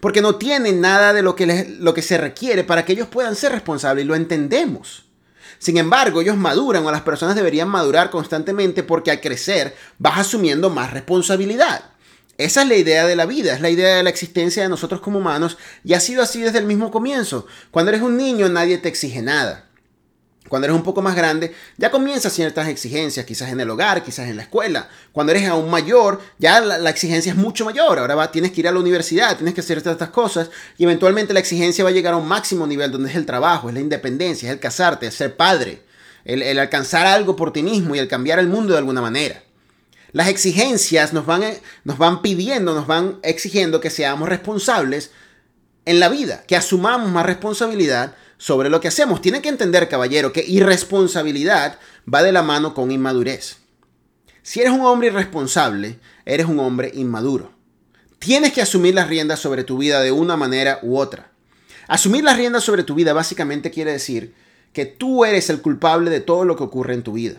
Porque 0.02 0.22
no 0.22 0.36
tienen 0.36 0.82
nada 0.82 1.14
de 1.14 1.22
lo 1.22 1.38
que, 1.38 1.78
lo 1.80 1.94
que 1.94 2.02
se 2.02 2.18
requiere 2.18 2.66
para 2.66 2.84
que 2.84 2.92
ellos 2.92 3.08
puedan 3.08 3.38
ser 3.38 3.54
responsables 3.54 4.04
y 4.04 4.08
lo 4.10 4.16
entendemos. 4.16 5.06
Sin 5.62 5.78
embargo, 5.78 6.21
ellos 6.21 6.38
maduran 6.38 6.84
o 6.88 6.91
las 6.91 7.04
personas 7.04 7.36
deberían 7.36 7.69
madurar 7.69 8.10
constantemente 8.10 8.82
porque 8.82 9.12
al 9.12 9.21
crecer 9.21 9.76
vas 10.00 10.17
asumiendo 10.17 10.71
más 10.71 10.89
responsabilidad. 10.91 11.84
Esa 12.39 12.63
es 12.63 12.67
la 12.67 12.78
idea 12.78 13.06
de 13.06 13.15
la 13.15 13.28
vida, 13.28 13.54
es 13.54 13.62
la 13.62 13.69
idea 13.69 13.97
de 13.97 14.02
la 14.02 14.10
existencia 14.10 14.63
de 14.63 14.69
nosotros 14.69 15.02
como 15.02 15.19
humanos 15.19 15.60
y 15.84 15.93
ha 15.93 16.00
sido 16.00 16.24
así 16.24 16.41
desde 16.41 16.58
el 16.58 16.65
mismo 16.65 16.89
comienzo. 16.89 17.45
Cuando 17.69 17.89
eres 17.89 18.02
un 18.02 18.17
niño 18.17 18.50
nadie 18.50 18.80
te 18.80 18.89
exige 18.89 19.21
nada. 19.21 19.67
Cuando 20.52 20.66
eres 20.66 20.76
un 20.76 20.84
poco 20.84 21.02
más 21.02 21.16
grande, 21.16 21.56
ya 21.78 21.90
comienzas 21.90 22.34
ciertas 22.34 22.68
exigencias, 22.68 23.26
quizás 23.26 23.54
en 23.54 23.62
el 23.62 23.70
hogar, 23.70 24.04
quizás 24.04 24.28
en 24.28 24.36
la 24.36 24.44
escuela. 24.44 24.90
Cuando 25.14 25.32
eres 25.32 25.48
aún 25.48 25.70
mayor, 25.70 26.20
ya 26.40 26.60
la, 26.60 26.90
exigencia 26.90 27.32
es 27.32 27.38
mucho 27.38 27.64
mayor. 27.64 28.00
Ahora 28.00 28.30
tienes 28.34 28.52
que 28.52 28.60
ir 28.60 28.68
a 28.68 28.74
la 28.74 28.80
universidad, 28.82 29.38
tienes 29.38 29.54
que 29.54 29.62
hacer 29.62 29.78
estas 29.78 30.10
cosas 30.10 30.50
y 30.78 30.84
eventualmente 30.84 31.34
la 31.34 31.40
exigencia 31.40 31.86
va 31.86 31.90
a 31.90 31.94
llegar 31.94 32.16
a 32.16 32.18
un 32.18 32.28
máximo 32.28 32.68
nivel 32.68 32.92
donde 32.92 33.10
es 33.10 33.16
el 33.16 33.26
trabajo, 33.26 33.70
es 33.70 33.76
la 33.76 33.80
independencia, 33.80 34.50
es 34.50 34.54
el 34.54 34.60
casarte, 34.60 35.08
es 35.08 35.16
ser 35.16 35.38
padre, 35.38 35.84
el, 36.26 36.42
el 36.42 36.60
alcanzar 36.60 37.08
algo 37.08 37.38
por 37.38 37.54
ti 37.54 37.64
mismo 37.64 37.96
y 37.96 38.00
el 38.00 38.10
cambiar 38.10 38.38
el 38.38 38.48
mundo 38.48 38.74
de 38.74 38.80
alguna 38.80 39.00
manera. 39.00 39.42
Las 40.12 40.28
exigencias 40.28 41.14
nos 41.14 41.26
van, 41.26 41.44
eh, 41.44 41.62
nos 41.86 41.98
van 41.98 42.22
pidiendo, 42.22 42.76
nos 42.76 42.88
van 42.88 43.20
exigiendo 43.24 43.80
que 43.80 43.90
seamos 43.90 44.28
responsables 44.28 45.12
en 45.86 46.02
la 46.02 46.10
vida, 46.10 46.44
que 46.46 46.58
asumamos 46.58 47.10
más 47.10 47.26
responsabilidad 47.26 48.16
sobre 48.41 48.71
lo 48.71 48.82
que 48.82 48.88
hacemos. 48.88 49.21
Tienen 49.21 49.43
que 49.43 49.49
entender, 49.49 49.88
caballero, 49.88 50.34
que 50.34 50.43
irresponsabilidad 50.43 51.77
va 52.12 52.23
de 52.23 52.32
la 52.32 52.41
mano 52.41 52.73
con 52.73 52.89
inmadurez. 52.89 53.58
Si 54.41 54.60
eres 54.60 54.73
un 54.73 54.82
hombre 54.82 55.10
irresponsable, 55.10 55.99
eres 56.25 56.47
un 56.47 56.60
hombre 56.60 56.89
inmaduro. 56.95 57.51
Tienes 58.17 58.51
que 58.51 58.63
asumir 58.63 58.95
las 58.95 59.08
riendas 59.08 59.39
sobre 59.39 59.63
tu 59.63 59.77
vida 59.77 60.01
de 60.01 60.12
una 60.12 60.38
manera 60.38 60.80
u 60.82 60.97
otra. 60.97 61.30
Asumir 61.88 62.23
las 62.23 62.36
riendas 62.36 62.63
sobre 62.63 62.82
tu 62.82 62.95
vida 62.95 63.13
básicamente 63.13 63.69
quiere 63.69 63.91
decir 63.91 64.34
que 64.73 64.88
tú 64.88 65.23
eres 65.23 65.51
el 65.51 65.62
culpable 65.62 66.10
de 66.10 66.21
todo 66.21 66.43
lo 66.43 66.56
que 66.56 66.63
ocurre 66.63 66.95
en 66.95 67.04
tu 67.04 67.13
vida. 67.13 67.36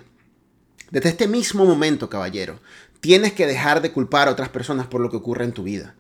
Desde 0.92 1.08
este 1.08 1.26
mismo 1.26 1.64
momento, 1.64 2.08
caballero, 2.08 2.60
tienes 3.00 3.32
que 3.32 3.48
dejar 3.48 3.82
de 3.82 3.90
culpar 3.90 4.28
a 4.28 4.32
otras 4.32 4.50
personas 4.50 4.86
por 4.86 5.00
lo 5.00 5.10
que 5.10 5.16
ocurre 5.16 5.44
en 5.46 5.52
tu 5.52 5.64
vida. 5.64 5.96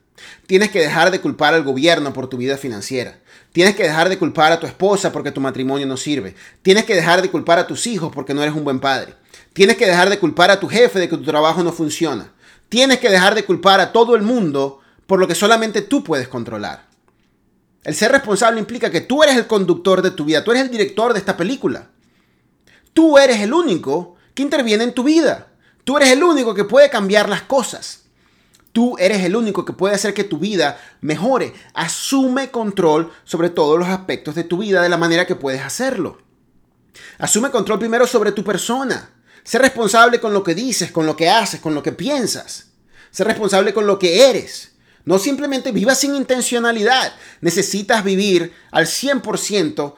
Tienes 0.46 0.70
que 0.70 0.80
dejar 0.80 1.10
de 1.10 1.20
culpar 1.20 1.54
al 1.54 1.62
gobierno 1.62 2.12
por 2.12 2.28
tu 2.28 2.36
vida 2.36 2.56
financiera. 2.56 3.18
Tienes 3.52 3.76
que 3.76 3.82
dejar 3.82 4.08
de 4.08 4.18
culpar 4.18 4.52
a 4.52 4.60
tu 4.60 4.66
esposa 4.66 5.12
porque 5.12 5.32
tu 5.32 5.40
matrimonio 5.40 5.86
no 5.86 5.96
sirve. 5.96 6.34
Tienes 6.62 6.84
que 6.84 6.94
dejar 6.94 7.22
de 7.22 7.30
culpar 7.30 7.58
a 7.58 7.66
tus 7.66 7.86
hijos 7.86 8.10
porque 8.14 8.34
no 8.34 8.42
eres 8.42 8.54
un 8.54 8.64
buen 8.64 8.80
padre. 8.80 9.14
Tienes 9.52 9.76
que 9.76 9.86
dejar 9.86 10.08
de 10.08 10.18
culpar 10.18 10.50
a 10.50 10.60
tu 10.60 10.68
jefe 10.68 10.98
de 10.98 11.08
que 11.08 11.16
tu 11.16 11.24
trabajo 11.24 11.62
no 11.62 11.72
funciona. 11.72 12.32
Tienes 12.68 12.98
que 12.98 13.10
dejar 13.10 13.34
de 13.34 13.44
culpar 13.44 13.80
a 13.80 13.92
todo 13.92 14.14
el 14.14 14.22
mundo 14.22 14.80
por 15.06 15.18
lo 15.18 15.28
que 15.28 15.34
solamente 15.34 15.82
tú 15.82 16.02
puedes 16.02 16.28
controlar. 16.28 16.86
El 17.84 17.94
ser 17.94 18.12
responsable 18.12 18.60
implica 18.60 18.90
que 18.90 19.00
tú 19.00 19.22
eres 19.22 19.36
el 19.36 19.46
conductor 19.46 20.00
de 20.00 20.12
tu 20.12 20.24
vida, 20.24 20.44
tú 20.44 20.52
eres 20.52 20.62
el 20.62 20.70
director 20.70 21.12
de 21.12 21.18
esta 21.18 21.36
película. 21.36 21.88
Tú 22.92 23.18
eres 23.18 23.40
el 23.40 23.52
único 23.52 24.16
que 24.34 24.42
interviene 24.42 24.84
en 24.84 24.94
tu 24.94 25.02
vida. 25.02 25.48
Tú 25.84 25.96
eres 25.96 26.10
el 26.10 26.22
único 26.22 26.54
que 26.54 26.64
puede 26.64 26.90
cambiar 26.90 27.28
las 27.28 27.42
cosas. 27.42 28.01
Tú 28.72 28.96
eres 28.98 29.22
el 29.22 29.36
único 29.36 29.64
que 29.64 29.74
puede 29.74 29.94
hacer 29.94 30.14
que 30.14 30.24
tu 30.24 30.38
vida 30.38 30.80
mejore. 31.02 31.52
Asume 31.74 32.50
control 32.50 33.12
sobre 33.24 33.50
todos 33.50 33.78
los 33.78 33.88
aspectos 33.88 34.34
de 34.34 34.44
tu 34.44 34.58
vida 34.58 34.82
de 34.82 34.88
la 34.88 34.96
manera 34.96 35.26
que 35.26 35.36
puedes 35.36 35.60
hacerlo. 35.60 36.18
Asume 37.18 37.50
control 37.50 37.78
primero 37.78 38.06
sobre 38.06 38.32
tu 38.32 38.42
persona. 38.42 39.10
Sé 39.44 39.58
responsable 39.58 40.20
con 40.20 40.32
lo 40.32 40.42
que 40.42 40.54
dices, 40.54 40.90
con 40.90 41.04
lo 41.04 41.16
que 41.16 41.28
haces, 41.28 41.60
con 41.60 41.74
lo 41.74 41.82
que 41.82 41.92
piensas. 41.92 42.68
Sé 43.10 43.24
responsable 43.24 43.74
con 43.74 43.86
lo 43.86 43.98
que 43.98 44.30
eres. 44.30 44.72
No 45.04 45.18
simplemente 45.18 45.72
vivas 45.72 45.98
sin 45.98 46.14
intencionalidad. 46.14 47.12
Necesitas 47.40 48.04
vivir 48.04 48.54
al 48.70 48.86
100% 48.86 49.94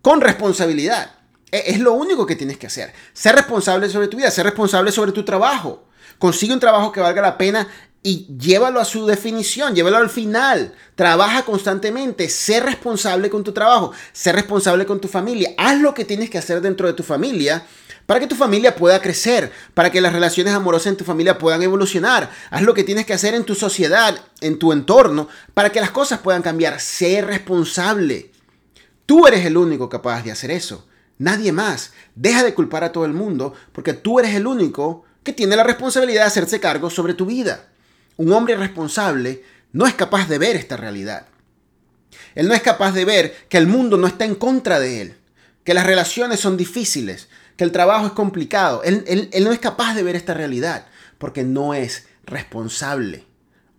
con 0.00 0.20
responsabilidad. 0.20 1.10
E, 1.50 1.64
es 1.66 1.80
lo 1.80 1.92
único 1.92 2.26
que 2.26 2.36
tienes 2.36 2.56
que 2.56 2.68
hacer. 2.68 2.92
Ser 3.12 3.34
responsable 3.34 3.90
sobre 3.90 4.08
tu 4.08 4.16
vida, 4.16 4.30
ser 4.30 4.46
responsable 4.46 4.92
sobre 4.92 5.12
tu 5.12 5.24
trabajo. 5.24 5.84
Consigue 6.18 6.54
un 6.54 6.60
trabajo 6.60 6.92
que 6.92 7.00
valga 7.00 7.20
la 7.20 7.36
pena 7.36 7.68
y 8.06 8.28
llévalo 8.38 8.78
a 8.78 8.84
su 8.84 9.04
definición, 9.04 9.74
llévalo 9.74 9.96
al 9.96 10.08
final. 10.08 10.72
Trabaja 10.94 11.44
constantemente, 11.44 12.28
sé 12.28 12.60
responsable 12.60 13.28
con 13.28 13.42
tu 13.42 13.50
trabajo, 13.50 13.90
sé 14.12 14.30
responsable 14.30 14.86
con 14.86 15.00
tu 15.00 15.08
familia. 15.08 15.54
Haz 15.58 15.80
lo 15.80 15.92
que 15.92 16.04
tienes 16.04 16.30
que 16.30 16.38
hacer 16.38 16.60
dentro 16.60 16.86
de 16.86 16.92
tu 16.92 17.02
familia 17.02 17.66
para 18.06 18.20
que 18.20 18.28
tu 18.28 18.36
familia 18.36 18.76
pueda 18.76 19.02
crecer, 19.02 19.50
para 19.74 19.90
que 19.90 20.00
las 20.00 20.12
relaciones 20.12 20.54
amorosas 20.54 20.86
en 20.86 20.98
tu 20.98 21.02
familia 21.02 21.36
puedan 21.36 21.64
evolucionar. 21.64 22.30
Haz 22.50 22.62
lo 22.62 22.74
que 22.74 22.84
tienes 22.84 23.06
que 23.06 23.12
hacer 23.12 23.34
en 23.34 23.42
tu 23.42 23.56
sociedad, 23.56 24.16
en 24.40 24.60
tu 24.60 24.72
entorno, 24.72 25.28
para 25.52 25.72
que 25.72 25.80
las 25.80 25.90
cosas 25.90 26.20
puedan 26.20 26.42
cambiar. 26.42 26.78
Sé 26.78 27.22
responsable. 27.22 28.30
Tú 29.04 29.26
eres 29.26 29.44
el 29.44 29.56
único 29.56 29.88
capaz 29.88 30.22
de 30.22 30.30
hacer 30.30 30.52
eso. 30.52 30.86
Nadie 31.18 31.50
más. 31.50 31.90
Deja 32.14 32.44
de 32.44 32.54
culpar 32.54 32.84
a 32.84 32.92
todo 32.92 33.04
el 33.04 33.14
mundo 33.14 33.52
porque 33.72 33.94
tú 33.94 34.20
eres 34.20 34.36
el 34.36 34.46
único 34.46 35.02
que 35.24 35.32
tiene 35.32 35.56
la 35.56 35.64
responsabilidad 35.64 36.20
de 36.20 36.28
hacerse 36.28 36.60
cargo 36.60 36.88
sobre 36.88 37.14
tu 37.14 37.26
vida. 37.26 37.66
Un 38.16 38.32
hombre 38.32 38.56
responsable 38.56 39.42
no 39.72 39.86
es 39.86 39.94
capaz 39.94 40.28
de 40.28 40.38
ver 40.38 40.56
esta 40.56 40.76
realidad. 40.76 41.26
Él 42.34 42.48
no 42.48 42.54
es 42.54 42.62
capaz 42.62 42.92
de 42.92 43.04
ver 43.04 43.34
que 43.48 43.58
el 43.58 43.66
mundo 43.66 43.96
no 43.96 44.06
está 44.06 44.24
en 44.24 44.34
contra 44.34 44.78
de 44.80 45.02
él, 45.02 45.16
que 45.64 45.74
las 45.74 45.86
relaciones 45.86 46.40
son 46.40 46.56
difíciles, 46.56 47.28
que 47.56 47.64
el 47.64 47.72
trabajo 47.72 48.06
es 48.06 48.12
complicado. 48.12 48.82
Él, 48.84 49.30
no 49.42 49.52
es 49.52 49.58
capaz 49.58 49.94
de 49.94 50.02
ver 50.02 50.16
esta 50.16 50.34
realidad 50.34 50.86
porque 51.18 51.44
no 51.44 51.74
es 51.74 52.06
responsable. 52.24 53.24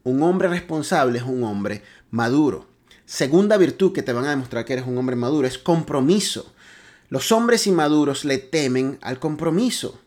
Un 0.04 0.24
hombre 0.24 0.48
responsable 0.48 1.20
es 1.20 1.24
un 1.24 1.44
hombre 1.44 1.84
maduro. 2.12 2.68
Segunda 3.06 3.58
virtud 3.58 3.94
que 3.94 4.04
te 4.04 4.14
van 4.14 4.26
a 4.26 4.32
demostrar 4.32 4.66
que 4.66 4.74
eres 4.74 4.86
un 4.86 4.98
hombre 4.98 5.16
maduro 5.16 5.48
es 5.48 5.58
compromiso. 5.58 6.54
Los 7.10 7.32
hombres 7.32 7.68
inmaduros 7.68 8.26
le 8.26 8.38
temen 8.38 8.98
al 9.02 9.20
compromiso. 9.20 10.00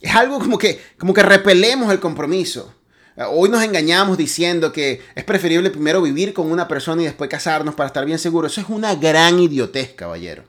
Es 0.00 0.14
algo 0.14 0.38
como 0.38 0.58
que, 0.58 0.80
como 0.98 1.14
que 1.14 1.22
repelemos 1.22 1.90
el 1.92 2.00
compromiso. 2.00 2.74
Hoy 3.16 3.48
nos 3.48 3.62
engañamos 3.62 4.16
diciendo 4.16 4.72
que 4.72 5.02
es 5.14 5.24
preferible 5.24 5.70
primero 5.70 6.00
vivir 6.00 6.32
con 6.32 6.50
una 6.50 6.68
persona 6.68 7.02
y 7.02 7.06
después 7.06 7.28
casarnos 7.28 7.74
para 7.74 7.88
estar 7.88 8.04
bien 8.04 8.18
seguros. 8.18 8.52
Eso 8.52 8.60
es 8.62 8.68
una 8.68 8.94
gran 8.94 9.38
idiotez, 9.38 9.94
caballero. 9.94 10.44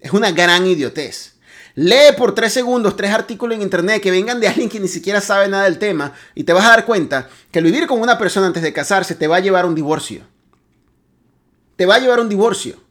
Es 0.00 0.12
una 0.12 0.30
gran 0.30 0.66
idiotez. 0.66 1.36
Lee 1.74 2.14
por 2.16 2.34
tres 2.34 2.52
segundos 2.52 2.96
tres 2.96 3.10
artículos 3.10 3.56
en 3.56 3.62
internet 3.62 4.02
que 4.02 4.10
vengan 4.10 4.40
de 4.40 4.48
alguien 4.48 4.68
que 4.68 4.80
ni 4.80 4.88
siquiera 4.88 5.20
sabe 5.20 5.48
nada 5.48 5.64
del 5.64 5.78
tema 5.78 6.14
y 6.34 6.44
te 6.44 6.54
vas 6.54 6.64
a 6.64 6.70
dar 6.70 6.86
cuenta 6.86 7.28
que 7.50 7.58
el 7.58 7.66
vivir 7.66 7.86
con 7.86 8.00
una 8.00 8.16
persona 8.16 8.46
antes 8.46 8.62
de 8.62 8.72
casarse 8.72 9.14
te 9.14 9.26
va 9.26 9.36
a 9.36 9.40
llevar 9.40 9.64
a 9.64 9.68
un 9.68 9.74
divorcio. 9.74 10.22
Te 11.76 11.84
va 11.84 11.96
a 11.96 11.98
llevar 11.98 12.18
a 12.18 12.22
un 12.22 12.30
divorcio. 12.30 12.82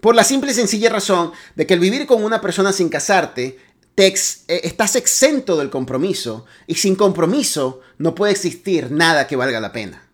Por 0.00 0.14
la 0.14 0.24
simple 0.24 0.52
y 0.52 0.54
sencilla 0.54 0.88
razón 0.88 1.32
de 1.54 1.66
que 1.66 1.74
el 1.74 1.80
vivir 1.80 2.06
con 2.06 2.22
una 2.24 2.40
persona 2.40 2.72
sin 2.72 2.88
casarte, 2.88 3.58
eh, 3.96 4.60
estás 4.64 4.96
exento 4.96 5.56
del 5.56 5.70
compromiso 5.70 6.44
y 6.66 6.74
sin 6.74 6.96
compromiso 6.96 7.80
no 7.98 8.14
puede 8.14 8.32
existir 8.32 8.90
nada 8.90 9.26
que 9.26 9.36
valga 9.36 9.60
la 9.60 9.72
pena. 9.72 10.08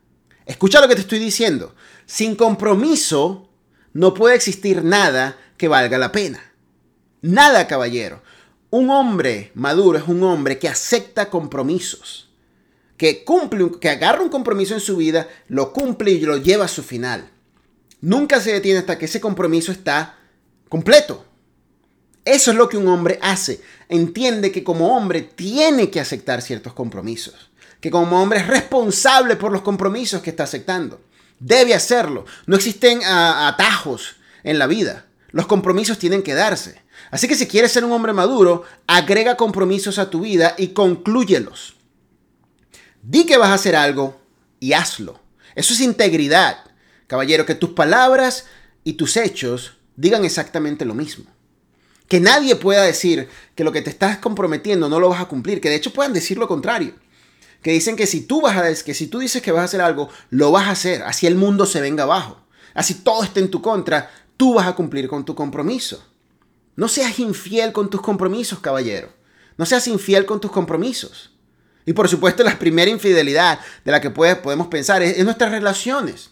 Escucha 0.46 0.80
lo 0.80 0.88
que 0.88 0.94
te 0.94 1.00
estoy 1.00 1.18
diciendo. 1.18 1.74
Sin 2.06 2.36
compromiso 2.36 3.48
no 3.92 4.14
puede 4.14 4.36
existir 4.36 4.84
nada 4.84 5.36
que 5.56 5.68
valga 5.68 5.98
la 5.98 6.12
pena. 6.12 6.52
Nada, 7.20 7.66
caballero. 7.66 8.22
Un 8.70 8.90
hombre 8.90 9.52
maduro 9.54 9.98
es 9.98 10.08
un 10.08 10.22
hombre 10.22 10.58
que 10.58 10.68
acepta 10.68 11.28
compromisos, 11.28 12.30
que 12.96 13.22
cumple, 13.22 13.72
que 13.80 13.90
agarra 13.90 14.22
un 14.22 14.28
compromiso 14.28 14.74
en 14.74 14.80
su 14.80 14.96
vida, 14.96 15.28
lo 15.48 15.72
cumple 15.72 16.12
y 16.12 16.20
lo 16.20 16.38
lleva 16.38 16.64
a 16.64 16.68
su 16.68 16.82
final 16.82 17.32
nunca 18.02 18.40
se 18.40 18.52
detiene 18.52 18.80
hasta 18.80 18.98
que 18.98 19.06
ese 19.06 19.20
compromiso 19.20 19.72
está 19.72 20.18
completo. 20.68 21.24
Eso 22.24 22.52
es 22.52 22.56
lo 22.56 22.68
que 22.68 22.76
un 22.76 22.88
hombre 22.88 23.18
hace. 23.22 23.60
Entiende 23.88 24.52
que 24.52 24.62
como 24.62 24.96
hombre 24.96 25.22
tiene 25.22 25.90
que 25.90 26.00
aceptar 26.00 26.42
ciertos 26.42 26.72
compromisos. 26.72 27.50
Que 27.80 27.90
como 27.90 28.22
hombre 28.22 28.40
es 28.40 28.46
responsable 28.46 29.36
por 29.36 29.50
los 29.50 29.62
compromisos 29.62 30.22
que 30.22 30.30
está 30.30 30.44
aceptando. 30.44 31.00
Debe 31.40 31.74
hacerlo. 31.74 32.24
No 32.46 32.56
existen 32.56 33.00
ah, 33.04 33.48
atajos 33.48 34.16
en 34.44 34.58
la 34.58 34.68
vida. 34.68 35.06
Los 35.32 35.46
compromisos 35.46 35.98
tienen 35.98 36.22
que 36.22 36.34
darse. 36.34 36.80
Así 37.10 37.26
que 37.26 37.34
si 37.34 37.48
quieres 37.48 37.72
ser 37.72 37.84
un 37.84 37.92
hombre 37.92 38.12
maduro, 38.12 38.62
agrega 38.86 39.36
compromisos 39.36 39.98
a 39.98 40.08
tu 40.10 40.20
vida 40.20 40.54
y 40.56 40.68
conclúyelos. 40.68 41.74
Di 43.02 43.26
que 43.26 43.36
vas 43.36 43.48
a 43.48 43.54
hacer 43.54 43.74
algo 43.74 44.20
y 44.60 44.74
hazlo. 44.74 45.20
Eso 45.56 45.74
es 45.74 45.80
integridad. 45.80 46.58
Caballero, 47.08 47.44
que 47.44 47.56
tus 47.56 47.70
palabras 47.70 48.46
y 48.84 48.92
tus 48.92 49.16
hechos 49.16 49.76
digan 49.96 50.24
exactamente 50.24 50.84
lo 50.84 50.94
mismo. 50.94 51.31
Que 52.12 52.20
nadie 52.20 52.56
pueda 52.56 52.82
decir 52.82 53.26
que 53.54 53.64
lo 53.64 53.72
que 53.72 53.80
te 53.80 53.88
estás 53.88 54.18
comprometiendo 54.18 54.90
no 54.90 55.00
lo 55.00 55.08
vas 55.08 55.22
a 55.22 55.28
cumplir, 55.28 55.62
que 55.62 55.70
de 55.70 55.76
hecho 55.76 55.94
puedan 55.94 56.12
decir 56.12 56.36
lo 56.36 56.46
contrario. 56.46 56.92
Que 57.62 57.70
dicen 57.72 57.96
que 57.96 58.06
si 58.06 58.20
tú 58.20 58.42
vas 58.42 58.54
a 58.54 58.84
que 58.84 58.92
si 58.92 59.06
tú 59.06 59.18
dices 59.18 59.40
que 59.40 59.50
vas 59.50 59.62
a 59.62 59.64
hacer 59.64 59.80
algo, 59.80 60.10
lo 60.28 60.52
vas 60.52 60.66
a 60.66 60.72
hacer, 60.72 61.02
así 61.04 61.26
el 61.26 61.36
mundo 61.36 61.64
se 61.64 61.80
venga 61.80 62.02
abajo. 62.02 62.44
Así 62.74 62.96
todo 62.96 63.24
esté 63.24 63.40
en 63.40 63.50
tu 63.50 63.62
contra, 63.62 64.10
tú 64.36 64.52
vas 64.52 64.66
a 64.66 64.74
cumplir 64.74 65.08
con 65.08 65.24
tu 65.24 65.34
compromiso. 65.34 66.06
No 66.76 66.86
seas 66.86 67.18
infiel 67.18 67.72
con 67.72 67.88
tus 67.88 68.02
compromisos, 68.02 68.58
caballero. 68.58 69.10
No 69.56 69.64
seas 69.64 69.88
infiel 69.88 70.26
con 70.26 70.38
tus 70.38 70.52
compromisos. 70.52 71.32
Y 71.86 71.94
por 71.94 72.10
supuesto, 72.10 72.44
la 72.44 72.58
primera 72.58 72.90
infidelidad 72.90 73.58
de 73.86 73.90
la 73.90 74.02
que 74.02 74.10
podemos 74.10 74.66
pensar 74.66 75.00
es, 75.02 75.16
en 75.16 75.24
nuestras 75.24 75.50
relaciones. 75.50 76.28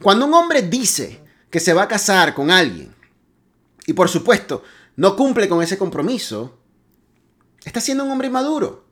Cuando 0.00 0.26
un 0.26 0.34
hombre 0.34 0.62
dice 0.62 1.24
que 1.50 1.58
se 1.58 1.72
va 1.72 1.82
a 1.82 1.88
casar 1.88 2.34
con 2.34 2.52
alguien 2.52 2.94
y 3.84 3.94
por 3.94 4.08
supuesto 4.08 4.62
no 4.96 5.16
cumple 5.16 5.48
con 5.48 5.62
ese 5.62 5.78
compromiso, 5.78 6.58
está 7.64 7.80
siendo 7.80 8.04
un 8.04 8.10
hombre 8.10 8.30
maduro. 8.30 8.84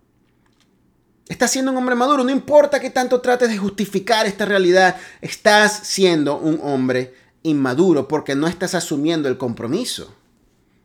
Estás 1.29 1.53
siendo 1.53 1.71
un 1.71 1.77
hombre 1.77 1.95
maduro. 1.95 2.25
No 2.25 2.31
importa 2.31 2.81
que 2.81 2.91
tanto 2.91 3.21
trates 3.21 3.49
de 3.49 3.57
justificar 3.57 4.27
esta 4.27 4.45
realidad, 4.45 4.97
estás 5.21 5.81
siendo 5.85 6.37
un 6.37 6.59
hombre 6.63 7.15
inmaduro 7.45 8.09
porque 8.09 8.35
no 8.35 8.49
estás 8.49 8.75
asumiendo 8.75 9.29
el 9.29 9.39
compromiso. 9.39 10.13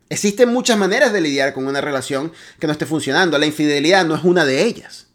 Existen 0.08 0.52
muchas 0.52 0.78
maneras 0.78 1.12
de 1.12 1.20
lidiar 1.20 1.52
con 1.52 1.66
una 1.66 1.80
relación 1.80 2.32
que 2.60 2.68
no 2.68 2.72
esté 2.72 2.86
funcionando. 2.86 3.36
La 3.38 3.46
infidelidad 3.46 4.06
no 4.06 4.14
es 4.14 4.22
una 4.22 4.44
de 4.44 4.62
ellas. 4.62 5.08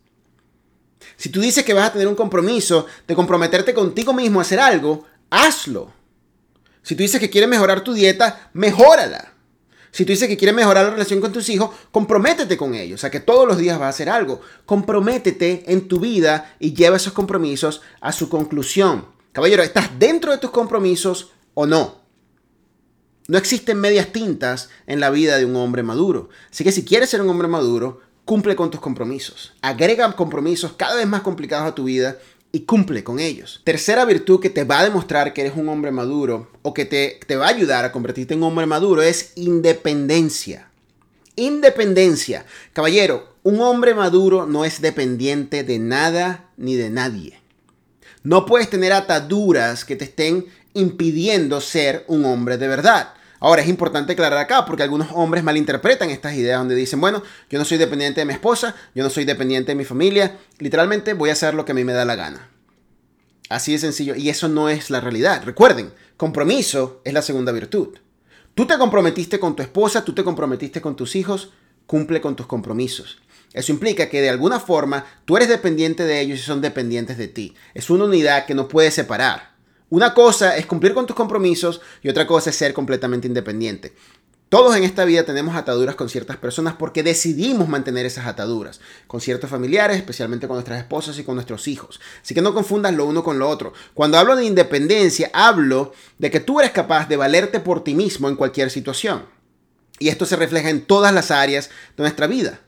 Si 1.16 1.30
tú 1.30 1.40
dices 1.40 1.64
que 1.64 1.74
vas 1.74 1.90
a 1.90 1.94
tener 1.94 2.10
un 2.10 2.16
compromiso 2.16 2.88
de 3.08 3.16
comprometerte 3.16 3.74
contigo 3.74 4.12
mismo 4.12 4.40
a 4.40 4.42
hacer 4.42 4.60
algo, 4.60 5.06
hazlo. 5.30 5.94
Si 6.84 6.96
tú 6.96 7.04
dices 7.04 7.22
que 7.22 7.30
quieres 7.30 7.50
mejorar 7.50 7.86
tu 7.86 7.94
dieta, 7.94 8.50
mejórala. 8.54 9.31
Si 9.92 10.06
tú 10.06 10.12
dices 10.12 10.28
que 10.28 10.38
quieres 10.38 10.56
mejorar 10.56 10.86
la 10.86 10.92
relación 10.92 11.20
con 11.20 11.34
tus 11.34 11.50
hijos, 11.50 11.72
comprométete 11.92 12.56
con 12.56 12.76
ellos. 12.76 13.00
O 13.00 13.02
sea, 13.02 13.12
que 13.12 13.20
todos 13.20 13.48
los 13.48 13.58
días 13.58 13.78
vas 13.78 13.88
a 13.88 13.90
hacer 13.90 14.10
algo. 14.10 14.42
Comprométete 14.66 15.66
en 15.68 15.88
tu 15.88 16.00
vida 16.00 16.56
y 16.60 16.74
lleva 16.74 16.96
esos 16.96 17.14
compromisos 17.14 17.82
a 18.00 18.12
su 18.12 18.30
conclusión. 18.30 19.06
Caballero, 19.34 19.64
¿estás 19.64 19.90
dentro 20.00 20.32
de 20.32 20.38
tus 20.38 20.52
compromisos 20.52 21.32
o 21.54 21.66
no? 21.66 22.02
No 23.28 23.38
existen 23.38 23.80
medias 23.80 24.12
tintas 24.12 24.70
en 24.88 25.00
la 25.00 25.10
vida 25.10 25.38
de 25.38 25.46
un 25.46 25.56
hombre 25.56 25.84
maduro. 25.84 26.30
Así 26.50 26.64
que 26.64 26.72
si 26.72 26.84
quieres 26.84 27.10
ser 27.10 27.22
un 27.22 27.30
hombre 27.30 27.48
maduro, 27.48 28.02
cumple 28.26 28.56
con 28.56 28.72
tus 28.72 28.80
compromisos. 28.80 29.54
Agrega 29.62 30.12
compromisos 30.14 30.74
cada 30.74 30.96
vez 30.96 31.08
más 31.08 31.22
complicados 31.22 31.68
a 31.68 31.76
tu 31.76 31.86
vida 31.86 32.18
y 32.52 32.62
cumple 32.62 33.04
con 33.04 33.20
ellos. 33.20 33.62
Tercera 33.64 34.06
virtud 34.06 34.40
que 34.40 34.50
te 34.50 34.64
va 34.64 34.80
a 34.80 34.84
demostrar 34.84 35.34
que 35.34 35.42
eres 35.42 35.54
un 35.56 35.70
hombre 35.70 35.92
maduro 35.92 36.50
o 36.62 36.74
que 36.74 36.86
te, 36.86 37.20
te 37.26 37.36
va 37.36 37.48
a 37.48 37.50
ayudar 37.50 37.86
a 37.86 37.92
convertirte 37.92 38.34
en 38.34 38.44
hombre 38.44 38.66
maduro 38.66 39.02
es 39.02 39.32
independencia. 39.36 40.70
Independencia. 41.36 42.46
Caballero, 42.74 43.36
un 43.44 43.62
hombre 43.62 43.96
maduro 43.96 44.46
no 44.46 44.66
es 44.66 44.82
dependiente 44.82 45.64
de 45.64 45.80
nada 45.80 46.50
ni 46.58 46.76
de 46.76 46.90
nadie. 46.90 47.40
No 48.24 48.46
puedes 48.46 48.70
tener 48.70 48.94
ataduras 48.94 49.86
que 49.86 49.96
te 49.96 50.06
estén 50.06 50.46
impidiendo 50.74 51.62
ser 51.62 52.06
un 52.08 52.26
hombre 52.26 52.58
de 52.58 52.68
verdad. 52.68 53.14
Ahora 53.44 53.64
es 53.64 53.68
importante 53.68 54.14
aclarar 54.14 54.38
acá 54.38 54.66
porque 54.66 54.84
algunos 54.84 55.08
hombres 55.14 55.44
malinterpretan 55.44 56.12
estas 56.12 56.36
ideas 56.36 56.60
donde 56.60 56.76
dicen, 56.76 57.02
bueno, 57.02 57.24
yo 57.50 57.58
no 57.58 57.66
soy 57.66 57.80
dependiente 57.80 58.22
de 58.22 58.26
mi 58.26 58.34
esposa, 58.34 58.76
yo 58.94 59.04
no 59.04 59.10
soy 59.10 59.26
dependiente 59.26 59.72
de 59.72 59.76
mi 59.76 59.84
familia, 59.84 60.38
literalmente 60.60 61.16
voy 61.16 61.32
a 61.32 61.34
hacer 61.34 61.56
lo 61.56 61.66
que 61.66 61.72
a 61.72 61.76
mí 61.76 61.84
me 61.84 61.92
da 61.92 62.06
la 62.06 62.16
gana. 62.16 62.50
Así 63.50 63.72
de 63.72 63.80
sencillo. 63.80 64.16
Y 64.16 64.30
eso 64.30 64.48
no 64.48 64.70
es 64.70 64.92
la 64.92 65.02
realidad. 65.02 65.42
Recuerden, 65.44 65.92
compromiso 66.18 67.02
es 67.04 67.14
la 67.14 67.24
segunda 67.24 67.52
virtud. 67.52 67.98
Tú 68.54 68.68
te 68.68 68.78
comprometiste 68.78 69.40
con 69.40 69.56
tu 69.56 69.64
esposa, 69.64 70.06
tú 70.06 70.14
te 70.14 70.24
comprometiste 70.24 70.80
con 70.80 70.96
tus 70.96 71.16
hijos, 71.16 71.52
cumple 71.88 72.22
con 72.22 72.36
tus 72.36 72.46
compromisos. 72.46 73.24
Eso 73.54 73.72
implica 73.72 74.08
que 74.08 74.22
de 74.22 74.30
alguna 74.30 74.60
forma 74.60 75.04
tú 75.26 75.36
eres 75.36 75.50
dependiente 75.50 76.04
de 76.04 76.22
ellos 76.22 76.40
y 76.40 76.44
son 76.44 76.62
dependientes 76.62 77.18
de 77.18 77.28
ti. 77.28 77.56
Es 77.74 77.90
una 77.90 78.06
unidad 78.06 78.46
que 78.46 78.54
no 78.54 78.68
puedes 78.68 78.94
separar. 78.94 79.51
Una 79.92 80.14
cosa 80.14 80.56
es 80.56 80.66
cumplir 80.66 80.94
con 80.94 81.06
tus 81.06 81.18
compromisos 81.18 81.82
y 82.02 82.08
otra 82.08 82.26
cosa 82.26 82.50
es 82.50 82.56
ser 82.56 82.74
completamente 82.74 83.28
independiente. 83.28 83.94
Todos 84.48 84.74
en 84.78 84.86
esta 84.86 85.04
vida 85.04 85.26
tenemos 85.26 85.54
ataduras 85.54 85.96
con 85.96 86.08
ciertas 86.08 86.38
personas 86.38 86.76
porque 86.80 87.04
decidimos 87.04 87.68
mantener 87.68 88.06
esas 88.06 88.26
ataduras 88.26 88.80
con 89.08 89.20
ciertos 89.20 89.50
familiares, 89.50 89.98
especialmente 89.98 90.48
con 90.48 90.56
nuestras 90.56 90.80
esposas 90.80 91.20
y 91.20 91.26
con 91.26 91.36
nuestros 91.36 91.68
hijos. 91.68 92.00
Así 92.22 92.34
que 92.34 92.42
no 92.42 92.54
confundas 92.54 92.94
lo 92.94 93.04
uno 93.04 93.22
con 93.22 93.38
lo 93.38 93.50
otro. 93.50 93.74
Cuando 93.94 94.18
hablo 94.18 94.38
de 94.38 94.46
independencia, 94.46 95.30
hablo 95.34 95.92
de 96.20 96.32
que 96.32 96.40
tú 96.40 96.62
eres 96.62 96.72
capaz 96.72 97.10
de 97.10 97.18
valerte 97.18 97.60
por 97.60 97.84
ti 97.84 97.94
mismo 97.94 98.30
en 98.30 98.38
cualquier 98.38 98.72
situación. 98.72 99.26
Y 100.00 100.08
esto 100.08 100.26
se 100.26 100.38
refleja 100.38 100.70
en 100.70 100.86
todas 100.86 101.14
las 101.14 101.32
áreas 101.32 101.70
de 101.98 102.04
nuestra 102.04 102.28
vida. 102.28 102.62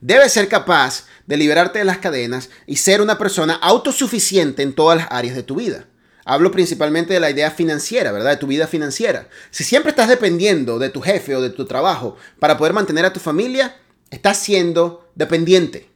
Debes 0.00 0.32
ser 0.32 0.48
capaz 0.48 1.06
de 1.24 1.36
liberarte 1.36 1.78
de 1.78 1.84
las 1.84 1.98
cadenas 1.98 2.50
y 2.66 2.76
ser 2.76 3.00
una 3.00 3.16
persona 3.16 3.54
autosuficiente 3.54 4.64
en 4.64 4.72
todas 4.72 4.98
las 4.98 5.06
áreas 5.12 5.36
de 5.36 5.44
tu 5.44 5.54
vida. 5.54 5.86
Hablo 6.24 6.50
principalmente 6.50 7.12
de 7.12 7.20
la 7.20 7.30
idea 7.30 7.50
financiera, 7.50 8.10
¿verdad? 8.12 8.30
De 8.30 8.36
tu 8.38 8.46
vida 8.46 8.66
financiera. 8.66 9.28
Si 9.50 9.62
siempre 9.62 9.90
estás 9.90 10.08
dependiendo 10.08 10.78
de 10.78 10.88
tu 10.88 11.00
jefe 11.02 11.36
o 11.36 11.42
de 11.42 11.50
tu 11.50 11.66
trabajo 11.66 12.16
para 12.38 12.56
poder 12.56 12.72
mantener 12.72 13.04
a 13.04 13.12
tu 13.12 13.20
familia, 13.20 13.76
estás 14.10 14.38
siendo 14.38 15.08
dependiente. 15.14 15.90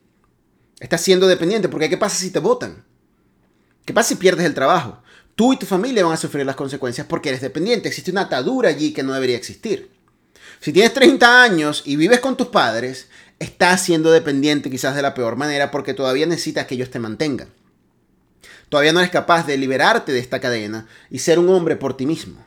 Estás 0.80 1.00
siendo 1.00 1.26
dependiente 1.26 1.68
porque 1.68 1.88
¿qué 1.88 1.96
pasa 1.96 2.16
si 2.16 2.30
te 2.30 2.38
votan? 2.38 2.84
¿Qué 3.84 3.94
pasa 3.94 4.10
si 4.10 4.14
pierdes 4.16 4.44
el 4.44 4.54
trabajo? 4.54 5.02
Tú 5.34 5.52
y 5.52 5.56
tu 5.56 5.66
familia 5.66 6.04
van 6.04 6.12
a 6.12 6.18
sufrir 6.18 6.44
las 6.44 6.56
consecuencias 6.56 7.06
porque 7.06 7.30
eres 7.30 7.40
dependiente. 7.40 7.88
Existe 7.88 8.10
una 8.10 8.22
atadura 8.22 8.68
allí 8.68 8.92
que 8.92 9.02
no 9.02 9.14
debería 9.14 9.36
existir. 9.36 9.90
Si 10.60 10.72
tienes 10.72 10.92
30 10.92 11.42
años 11.42 11.82
y 11.86 11.96
vives 11.96 12.20
con 12.20 12.36
tus 12.36 12.48
padres, 12.48 13.08
estás 13.38 13.82
siendo 13.82 14.10
dependiente 14.10 14.70
quizás 14.70 14.94
de 14.94 15.02
la 15.02 15.14
peor 15.14 15.36
manera 15.36 15.70
porque 15.70 15.94
todavía 15.94 16.26
necesitas 16.26 16.66
que 16.66 16.74
ellos 16.74 16.90
te 16.90 16.98
mantengan. 16.98 17.48
Todavía 18.68 18.92
no 18.92 19.00
eres 19.00 19.10
capaz 19.10 19.46
de 19.46 19.56
liberarte 19.56 20.12
de 20.12 20.18
esta 20.18 20.40
cadena 20.40 20.86
y 21.10 21.20
ser 21.20 21.38
un 21.38 21.48
hombre 21.48 21.76
por 21.76 21.96
ti 21.96 22.06
mismo. 22.06 22.44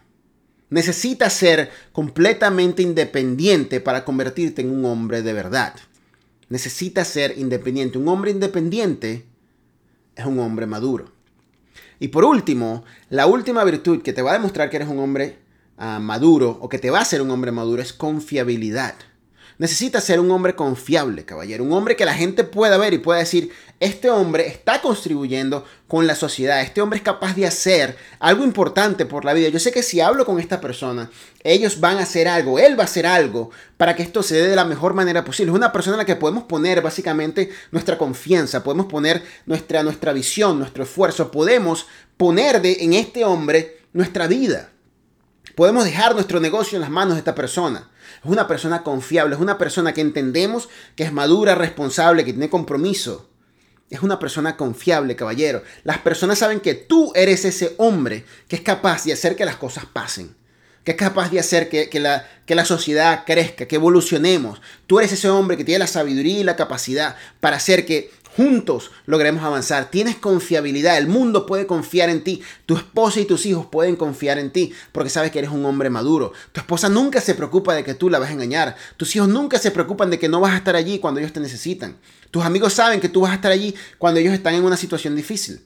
Necesitas 0.69 1.33
ser 1.33 1.69
completamente 1.91 2.81
independiente 2.81 3.81
para 3.81 4.05
convertirte 4.05 4.61
en 4.61 4.71
un 4.71 4.85
hombre 4.85 5.21
de 5.21 5.33
verdad. 5.33 5.75
Necesitas 6.49 7.07
ser 7.07 7.37
independiente. 7.37 7.97
Un 7.97 8.07
hombre 8.07 8.31
independiente 8.31 9.25
es 10.15 10.25
un 10.25 10.39
hombre 10.39 10.65
maduro. 10.65 11.11
Y 11.99 12.07
por 12.07 12.23
último, 12.23 12.83
la 13.09 13.27
última 13.27 13.63
virtud 13.63 14.01
que 14.01 14.13
te 14.13 14.21
va 14.21 14.31
a 14.31 14.33
demostrar 14.33 14.69
que 14.69 14.77
eres 14.77 14.87
un 14.87 14.99
hombre 14.99 15.39
ah, 15.77 15.99
maduro 15.99 16.57
o 16.61 16.69
que 16.69 16.79
te 16.79 16.89
va 16.89 16.99
a 16.99 17.03
hacer 17.03 17.21
un 17.21 17.31
hombre 17.31 17.51
maduro 17.51 17.81
es 17.81 17.93
confiabilidad. 17.93 18.95
Necesita 19.61 20.01
ser 20.01 20.19
un 20.19 20.31
hombre 20.31 20.55
confiable, 20.55 21.23
caballero. 21.23 21.63
Un 21.63 21.71
hombre 21.73 21.95
que 21.95 22.03
la 22.03 22.15
gente 22.15 22.43
pueda 22.43 22.79
ver 22.79 22.95
y 22.95 22.97
pueda 22.97 23.19
decir, 23.19 23.51
este 23.79 24.09
hombre 24.09 24.47
está 24.47 24.81
contribuyendo 24.81 25.63
con 25.87 26.07
la 26.07 26.15
sociedad. 26.15 26.61
Este 26.61 26.81
hombre 26.81 26.97
es 26.97 27.03
capaz 27.03 27.35
de 27.35 27.45
hacer 27.45 27.95
algo 28.17 28.43
importante 28.43 29.05
por 29.05 29.23
la 29.23 29.33
vida. 29.33 29.49
Yo 29.49 29.59
sé 29.59 29.71
que 29.71 29.83
si 29.83 30.01
hablo 30.01 30.25
con 30.25 30.39
esta 30.39 30.59
persona, 30.59 31.11
ellos 31.43 31.79
van 31.79 31.99
a 31.99 32.01
hacer 32.01 32.27
algo, 32.27 32.57
él 32.57 32.75
va 32.75 32.81
a 32.81 32.85
hacer 32.85 33.05
algo 33.05 33.51
para 33.77 33.95
que 33.95 34.01
esto 34.01 34.23
se 34.23 34.33
dé 34.33 34.47
de 34.47 34.55
la 34.55 34.65
mejor 34.65 34.95
manera 34.95 35.23
posible. 35.23 35.51
Es 35.51 35.55
una 35.55 35.71
persona 35.71 35.93
en 35.93 35.99
la 35.99 36.05
que 36.05 36.15
podemos 36.15 36.45
poner 36.45 36.81
básicamente 36.81 37.51
nuestra 37.69 37.99
confianza, 37.99 38.63
podemos 38.63 38.87
poner 38.87 39.21
nuestra, 39.45 39.83
nuestra 39.83 40.11
visión, 40.11 40.57
nuestro 40.57 40.85
esfuerzo, 40.85 41.29
podemos 41.29 41.85
poner 42.17 42.63
de, 42.63 42.77
en 42.79 42.93
este 42.93 43.25
hombre 43.25 43.77
nuestra 43.93 44.25
vida. 44.25 44.71
Podemos 45.55 45.85
dejar 45.85 46.13
nuestro 46.13 46.39
negocio 46.39 46.75
en 46.77 46.81
las 46.81 46.89
manos 46.89 47.13
de 47.15 47.19
esta 47.19 47.35
persona. 47.35 47.89
Es 48.23 48.29
una 48.29 48.47
persona 48.47 48.83
confiable, 48.83 49.35
es 49.35 49.41
una 49.41 49.57
persona 49.57 49.93
que 49.93 50.01
entendemos 50.01 50.69
que 50.95 51.03
es 51.03 51.13
madura, 51.13 51.55
responsable, 51.55 52.25
que 52.25 52.33
tiene 52.33 52.49
compromiso. 52.49 53.29
Es 53.89 54.01
una 54.01 54.19
persona 54.19 54.55
confiable, 54.55 55.15
caballero. 55.15 55.63
Las 55.83 55.97
personas 55.97 56.39
saben 56.39 56.61
que 56.61 56.73
tú 56.73 57.11
eres 57.13 57.43
ese 57.43 57.75
hombre 57.77 58.25
que 58.47 58.55
es 58.55 58.61
capaz 58.61 59.03
de 59.03 59.13
hacer 59.13 59.35
que 59.35 59.45
las 59.45 59.57
cosas 59.57 59.85
pasen. 59.85 60.35
Que 60.83 60.91
es 60.91 60.97
capaz 60.97 61.29
de 61.29 61.39
hacer 61.39 61.69
que, 61.69 61.99
la, 61.99 62.27
que 62.45 62.55
la 62.55 62.65
sociedad 62.65 63.23
crezca, 63.25 63.67
que 63.67 63.75
evolucionemos. 63.75 64.61
Tú 64.87 64.99
eres 64.99 65.11
ese 65.11 65.29
hombre 65.29 65.57
que 65.57 65.63
tiene 65.63 65.79
la 65.79 65.87
sabiduría 65.87 66.39
y 66.39 66.43
la 66.43 66.55
capacidad 66.55 67.15
para 67.39 67.57
hacer 67.57 67.85
que 67.85 68.09
Juntos 68.35 68.91
logremos 69.07 69.43
avanzar. 69.43 69.91
Tienes 69.91 70.15
confiabilidad. 70.15 70.97
El 70.97 71.07
mundo 71.07 71.45
puede 71.45 71.67
confiar 71.67 72.09
en 72.09 72.23
ti. 72.23 72.41
Tu 72.65 72.77
esposa 72.77 73.19
y 73.19 73.25
tus 73.25 73.45
hijos 73.45 73.65
pueden 73.65 73.97
confiar 73.97 74.37
en 74.39 74.51
ti 74.51 74.71
porque 74.93 75.09
sabes 75.09 75.31
que 75.31 75.39
eres 75.39 75.51
un 75.51 75.65
hombre 75.65 75.89
maduro. 75.89 76.31
Tu 76.53 76.61
esposa 76.61 76.87
nunca 76.87 77.19
se 77.19 77.35
preocupa 77.35 77.75
de 77.75 77.83
que 77.83 77.93
tú 77.93 78.09
la 78.09 78.19
vas 78.19 78.29
a 78.29 78.33
engañar. 78.33 78.77
Tus 78.95 79.13
hijos 79.15 79.27
nunca 79.27 79.59
se 79.59 79.71
preocupan 79.71 80.09
de 80.09 80.17
que 80.17 80.29
no 80.29 80.39
vas 80.39 80.53
a 80.53 80.57
estar 80.57 80.77
allí 80.77 80.99
cuando 80.99 81.19
ellos 81.19 81.33
te 81.33 81.41
necesitan. 81.41 81.97
Tus 82.31 82.45
amigos 82.45 82.73
saben 82.73 83.01
que 83.01 83.09
tú 83.09 83.21
vas 83.21 83.31
a 83.31 83.35
estar 83.35 83.51
allí 83.51 83.75
cuando 83.97 84.21
ellos 84.21 84.33
están 84.33 84.53
en 84.53 84.63
una 84.63 84.77
situación 84.77 85.15
difícil. 85.15 85.61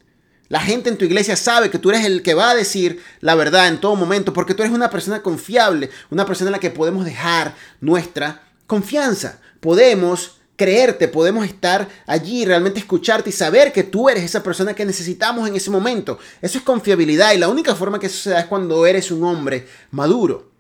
La 0.48 0.60
gente 0.60 0.90
en 0.90 0.98
tu 0.98 1.06
iglesia 1.06 1.36
sabe 1.36 1.72
que 1.72 1.80
tú 1.80 1.90
eres 1.90 2.06
el 2.06 2.22
que 2.22 2.36
va 2.36 2.52
a 2.52 2.56
decir 2.56 3.02
la 3.20 3.34
verdad 3.34 3.68
en 3.68 3.82
todo 3.82 3.96
momento 3.96 4.32
porque 4.32 4.54
tú 4.54 4.62
eres 4.62 4.76
una 4.76 4.92
persona 4.92 5.24
confiable, 5.24 5.90
una 6.12 6.26
persona 6.26 6.50
en 6.50 6.54
la 6.54 6.60
que 6.60 6.70
podemos 6.70 7.04
dejar 7.04 7.56
nuestra 7.82 8.44
confianza. 8.68 9.40
Podemos 9.60 10.38
creerte, 10.56 11.08
podemos 11.08 11.46
estar 11.46 11.90
allí, 12.06 12.46
realmente 12.46 12.80
escucharte 12.80 13.30
y 13.30 13.34
saber 13.34 13.74
que 13.74 13.84
tú 13.84 14.08
eres 14.08 14.24
esa 14.24 14.44
persona 14.44 14.76
que 14.76 14.86
necesitamos 14.86 15.48
en 15.48 15.56
ese 15.56 15.72
momento. 15.72 16.20
Eso 16.42 16.60
es 16.60 16.64
confiabilidad 16.64 17.34
y 17.34 17.40
la 17.40 17.50
única 17.50 17.74
forma 17.74 18.00
que 18.00 18.08
eso 18.08 18.18
se 18.18 18.30
da 18.30 18.42
es 18.42 18.46
cuando 18.46 18.86
eres 18.86 19.10
un 19.10 19.24
hombre 19.24 19.68
maduro. 19.92 20.52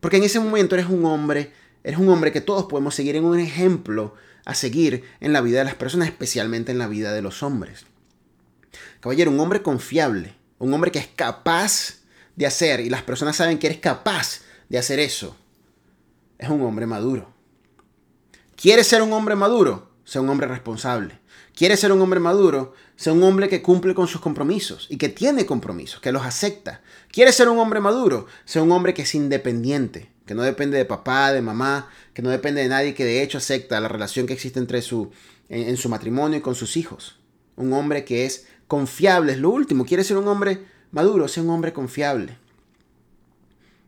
Porque 0.00 0.16
en 0.16 0.24
ese 0.24 0.40
momento 0.40 0.74
eres 0.76 0.88
un 0.88 1.04
hombre, 1.04 1.52
eres 1.84 1.98
un 1.98 2.08
hombre 2.08 2.32
que 2.32 2.40
todos 2.40 2.64
podemos 2.64 2.94
seguir 2.94 3.16
en 3.16 3.24
un 3.24 3.38
ejemplo 3.38 4.14
a 4.46 4.54
seguir 4.54 5.04
en 5.20 5.32
la 5.32 5.40
vida 5.40 5.58
de 5.58 5.64
las 5.64 5.74
personas, 5.74 6.08
especialmente 6.08 6.72
en 6.72 6.78
la 6.78 6.86
vida 6.86 7.12
de 7.12 7.22
los 7.22 7.42
hombres. 7.42 7.84
Caballero, 9.00 9.30
un 9.30 9.40
hombre 9.40 9.62
confiable, 9.62 10.34
un 10.58 10.72
hombre 10.72 10.90
que 10.90 10.98
es 10.98 11.08
capaz 11.08 12.00
de 12.34 12.46
hacer 12.46 12.80
y 12.80 12.90
las 12.90 13.02
personas 13.02 13.36
saben 13.36 13.58
que 13.58 13.66
eres 13.66 13.78
capaz 13.78 14.40
de 14.68 14.78
hacer 14.78 14.98
eso, 14.98 15.36
es 16.38 16.48
un 16.48 16.62
hombre 16.62 16.86
maduro. 16.86 17.32
¿Quieres 18.56 18.86
ser 18.86 19.02
un 19.02 19.12
hombre 19.12 19.34
maduro? 19.36 19.90
Sea 20.04 20.20
un 20.20 20.28
hombre 20.28 20.46
responsable. 20.46 21.18
¿Quieres 21.54 21.80
ser 21.80 21.92
un 21.92 22.00
hombre 22.00 22.20
maduro? 22.20 22.74
Sea 22.96 23.12
un 23.12 23.22
hombre 23.22 23.48
que 23.48 23.62
cumple 23.62 23.94
con 23.94 24.08
sus 24.08 24.20
compromisos 24.20 24.86
y 24.90 24.98
que 24.98 25.08
tiene 25.08 25.46
compromisos, 25.46 26.00
que 26.00 26.12
los 26.12 26.24
acepta. 26.24 26.82
¿Quieres 27.10 27.34
ser 27.34 27.48
un 27.48 27.58
hombre 27.58 27.80
maduro? 27.80 28.26
Sea 28.44 28.62
un 28.62 28.72
hombre 28.72 28.94
que 28.94 29.02
es 29.02 29.14
independiente, 29.14 30.10
que 30.26 30.34
no 30.34 30.42
depende 30.42 30.76
de 30.76 30.84
papá, 30.84 31.32
de 31.32 31.42
mamá, 31.42 31.88
que 32.12 32.22
no 32.22 32.30
depende 32.30 32.62
de 32.62 32.68
nadie, 32.68 32.94
que 32.94 33.04
de 33.04 33.22
hecho 33.22 33.38
acepta 33.38 33.80
la 33.80 33.88
relación 33.88 34.26
que 34.26 34.34
existe 34.34 34.58
entre 34.58 34.82
su, 34.82 35.10
en, 35.48 35.76
su 35.76 35.88
matrimonio 35.88 36.38
y 36.38 36.42
con 36.42 36.54
sus 36.54 36.76
hijos. 36.76 37.18
Un 37.56 37.72
hombre 37.72 38.04
que 38.04 38.26
es 38.26 38.46
confiable, 38.68 39.32
es 39.32 39.38
lo 39.38 39.50
último. 39.50 39.84
Quiere 39.84 40.04
ser 40.04 40.16
un 40.16 40.28
hombre 40.28 40.64
maduro, 40.90 41.28
sea 41.28 41.42
un 41.42 41.50
hombre 41.50 41.72
confiable. 41.72 42.38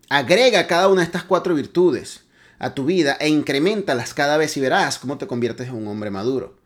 Agrega 0.09 0.67
cada 0.67 0.89
una 0.89 1.03
de 1.03 1.07
estas 1.07 1.25
cuatro 1.25 1.55
virtudes 1.55 2.23
a 2.59 2.75
tu 2.75 2.85
vida 2.85 3.17
e 3.21 3.29
incrementalas 3.29 4.15
cada 4.15 4.37
vez 4.37 4.57
y 4.57 4.61
verás 4.61 4.99
cómo 4.99 5.19
te 5.19 5.27
conviertes 5.27 5.69
en 5.69 5.75
un 5.75 5.87
hombre 5.87 6.11
maduro. 6.11 6.59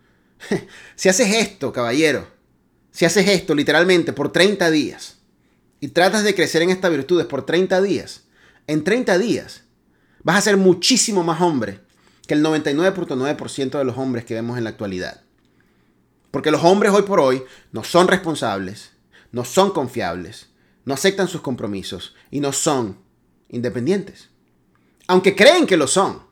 si 0.96 1.08
haces 1.08 1.34
esto, 1.34 1.72
caballero, 1.72 2.26
si 2.90 3.04
haces 3.04 3.28
esto 3.28 3.54
literalmente 3.54 4.12
por 4.12 4.32
30 4.32 4.70
días 4.70 5.18
y 5.80 5.88
tratas 5.88 6.24
de 6.24 6.34
crecer 6.34 6.62
en 6.62 6.70
estas 6.70 6.90
virtudes 6.90 7.26
por 7.26 7.44
30 7.44 7.82
días, 7.82 8.22
en 8.66 8.84
30 8.84 9.18
días 9.18 9.62
vas 10.22 10.38
a 10.38 10.42
ser 10.42 10.56
muchísimo 10.56 11.24
más 11.24 11.40
hombre 11.40 11.80
que 12.26 12.34
el 12.34 12.44
99.9% 12.44 13.78
de 13.78 13.84
los 13.84 13.98
hombres 13.98 14.24
que 14.24 14.34
vemos 14.34 14.56
en 14.56 14.64
la 14.64 14.70
actualidad. 14.70 15.22
Porque 16.32 16.50
los 16.50 16.64
hombres 16.64 16.92
hoy 16.92 17.02
por 17.02 17.20
hoy 17.20 17.44
no 17.70 17.84
son 17.84 18.08
responsables, 18.08 18.90
no 19.30 19.44
son 19.44 19.70
confiables, 19.70 20.48
no 20.84 20.94
aceptan 20.94 21.28
sus 21.28 21.42
compromisos 21.42 22.16
y 22.30 22.40
no 22.40 22.52
son 22.52 22.98
independientes. 23.50 24.30
Aunque 25.06 25.36
creen 25.36 25.66
que 25.66 25.76
lo 25.76 25.86
son. 25.86 26.22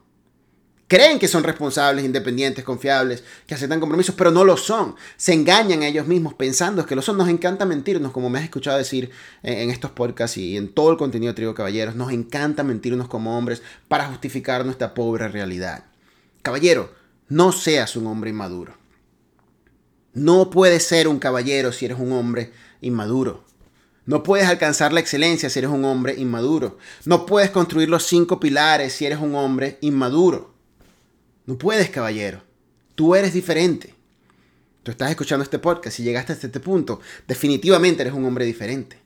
Creen 0.87 1.19
que 1.19 1.29
son 1.29 1.43
responsables, 1.43 2.03
independientes, 2.03 2.65
confiables, 2.65 3.23
que 3.47 3.53
aceptan 3.53 3.79
compromisos, 3.79 4.13
pero 4.15 4.31
no 4.31 4.43
lo 4.43 4.57
son. 4.57 4.95
Se 5.15 5.33
engañan 5.33 5.83
a 5.83 5.87
ellos 5.87 6.07
mismos 6.07 6.33
pensando 6.33 6.85
que 6.85 6.95
lo 6.95 7.01
son. 7.01 7.17
Nos 7.17 7.29
encanta 7.29 7.65
mentirnos, 7.65 8.11
como 8.11 8.29
me 8.29 8.39
has 8.39 8.45
escuchado 8.45 8.77
decir 8.77 9.11
en 9.43 9.69
estos 9.69 9.91
podcasts 9.91 10.37
y 10.37 10.57
en 10.57 10.73
todo 10.73 10.91
el 10.91 10.97
contenido 10.97 11.31
de 11.31 11.35
Trigo 11.35 11.53
Caballeros. 11.53 11.95
Nos 11.95 12.11
encanta 12.11 12.63
mentirnos 12.63 13.07
como 13.07 13.37
hombres 13.37 13.61
para 13.87 14.07
justificar 14.07 14.65
nuestra 14.65 14.93
pobre 14.93 15.29
realidad. 15.29 15.85
Caballero, 16.41 16.91
no 17.29 17.51
seas 17.53 17.95
un 17.95 18.07
hombre 18.07 18.31
inmaduro. 18.31 18.80
No 20.13 20.49
puedes 20.49 20.83
ser 20.83 21.07
un 21.07 21.19
caballero 21.19 21.71
si 21.71 21.85
eres 21.85 21.97
un 21.99 22.11
hombre 22.11 22.51
inmaduro. 22.81 23.45
No 24.05 24.23
puedes 24.23 24.47
alcanzar 24.47 24.91
la 24.91 24.99
excelencia 24.99 25.49
si 25.49 25.59
eres 25.59 25.71
un 25.71 25.85
hombre 25.85 26.15
inmaduro. 26.17 26.77
No 27.05 27.25
puedes 27.25 27.49
construir 27.49 27.87
los 27.87 28.03
cinco 28.03 28.39
pilares 28.39 28.93
si 28.93 29.05
eres 29.05 29.19
un 29.19 29.35
hombre 29.35 29.77
inmaduro. 29.81 30.53
No 31.45 31.57
puedes, 31.57 31.89
caballero. 31.89 32.43
Tú 32.95 33.15
eres 33.15 33.33
diferente. 33.33 33.95
Tú 34.83 34.91
estás 34.91 35.11
escuchando 35.11 35.43
este 35.43 35.59
podcast 35.59 35.99
y 35.99 36.03
llegaste 36.03 36.33
hasta 36.33 36.47
este 36.47 36.59
punto. 36.59 36.99
Definitivamente 37.27 38.01
eres 38.01 38.13
un 38.13 38.25
hombre 38.25 38.45
diferente. 38.45 38.97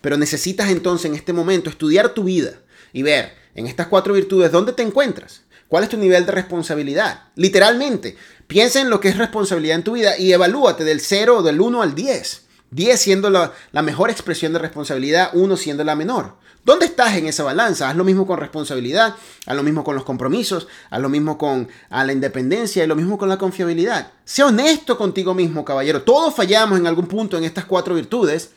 Pero 0.00 0.16
necesitas 0.16 0.70
entonces 0.70 1.06
en 1.06 1.14
este 1.14 1.32
momento 1.32 1.70
estudiar 1.70 2.12
tu 2.12 2.24
vida 2.24 2.60
y 2.92 3.02
ver 3.02 3.32
en 3.54 3.68
estas 3.68 3.86
cuatro 3.86 4.14
virtudes 4.14 4.50
dónde 4.50 4.72
te 4.72 4.82
encuentras. 4.82 5.44
¿Cuál 5.72 5.84
es 5.84 5.88
tu 5.88 5.96
nivel 5.96 6.26
de 6.26 6.32
responsabilidad? 6.32 7.30
Literalmente, 7.34 8.14
piensa 8.46 8.82
en 8.82 8.90
lo 8.90 9.00
que 9.00 9.08
es 9.08 9.16
responsabilidad 9.16 9.76
en 9.76 9.82
tu 9.82 9.92
vida 9.92 10.18
y 10.18 10.30
evalúate 10.30 10.84
del 10.84 11.00
0 11.00 11.38
o 11.38 11.42
del 11.42 11.62
1 11.62 11.80
al 11.80 11.94
10. 11.94 12.42
10 12.72 13.00
siendo 13.00 13.30
la, 13.30 13.54
mejor 13.80 14.10
expresión 14.10 14.52
de 14.52 14.58
responsabilidad, 14.58 15.30
1 15.32 15.56
siendo 15.56 15.82
la 15.82 15.96
menor. 15.96 16.34
¿Dónde 16.62 16.84
estás 16.84 17.16
en 17.16 17.26
esa 17.26 17.44
balanza? 17.44 17.88
Haz 17.88 17.96
lo 17.96 18.04
mismo 18.04 18.26
con 18.26 18.38
responsabilidad, 18.38 19.14
haz 19.46 19.56
lo 19.56 19.62
mismo 19.62 19.82
con 19.82 19.94
los 19.94 20.04
compromisos, 20.04 20.68
haz 20.90 21.00
lo 21.00 21.08
mismo 21.08 21.38
con 21.38 21.66
la 21.88 22.12
independencia 22.12 22.84
y 22.84 22.86
lo 22.86 22.94
mismo 22.94 23.16
con 23.16 23.30
la 23.30 23.38
confiabilidad. 23.38 24.12
Sé 24.26 24.42
honesto 24.42 24.98
contigo 24.98 25.32
mismo, 25.32 25.64
caballero. 25.64 26.02
Todos 26.02 26.34
fallamos 26.34 26.78
en 26.78 26.86
algún 26.86 27.06
punto 27.06 27.38
en 27.38 27.44
estas 27.44 27.64
cuatro 27.64 27.94
virtudes, 27.94 28.50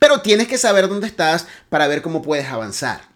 pero 0.00 0.20
tienes 0.20 0.48
que 0.48 0.58
saber 0.58 0.88
dónde 0.88 1.06
estás 1.06 1.46
para 1.68 1.86
ver 1.86 2.02
cómo 2.02 2.22
puedes 2.22 2.48
avanzar. 2.48 3.15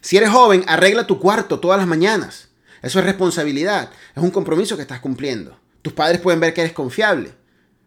Si 0.00 0.16
eres 0.16 0.30
joven, 0.30 0.64
arregla 0.66 1.06
tu 1.06 1.18
cuarto 1.18 1.60
todas 1.60 1.78
las 1.78 1.86
mañanas. 1.86 2.48
Eso 2.82 2.98
es 2.98 3.04
responsabilidad, 3.04 3.90
es 4.14 4.22
un 4.22 4.30
compromiso 4.30 4.76
que 4.76 4.82
estás 4.82 5.00
cumpliendo. 5.00 5.58
Tus 5.82 5.92
padres 5.92 6.20
pueden 6.20 6.40
ver 6.40 6.54
que 6.54 6.62
eres 6.62 6.72
confiable. 6.72 7.32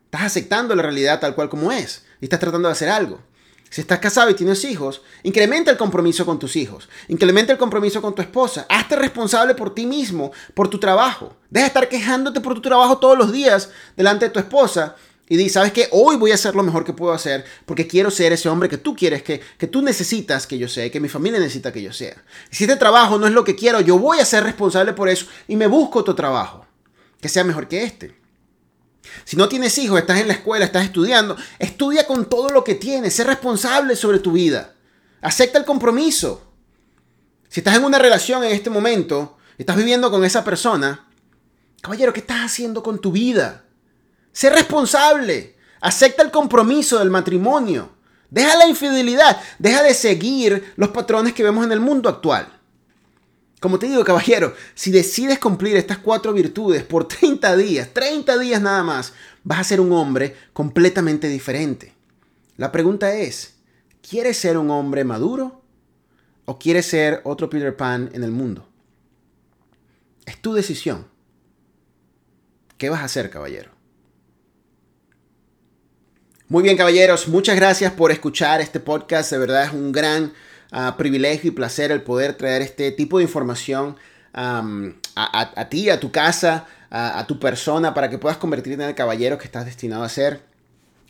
Estás 0.06 0.24
aceptando 0.24 0.76
la 0.76 0.84
realidad 0.84 1.20
tal 1.20 1.34
cual 1.36 1.50
como 1.50 1.72
es 1.72 2.06
y 2.22 2.26
estás 2.26 2.39
tratando 2.39 2.68
de 2.68 2.74
hacer 2.74 2.89
algo. 2.89 3.20
Si 3.74 3.82
estás 3.82 3.98
casado 3.98 4.30
y 4.30 4.36
tienes 4.36 4.64
hijos, 4.66 5.02
incrementa 5.24 5.72
el 5.72 5.78
compromiso 5.78 6.28
con 6.28 6.38
tus 6.38 6.56
hijos. 6.56 6.88
Incrementa 7.08 7.52
el 7.52 7.58
compromiso 7.58 8.04
con 8.04 8.14
tu 8.14 8.22
esposa. 8.22 8.68
Hazte 8.70 8.96
responsable 8.96 9.56
por 9.56 9.74
ti 9.74 9.88
mismo, 9.88 10.32
por 10.54 10.68
tu 10.68 10.80
trabajo. 10.80 11.36
Deja 11.50 11.64
de 11.64 11.68
estar 11.70 11.89
quejándote 11.89 12.39
por 12.39 12.54
tu 12.54 12.62
trabajo 12.62 13.00
todos 13.00 13.18
los 13.18 13.32
días 13.32 13.72
delante 13.98 14.26
de 14.26 14.32
tu 14.32 14.39
esposa. 14.39 14.96
Y 15.34 15.36
di, 15.36 15.49
¿sabes 15.49 15.71
qué? 15.71 15.88
Hoy 15.89 16.15
voy 16.17 16.29
a 16.29 16.36
hacer 16.36 16.53
lo 16.53 16.61
mejor 16.61 16.86
que 16.86 16.93
puedo 16.93 17.11
hacer 17.11 17.43
porque 17.65 17.88
quiero 17.88 18.11
ser 18.11 18.31
ese 18.34 18.49
hombre 18.49 18.69
que 18.69 18.77
tú 18.77 18.95
quieres, 18.95 19.23
que, 19.23 19.41
que 19.57 19.65
tú 19.65 19.81
necesitas 19.81 20.45
que 20.45 20.59
yo 20.59 20.67
sea, 20.67 20.91
que 20.91 20.99
mi 20.99 21.09
familia 21.09 21.39
necesita 21.39 21.73
que 21.73 21.81
yo 21.81 21.91
sea. 21.91 22.23
Y 22.51 22.55
si 22.55 22.65
este 22.65 22.75
trabajo 22.75 23.17
no 23.17 23.25
es 23.25 23.34
lo 23.34 23.43
que 23.43 23.55
quiero, 23.55 23.81
yo 23.81 23.97
voy 23.97 24.19
a 24.19 24.25
ser 24.25 24.43
responsable 24.43 24.93
por 24.93 25.09
eso 25.09 25.25
y 25.47 25.55
me 25.55 25.65
busco 25.65 25.97
otro 25.97 26.13
trabajo 26.13 26.67
que 27.19 27.29
sea 27.29 27.43
mejor 27.43 27.67
que 27.67 27.84
este. 27.84 28.15
Si 29.25 29.36
no 29.36 29.49
tienes 29.49 29.75
hijos, 29.79 29.99
estás 29.99 30.19
en 30.19 30.27
la 30.27 30.36
escuela, 30.36 30.65
estás 30.65 30.86
estudiando, 30.86 31.36
estudia 31.57 32.05
con 32.05 32.29
todo 32.29 32.49
lo 32.49 32.63
que 32.63 32.75
tienes, 32.75 33.15
sé 33.15 33.23
responsable 33.23 33.95
sobre 33.95 34.19
tu 34.19 34.34
vida. 34.34 34.75
Acepta 35.19 35.57
el 35.57 35.65
compromiso. 35.65 36.43
Si 37.49 37.61
estás 37.61 37.75
en 37.75 37.86
una 37.86 37.97
relación 37.97 38.43
en 38.43 38.51
este 38.51 38.69
momento, 38.69 39.39
estás 39.57 39.77
viviendo 39.77 40.11
con 40.11 40.23
esa 40.23 40.43
persona, 40.43 41.07
caballero, 41.81 42.13
¿qué 42.13 42.19
estás 42.19 42.41
haciendo 42.41 42.84
con 42.84 43.01
tu 43.01 43.11
vida? 43.11 43.63
Sé 44.34 44.49
responsable. 44.49 45.55
Acepta 45.79 46.23
el 46.23 46.31
compromiso 46.31 46.99
del 46.99 47.09
matrimonio. 47.09 47.91
Deja 48.29 48.57
la 48.57 48.67
infidelidad. 48.67 49.39
Deja 49.59 49.84
de 49.84 49.93
seguir 49.93 50.73
los 50.75 50.89
patrones 50.89 51.34
que 51.34 51.43
vemos 51.43 51.65
en 51.65 51.71
el 51.71 51.79
mundo 51.79 52.09
actual. 52.09 52.59
Como 53.63 53.79
te 53.79 53.88
digo, 53.88 54.03
caballero, 54.03 54.53
si 54.75 54.91
decides 54.91 55.39
cumplir 55.39 55.77
estas 55.77 55.99
cuatro 55.99 56.34
virtudes 56.34 56.84
por 56.84 57.07
30 57.07 57.55
días, 57.55 57.93
30 57.93 58.38
días 58.38 58.61
nada 58.61 58.84
más, 58.84 59.13
vas 59.45 59.59
a 59.59 59.63
ser 59.63 59.79
un 59.79 59.93
hombre 59.93 60.36
completamente 60.51 61.29
diferente. 61.29 61.93
La 62.57 62.73
pregunta 62.73 63.13
es, 63.15 63.55
¿quieres 64.01 64.38
ser 64.38 64.57
un 64.57 64.69
hombre 64.69 65.05
maduro 65.05 65.61
o 66.43 66.59
quieres 66.59 66.88
ser 66.88 67.21
otro 67.23 67.49
Peter 67.49 67.77
Pan 67.77 68.09
en 68.13 68.23
el 68.23 68.31
mundo? 68.31 68.67
Es 70.25 70.41
tu 70.41 70.53
decisión. 70.53 71.07
¿Qué 72.77 72.89
vas 72.89 72.99
a 72.99 73.05
hacer, 73.05 73.29
caballero? 73.29 73.72
Muy 76.54 76.62
bien, 76.62 76.78
caballeros, 76.78 77.28
muchas 77.30 77.56
gracias 77.56 77.93
por 77.93 78.12
escuchar 78.12 78.62
este 78.62 78.80
podcast. 78.80 79.32
De 79.32 79.39
verdad 79.39 79.64
es 79.64 79.74
un 79.74 79.91
gran 79.91 80.34
privilegio 80.99 81.47
y 81.47 81.51
placer 81.51 81.91
el 81.91 82.04
poder 82.04 82.36
traer 82.36 82.62
este 82.62 82.91
tipo 82.91 83.18
de 83.18 83.24
información 83.24 83.97
a, 84.36 85.68
ti, 85.72 85.89
a 85.89 85.99
tu 85.99 86.12
casa, 86.12 86.68
a, 86.91 87.26
tu 87.26 87.39
persona, 87.39 87.95
para 87.95 88.08
que 88.08 88.20
puedas 88.20 88.38
convertirte 88.38 88.84
en 88.84 88.89
el 88.89 88.93
caballero 88.93 89.39
que 89.39 89.45
estás 89.45 89.66
destinado 89.66 90.04
a 90.04 90.10
ser. 90.10 90.41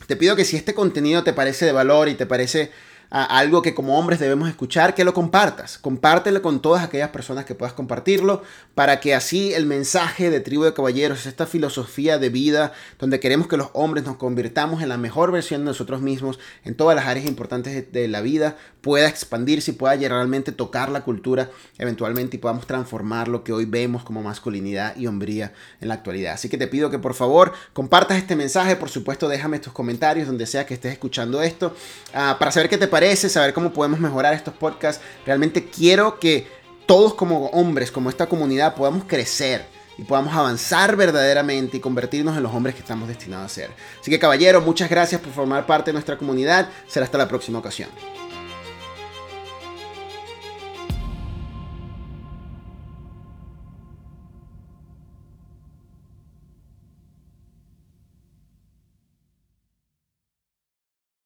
Te 0.08 0.16
pido 0.16 0.38
que 0.38 0.46
si 0.46 0.56
este 0.56 0.74
contenido 0.74 1.26
te 1.26 1.34
parece 1.34 1.66
de 1.66 1.74
valor 1.74 2.08
y 2.08 2.14
te 2.14 2.26
parece 2.26 2.72
algo 3.14 3.61
que 3.61 3.76
como 3.76 3.99
hombres 3.99 4.20
debemos 4.20 4.49
escuchar, 4.49 4.95
que 4.95 5.03
lo 5.03 5.14
compartas. 5.14 5.78
Compártelo 5.78 6.41
con 6.41 6.64
todas 6.64 6.84
aquellas 6.84 7.09
personas 7.09 7.45
que 7.45 7.53
puedas 7.53 7.74
compartirlo 7.74 8.41
para 8.74 8.99
que 8.99 9.14
así 9.14 9.53
el 9.53 9.68
mensaje 9.68 10.32
de 10.32 10.39
Tribu 10.39 10.64
de 10.64 10.74
Caballeros, 10.74 11.28
esta 11.28 11.45
filosofía 11.45 12.18
de 12.18 12.30
vida 12.30 12.74
donde 12.97 13.20
queremos 13.20 13.47
que 13.47 13.55
los 13.55 13.70
hombres 13.74 14.03
nos 14.03 14.18
convirtamos 14.18 14.82
en 14.82 14.89
la 14.89 14.97
mejor 14.97 15.32
versión 15.32 15.61
de 15.61 15.66
nosotros 15.66 16.01
mismos 16.01 16.39
en 16.64 16.74
todas 16.74 16.95
las 16.95 17.05
áreas 17.05 17.28
importantes 17.28 17.91
de, 17.91 18.07
la 18.07 18.22
vida, 18.22 18.57
pueda 18.82 19.07
expandirse 19.07 19.72
y 19.72 19.74
pueda 19.76 19.95
realmente 19.95 20.51
tocar 20.51 20.89
la 20.89 21.03
cultura 21.03 21.51
eventualmente 21.78 22.38
y 22.38 22.39
podamos 22.39 22.66
transformar 22.66 23.28
lo 23.28 23.43
que 23.43 23.53
hoy 23.53 23.66
vemos 23.66 24.03
como 24.03 24.24
masculinidad 24.24 24.95
y 24.97 25.05
hombría 25.05 25.53
en 25.82 25.88
la 25.88 25.93
actualidad. 25.93 26.34
Así 26.34 26.49
que 26.49 26.57
te 26.57 26.68
pido 26.68 26.89
que 26.89 26.97
por 26.97 27.14
favor 27.14 27.53
compartas 27.74 28.18
este 28.18 28.36
mensaje, 28.36 28.76
por 28.76 28.89
supuesto 28.89 29.30
déjame 29.30 29.59
tus 29.59 29.72
comentarios 29.72 30.26
donde 30.26 30.47
sea 30.47 30.66
que 30.66 30.74
estés 30.74 30.93
escuchando 30.93 31.43
esto 31.43 31.76
ah, 32.16 32.38
para 32.39 32.51
saber 32.51 32.70
qué 32.70 32.78
te 32.80 32.88
parece, 33.04 33.28
saber 33.28 33.54
cómo 33.54 33.74
podemos 33.74 33.99
mejorar 33.99 34.34
estos 34.34 34.54
podcasts. 34.54 35.04
Realmente 35.26 35.66
quiero 35.66 36.20
que 36.20 36.47
todos 36.86 37.14
como 37.14 37.47
hombres, 37.47 37.91
como 37.91 38.10
esta 38.10 38.28
comunidad, 38.28 38.76
podamos 38.76 39.04
crecer 39.04 39.66
y 39.97 40.04
podamos 40.04 40.34
avanzar 40.34 40.95
verdaderamente 40.95 41.76
y 41.76 41.80
convertirnos 41.82 42.38
en 42.38 42.43
los 42.43 42.54
hombres 42.54 42.76
que 42.76 42.80
estamos 42.80 43.10
destinados 43.10 43.51
a 43.51 43.54
ser. 43.54 43.72
Así 43.99 44.10
que 44.10 44.20
caballero, 44.20 44.62
muchas 44.62 44.89
gracias 44.89 45.20
por 45.20 45.34
formar 45.34 45.66
parte 45.66 45.91
de 45.91 45.93
nuestra 45.93 46.18
comunidad. 46.18 46.70
Será 46.88 47.04
hasta 47.04 47.18
la 47.18 47.28
próxima 47.28 47.60
ocasión. 47.60 47.89